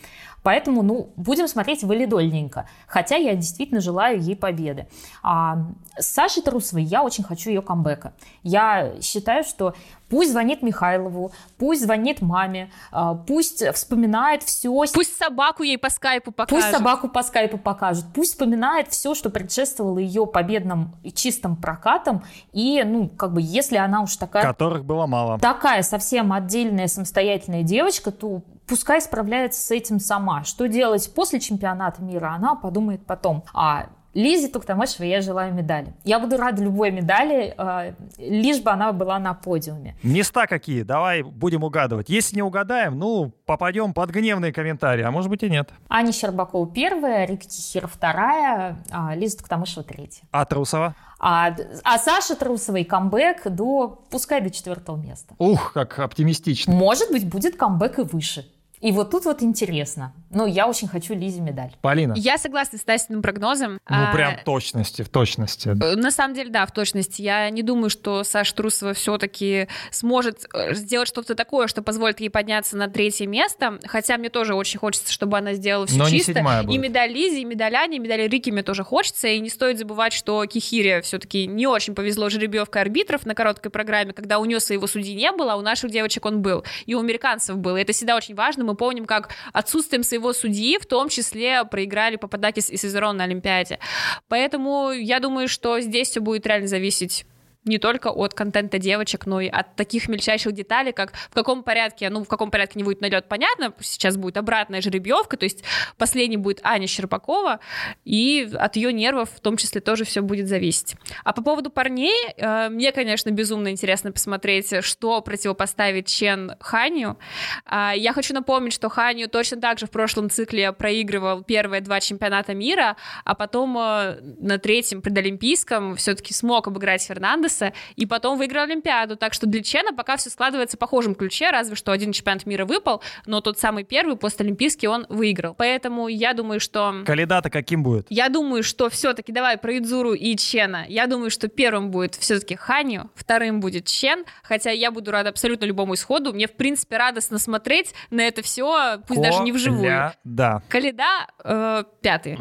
Поэтому, 0.43 0.83
ну, 0.83 1.09
будем 1.15 1.47
смотреть 1.47 1.83
валидольненько. 1.83 2.67
Хотя 2.85 3.15
я 3.15 3.35
действительно 3.35 3.81
желаю 3.81 4.21
ей 4.21 4.35
победы. 4.35 4.87
А 5.23 5.57
с 5.97 6.07
Сашей 6.07 6.43
Трусовой 6.43 6.83
я 6.83 7.03
очень 7.03 7.23
хочу 7.23 7.49
ее 7.49 7.61
камбэка. 7.61 8.13
Я 8.43 8.93
считаю, 9.01 9.43
что 9.43 9.73
пусть 10.09 10.31
звонит 10.31 10.61
Михайлову, 10.61 11.31
пусть 11.57 11.83
звонит 11.83 12.21
маме, 12.21 12.69
а, 12.91 13.15
пусть 13.15 13.65
вспоминает 13.73 14.43
все. 14.43 14.69
Пусть 14.93 15.17
собаку 15.17 15.63
ей 15.63 15.77
по 15.77 15.89
скайпу 15.89 16.31
покажет. 16.31 16.63
Пусть 16.63 16.77
собаку 16.77 17.07
по 17.07 17.23
скайпу 17.23 17.57
покажет. 17.57 18.05
Пусть 18.13 18.31
вспоминает 18.31 18.89
все, 18.89 19.15
что 19.15 19.29
предшествовало 19.29 19.99
ее 19.99 20.27
победным 20.27 20.93
и 21.03 21.11
чистым 21.11 21.55
прокатам. 21.55 22.23
И, 22.51 22.83
ну, 22.85 23.07
как 23.07 23.33
бы, 23.33 23.41
если 23.41 23.77
она 23.77 24.01
уж 24.01 24.17
такая... 24.17 24.43
Которых 24.43 24.83
было 24.83 25.07
мало. 25.07 25.39
Такая 25.39 25.81
совсем 25.83 26.33
отдельная 26.33 26.87
самостоятельная 26.87 27.63
девочка, 27.63 28.11
то 28.11 28.41
пускай 28.73 28.99
справляется 29.01 29.61
с 29.61 29.69
этим 29.69 29.99
сама. 29.99 30.43
Что 30.43 30.67
делать 30.67 31.13
после 31.13 31.39
чемпионата 31.39 32.01
мира, 32.01 32.33
она 32.33 32.55
подумает 32.55 33.05
потом. 33.05 33.43
А 33.53 33.85
Лизе 34.15 34.47
Туктамышевой 34.47 35.09
я 35.09 35.21
желаю 35.21 35.53
медали. 35.53 35.93
Я 36.03 36.17
буду 36.17 36.37
рада 36.37 36.63
любой 36.63 36.89
медали, 36.89 37.53
э, 37.55 37.93
лишь 38.17 38.61
бы 38.61 38.71
она 38.71 38.91
была 38.91 39.19
на 39.19 39.35
подиуме. 39.35 39.95
Места 40.01 40.47
какие? 40.47 40.81
Давай 40.81 41.21
будем 41.21 41.63
угадывать. 41.63 42.09
Если 42.09 42.35
не 42.35 42.41
угадаем, 42.41 42.97
ну, 42.97 43.31
попадем 43.45 43.93
под 43.93 44.09
гневные 44.09 44.51
комментарии, 44.51 45.03
а 45.03 45.11
может 45.11 45.29
быть 45.29 45.43
и 45.43 45.49
нет. 45.51 45.69
Аня 45.87 46.11
Щербакова 46.11 46.67
первая, 46.67 47.27
Рика 47.27 47.45
Тихир 47.45 47.85
вторая, 47.85 48.83
а 48.89 49.13
Лиза 49.13 49.37
Туктамышева 49.37 49.83
третья. 49.83 50.23
А 50.31 50.45
Трусова? 50.45 50.95
А, 51.19 51.55
а 51.83 51.97
Саша 51.99 52.35
Трусовой 52.35 52.83
камбэк 52.83 53.49
до, 53.49 54.03
пускай 54.09 54.41
до 54.41 54.49
четвертого 54.49 54.97
места. 54.97 55.35
Ух, 55.37 55.73
как 55.73 55.99
оптимистично. 55.99 56.73
Может 56.73 57.11
быть, 57.11 57.29
будет 57.29 57.55
камбэк 57.55 57.99
и 57.99 58.01
выше. 58.01 58.45
И 58.83 58.91
вот 58.91 59.11
тут 59.11 59.23
вот 59.23 59.41
интересно. 59.41 60.13
Ну, 60.29 60.45
я 60.45 60.67
очень 60.67 60.89
хочу 60.89 61.13
Лизе 61.13 61.39
медаль. 61.39 61.71
Полина. 61.81 62.13
Я 62.17 62.37
согласна 62.37 62.77
с 62.77 62.85
Настиным 62.85 63.21
прогнозом. 63.21 63.73
Ну, 63.73 63.79
а, 63.87 64.13
прям 64.13 64.35
в 64.35 64.43
точности, 64.43 65.03
в 65.03 65.09
точности. 65.09 65.69
Э, 65.69 65.95
на 65.95 66.11
самом 66.11 66.35
деле, 66.35 66.49
да, 66.49 66.65
в 66.65 66.71
точности. 66.73 67.21
Я 67.21 67.49
не 67.49 67.63
думаю, 67.63 67.89
что 67.89 68.25
Саша 68.25 68.53
Трусова 68.53 68.93
все-таки 68.93 69.69
сможет 69.91 70.45
э, 70.53 70.73
сделать 70.73 71.07
что-то 71.07 71.35
такое, 71.35 71.67
что 71.67 71.81
позволит 71.81 72.19
ей 72.19 72.29
подняться 72.29 72.75
на 72.75 72.89
третье 72.89 73.25
место. 73.25 73.79
Хотя 73.85 74.17
мне 74.17 74.29
тоже 74.29 74.53
очень 74.53 74.79
хочется, 74.79 75.13
чтобы 75.13 75.37
она 75.37 75.53
сделала 75.53 75.87
все 75.87 75.97
Но 75.97 76.09
чисто. 76.09 76.33
Не 76.33 76.75
и 76.75 76.77
медаль 76.77 77.11
Лизе, 77.11 77.39
и 77.39 77.45
медаль 77.45 77.75
Ане, 77.75 77.97
и 77.97 77.99
медаль 77.99 78.27
Рики 78.27 78.49
мне 78.49 78.63
тоже 78.63 78.83
хочется. 78.83 79.29
И 79.29 79.39
не 79.39 79.49
стоит 79.49 79.77
забывать, 79.77 80.11
что 80.11 80.45
Кихире 80.45 81.01
все-таки 81.03 81.47
не 81.47 81.67
очень 81.67 81.95
повезло 81.95 82.27
жеребьевкой 82.27 82.81
арбитров 82.81 83.25
на 83.25 83.33
короткой 83.33 83.71
программе, 83.71 84.11
когда 84.11 84.39
у 84.39 84.45
нее 84.45 84.59
своего 84.59 84.87
судьи 84.87 85.15
не 85.15 85.31
было, 85.31 85.53
а 85.53 85.55
у 85.55 85.61
наших 85.61 85.89
девочек 85.89 86.25
он 86.25 86.41
был. 86.41 86.65
И 86.85 86.95
у 86.95 86.99
американцев 86.99 87.57
был. 87.57 87.77
И 87.77 87.81
это 87.81 87.93
всегда 87.93 88.17
очень 88.17 88.35
важно. 88.35 88.65
Мы 88.65 88.72
помним, 88.75 89.05
как 89.05 89.29
отсутствием 89.53 90.03
своего 90.03 90.33
судьи, 90.33 90.77
в 90.77 90.85
том 90.85 91.09
числе 91.09 91.63
проиграли 91.65 92.15
Пападакис 92.15 92.69
и 92.69 92.77
Сезерон 92.77 93.17
на 93.17 93.25
Олимпиаде. 93.25 93.79
Поэтому 94.27 94.91
я 94.91 95.19
думаю, 95.19 95.47
что 95.47 95.79
здесь 95.79 96.09
все 96.09 96.19
будет 96.19 96.45
реально 96.45 96.67
зависеть 96.67 97.25
не 97.65 97.77
только 97.77 98.07
от 98.07 98.33
контента 98.33 98.77
девочек, 98.77 99.25
но 99.25 99.41
и 99.41 99.47
от 99.47 99.75
таких 99.75 100.07
мельчайших 100.07 100.53
деталей, 100.53 100.91
как 100.91 101.13
в 101.13 101.33
каком 101.33 101.63
порядке, 101.63 102.09
ну, 102.09 102.23
в 102.23 102.27
каком 102.27 102.51
порядке 102.51 102.73
не 102.77 102.83
будет 102.83 103.01
налет, 103.01 103.27
понятно, 103.27 103.73
сейчас 103.79 104.17
будет 104.17 104.37
обратная 104.37 104.81
жеребьевка, 104.81 105.37
то 105.37 105.45
есть 105.45 105.63
последний 105.97 106.37
будет 106.37 106.59
Аня 106.63 106.87
Щербакова, 106.87 107.59
и 108.05 108.49
от 108.53 108.75
ее 108.75 108.91
нервов 108.91 109.29
в 109.31 109.39
том 109.39 109.57
числе 109.57 109.81
тоже 109.81 110.03
все 110.03 110.21
будет 110.21 110.47
зависеть. 110.47 110.95
А 111.23 111.33
по 111.33 111.41
поводу 111.41 111.69
парней, 111.69 112.33
э, 112.35 112.69
мне, 112.69 112.91
конечно, 112.91 113.29
безумно 113.31 113.69
интересно 113.69 114.11
посмотреть, 114.11 114.83
что 114.83 115.21
противопоставить 115.21 116.07
Чен 116.07 116.55
Ханю. 116.59 117.17
Э, 117.65 117.91
я 117.95 118.13
хочу 118.13 118.33
напомнить, 118.33 118.73
что 118.73 118.89
Ханю 118.89 119.27
точно 119.27 119.61
так 119.61 119.79
же 119.79 119.85
в 119.85 119.91
прошлом 119.91 120.29
цикле 120.29 120.71
проигрывал 120.73 121.43
первые 121.43 121.81
два 121.81 121.99
чемпионата 121.99 122.53
мира, 122.53 122.97
а 123.23 123.35
потом 123.35 123.77
э, 123.77 124.19
на 124.21 124.57
третьем 124.57 125.01
предолимпийском 125.01 125.95
все-таки 125.95 126.33
смог 126.33 126.67
обыграть 126.67 127.03
Фернандес, 127.03 127.52
Дэвиса, 127.53 127.73
и 127.95 128.05
потом 128.05 128.37
выиграл 128.37 128.63
Олимпиаду. 128.63 129.15
Так 129.15 129.33
что 129.33 129.47
для 129.47 129.61
Чена 129.63 129.93
пока 129.93 130.17
все 130.17 130.29
складывается 130.29 130.77
в 130.77 130.79
похожем 130.79 131.15
ключе, 131.15 131.51
разве 131.51 131.75
что 131.75 131.91
один 131.91 132.11
чемпионат 132.11 132.45
мира 132.45 132.65
выпал, 132.65 133.01
но 133.25 133.41
тот 133.41 133.59
самый 133.59 133.83
первый 133.83 134.15
постолимпийский 134.15 134.87
он 134.87 135.05
выиграл. 135.09 135.53
Поэтому 135.55 136.07
я 136.07 136.33
думаю, 136.33 136.59
что... 136.59 137.03
Каледа-то 137.05 137.49
каким 137.49 137.83
будет? 137.83 138.07
Я 138.09 138.29
думаю, 138.29 138.63
что 138.63 138.89
все-таки 138.89 139.31
давай 139.31 139.57
про 139.57 139.77
Идзуру 139.77 140.13
и 140.13 140.35
Чена. 140.35 140.85
Я 140.87 141.07
думаю, 141.07 141.29
что 141.29 141.47
первым 141.47 141.91
будет 141.91 142.15
все-таки 142.15 142.55
Ханю, 142.55 143.09
вторым 143.15 143.59
будет 143.59 143.85
Чен, 143.85 144.25
хотя 144.43 144.71
я 144.71 144.91
буду 144.91 145.11
рада 145.11 145.29
абсолютно 145.29 145.65
любому 145.65 145.93
исходу. 145.93 146.33
Мне, 146.33 146.47
в 146.47 146.53
принципе, 146.53 146.97
радостно 146.97 147.37
смотреть 147.39 147.93
на 148.09 148.21
это 148.21 148.41
все, 148.41 148.99
пусть 149.07 149.21
Ко 149.21 149.29
даже 149.29 149.43
не 149.43 149.51
вживую. 149.51 150.13
Да. 150.23 150.61
Каледа 150.69 151.27
э, 151.43 151.83
пятый. 152.01 152.37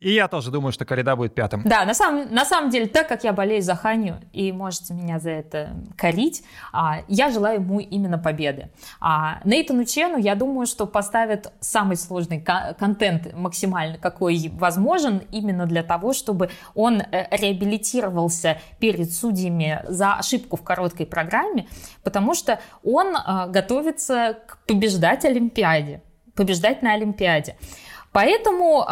И 0.00 0.12
я 0.12 0.28
тоже 0.28 0.50
думаю, 0.50 0.72
что 0.72 0.84
Каледа 0.84 1.16
будет 1.16 1.34
пятым. 1.34 1.62
Да, 1.64 1.84
на 1.84 1.94
самом, 1.94 2.32
на 2.32 2.44
самом 2.44 2.70
деле, 2.70 2.86
так 2.86 3.08
как 3.08 3.24
я 3.24 3.32
болею 3.32 3.45
за 3.60 3.74
Ханю, 3.74 4.16
и 4.32 4.52
можете 4.52 4.94
меня 4.94 5.18
за 5.18 5.30
это 5.30 5.76
корить, 5.96 6.42
а, 6.72 6.98
я 7.08 7.30
желаю 7.30 7.60
ему 7.60 7.80
именно 7.80 8.18
победы. 8.18 8.70
А 9.00 9.40
Нейтану 9.44 9.84
Чену, 9.84 10.18
я 10.18 10.34
думаю, 10.34 10.66
что 10.66 10.86
поставят 10.86 11.52
самый 11.60 11.96
сложный 11.96 12.40
контент 12.40 13.34
максимально, 13.34 13.98
какой 13.98 14.50
возможен, 14.54 15.22
именно 15.32 15.66
для 15.66 15.82
того, 15.82 16.12
чтобы 16.12 16.50
он 16.74 17.00
э, 17.00 17.26
реабилитировался 17.30 18.58
перед 18.78 19.12
судьями 19.12 19.82
за 19.88 20.14
ошибку 20.14 20.56
в 20.56 20.62
короткой 20.62 21.06
программе, 21.06 21.66
потому 22.02 22.34
что 22.34 22.60
он 22.84 23.16
а, 23.16 23.46
готовится 23.46 24.38
к 24.46 24.58
побеждать 24.66 25.24
Олимпиаде, 25.24 26.02
побеждать 26.34 26.82
на 26.82 26.94
Олимпиаде. 26.94 27.56
Поэтому 28.12 28.86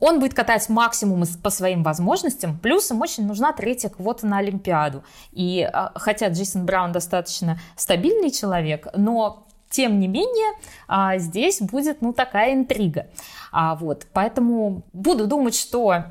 он 0.00 0.18
будет 0.18 0.34
катать 0.34 0.68
максимум 0.68 1.24
по 1.42 1.50
своим 1.50 1.82
возможностям, 1.82 2.58
плюс 2.58 2.90
им 2.90 3.00
очень 3.00 3.26
нужна 3.26 3.52
третья 3.52 3.90
квота 3.90 4.26
на 4.26 4.38
Олимпиаду. 4.38 5.04
И 5.32 5.62
а, 5.62 5.92
хотя 5.94 6.28
Джейсон 6.28 6.64
Браун 6.66 6.90
достаточно 6.92 7.60
стабильный 7.76 8.30
человек, 8.30 8.88
но 8.94 9.46
тем 9.68 10.00
не 10.00 10.08
менее, 10.08 10.58
а, 10.88 11.18
здесь 11.18 11.60
будет, 11.60 12.02
ну, 12.02 12.12
такая 12.12 12.54
интрига. 12.54 13.06
А, 13.52 13.76
вот, 13.76 14.06
поэтому 14.12 14.82
буду 14.92 15.26
думать, 15.26 15.54
что 15.54 16.06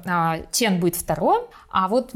Чен 0.52 0.80
будет 0.80 0.96
второй, 0.96 1.42
а 1.70 1.90
вот 1.90 2.14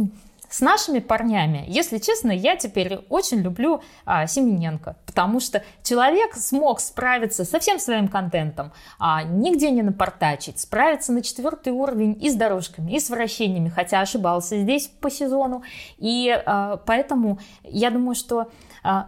с 0.54 0.62
нашими 0.62 0.99
парнями, 0.99 1.66
если 1.68 1.97
честно, 1.97 2.30
я 2.30 2.56
теперь 2.56 2.99
очень 3.10 3.39
люблю 3.39 3.82
а, 4.06 4.28
Семененко, 4.28 4.97
потому 5.08 5.39
что 5.39 5.64
человек 5.82 6.36
смог 6.36 6.80
справиться 6.80 7.43
со 7.43 7.58
всем 7.58 7.80
своим 7.80 8.08
контентом, 8.08 8.72
а, 8.99 9.24
нигде 9.24 9.72
не 9.72 9.82
напортачить, 9.82 10.60
справиться 10.60 11.12
на 11.12 11.24
четвертый 11.24 11.74
уровень 11.74 12.16
и 12.22 12.30
с 12.30 12.36
дорожками, 12.36 12.91
и 12.91 12.99
с 12.99 13.10
вращениями, 13.10 13.70
хотя 13.70 13.99
ошибался 13.99 14.62
здесь 14.62 14.91
по 15.01 15.10
сезону. 15.10 15.64
И 15.97 16.30
а, 16.30 16.78
поэтому 16.86 17.39
я 17.64 17.89
думаю, 17.89 18.14
что 18.14 18.51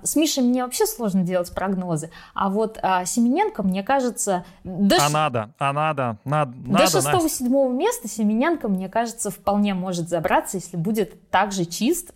с 0.04 0.16
Мишей 0.16 0.44
мне 0.44 0.64
вообще 0.64 0.86
сложно 0.86 1.24
делать 1.24 1.54
прогнозы, 1.54 2.10
а 2.34 2.50
вот 2.50 2.80
а, 2.82 3.06
Семененко, 3.06 3.64
мне 3.64 3.84
кажется... 3.84 4.46
До 4.64 4.96
а 4.96 5.00
ш... 5.00 5.10
надо, 5.10 5.54
а 5.60 5.74
надо, 5.74 6.18
надо, 6.24 6.54
До 6.56 6.88
шестого-седьмого 6.88 7.72
места 7.72 8.08
Семененко, 8.08 8.68
мне 8.68 8.90
кажется, 8.90 9.30
вполне 9.32 9.74
может 9.74 10.10
забраться, 10.10 10.58
если 10.58 10.78
будет 10.78 11.30
так 11.30 11.52
же 11.52 11.66
чист, 11.66 12.14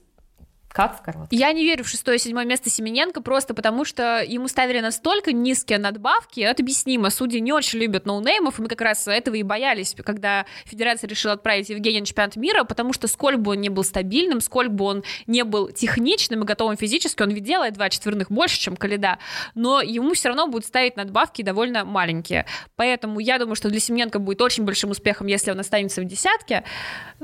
как 0.70 0.99
в 0.99 1.01
коротком? 1.01 1.28
Я 1.32 1.51
не 1.51 1.63
верю 1.63 1.84
в 1.84 1.89
шестое-седьмое 1.89 2.45
место 2.45 2.70
Семененко 2.70 3.22
просто 3.22 3.55
потому, 3.55 3.86
что 3.86 4.24
ему 4.26 4.47
ставили 4.47 4.80
настолько 4.80 5.34
низкие 5.34 5.80
надбавки, 5.80 6.41
это 6.41 6.61
объяснимо. 6.61 7.09
Судьи 7.09 7.39
не 7.39 7.51
очень 7.51 7.80
любят 7.80 8.05
ноунеймов, 8.05 8.59
и 8.59 8.61
мы 8.61 8.67
как 8.67 8.82
раз 8.82 9.07
этого 9.07 9.36
и 9.36 9.43
боялись, 9.43 9.95
когда 10.05 10.45
Федерация 10.65 11.07
решила 11.07 11.34
отправить 11.34 11.70
Евгения 11.70 12.01
на 12.01 12.05
чемпионат 12.05 12.36
мира, 12.36 12.63
потому 12.65 12.93
что 12.93 13.07
сколько 13.07 13.39
бы 13.39 13.51
он 13.51 13.61
не 13.61 13.70
был 13.70 13.84
стабильным, 13.84 14.41
сколько 14.41 14.70
бы 14.70 14.86
он 14.86 15.03
не 15.26 15.43
был 15.43 15.70
техничным 15.72 16.43
и 16.43 16.45
готовым 16.45 16.78
физически, 16.78 17.24
он 17.24 17.32
ведь 17.32 17.43
делает 17.43 17.74
два 17.74 17.89
четверных 17.89 18.32
больше, 18.32 18.59
чем 18.59 18.76
Каледа, 18.76 19.17
но 19.55 19.82
ему 19.82 20.13
все 20.13 20.30
равно 20.30 20.45
будут 20.47 20.65
ставить 20.65 20.95
надбавки 20.95 21.41
довольно 21.41 21.84
маленькие. 21.84 22.45
Поэтому 22.76 23.20
я 23.20 23.39
думаю, 23.39 23.55
что 23.55 23.70
для 23.70 23.80
Семененко 23.80 24.20
будет 24.20 24.41
очень 24.41 24.65
большим 24.65 24.91
успехом, 24.91 25.26
если 25.28 25.49
он 25.49 25.59
останется 25.59 26.01
в 26.01 26.05
десятке. 26.05 26.63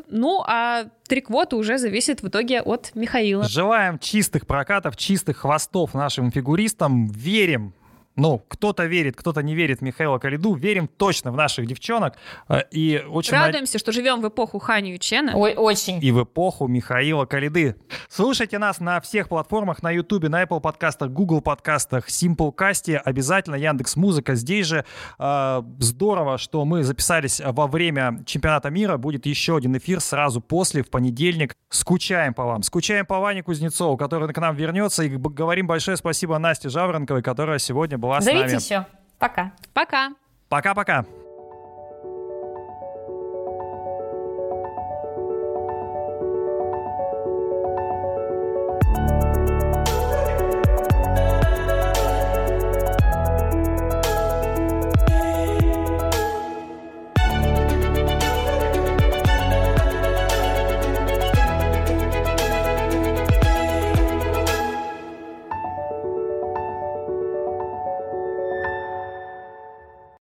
Ну, 0.09 0.43
а 0.47 0.85
три 1.07 1.21
квоты 1.21 1.55
уже 1.55 1.77
зависит 1.77 2.23
в 2.23 2.27
итоге 2.27 2.61
от 2.61 2.91
Михаила. 2.95 3.34
Желаем 3.43 3.99
чистых 3.99 4.47
прокатов, 4.47 4.97
чистых 4.97 5.37
хвостов 5.37 5.93
нашим 5.93 6.31
фигуристам. 6.31 7.07
Верим 7.07 7.73
ну, 8.15 8.39
кто-то 8.47 8.85
верит, 8.85 9.15
кто-то 9.15 9.41
не 9.41 9.55
верит 9.55 9.79
в 9.79 9.81
Михаила 9.81 10.17
Калиду, 10.19 10.53
верим 10.53 10.87
точно 10.87 11.31
в 11.31 11.35
наших 11.35 11.67
девчонок. 11.67 12.15
Э, 12.47 12.61
и 12.71 13.03
очень 13.09 13.33
Радуемся, 13.33 13.75
над... 13.75 13.81
что 13.81 13.91
живем 13.91 14.21
в 14.21 14.27
эпоху 14.27 14.59
Ханю 14.59 14.95
и 14.95 14.99
Чена. 14.99 15.33
Ой, 15.35 15.53
очень. 15.55 16.03
И 16.03 16.11
в 16.11 16.23
эпоху 16.23 16.67
Михаила 16.67 17.25
Калиды. 17.25 17.75
Слушайте 18.07 18.57
нас 18.57 18.79
на 18.79 19.01
всех 19.01 19.27
платформах, 19.27 19.83
на 19.83 19.91
YouTube, 19.91 20.29
на 20.29 20.43
Apple 20.43 20.61
подкастах, 20.61 21.11
Google 21.11 21.41
подкастах, 21.41 22.07
Simplecast, 22.07 22.95
обязательно 22.95 23.55
Яндекс 23.55 23.95
Музыка. 23.97 24.35
Здесь 24.35 24.67
же 24.67 24.85
э, 25.19 25.61
здорово, 25.79 26.37
что 26.37 26.63
мы 26.63 26.83
записались 26.83 27.41
во 27.43 27.67
время 27.67 28.23
чемпионата 28.25 28.69
мира. 28.69 28.97
Будет 28.97 29.25
еще 29.25 29.57
один 29.57 29.75
эфир 29.77 29.99
сразу 29.99 30.39
после, 30.39 30.83
в 30.83 30.89
понедельник. 30.89 31.55
Скучаем 31.69 32.33
по 32.33 32.45
вам. 32.45 32.63
Скучаем 32.63 33.05
по 33.05 33.19
Ване 33.19 33.43
Кузнецову, 33.43 33.97
который 33.97 34.31
к 34.31 34.37
нам 34.37 34.55
вернется. 34.55 35.03
И 35.03 35.09
говорим 35.09 35.67
большое 35.67 35.97
спасибо 35.97 36.37
Насте 36.37 36.69
Жаворонковой, 36.69 37.21
которая 37.21 37.59
сегодня 37.59 37.97
была 38.05 38.21
Зовите 38.21 38.59
с 38.59 38.69
нами. 38.69 38.81
еще. 38.83 38.85
Пока. 39.19 39.51
Пока. 39.73 40.09
Пока-пока. 40.49 41.05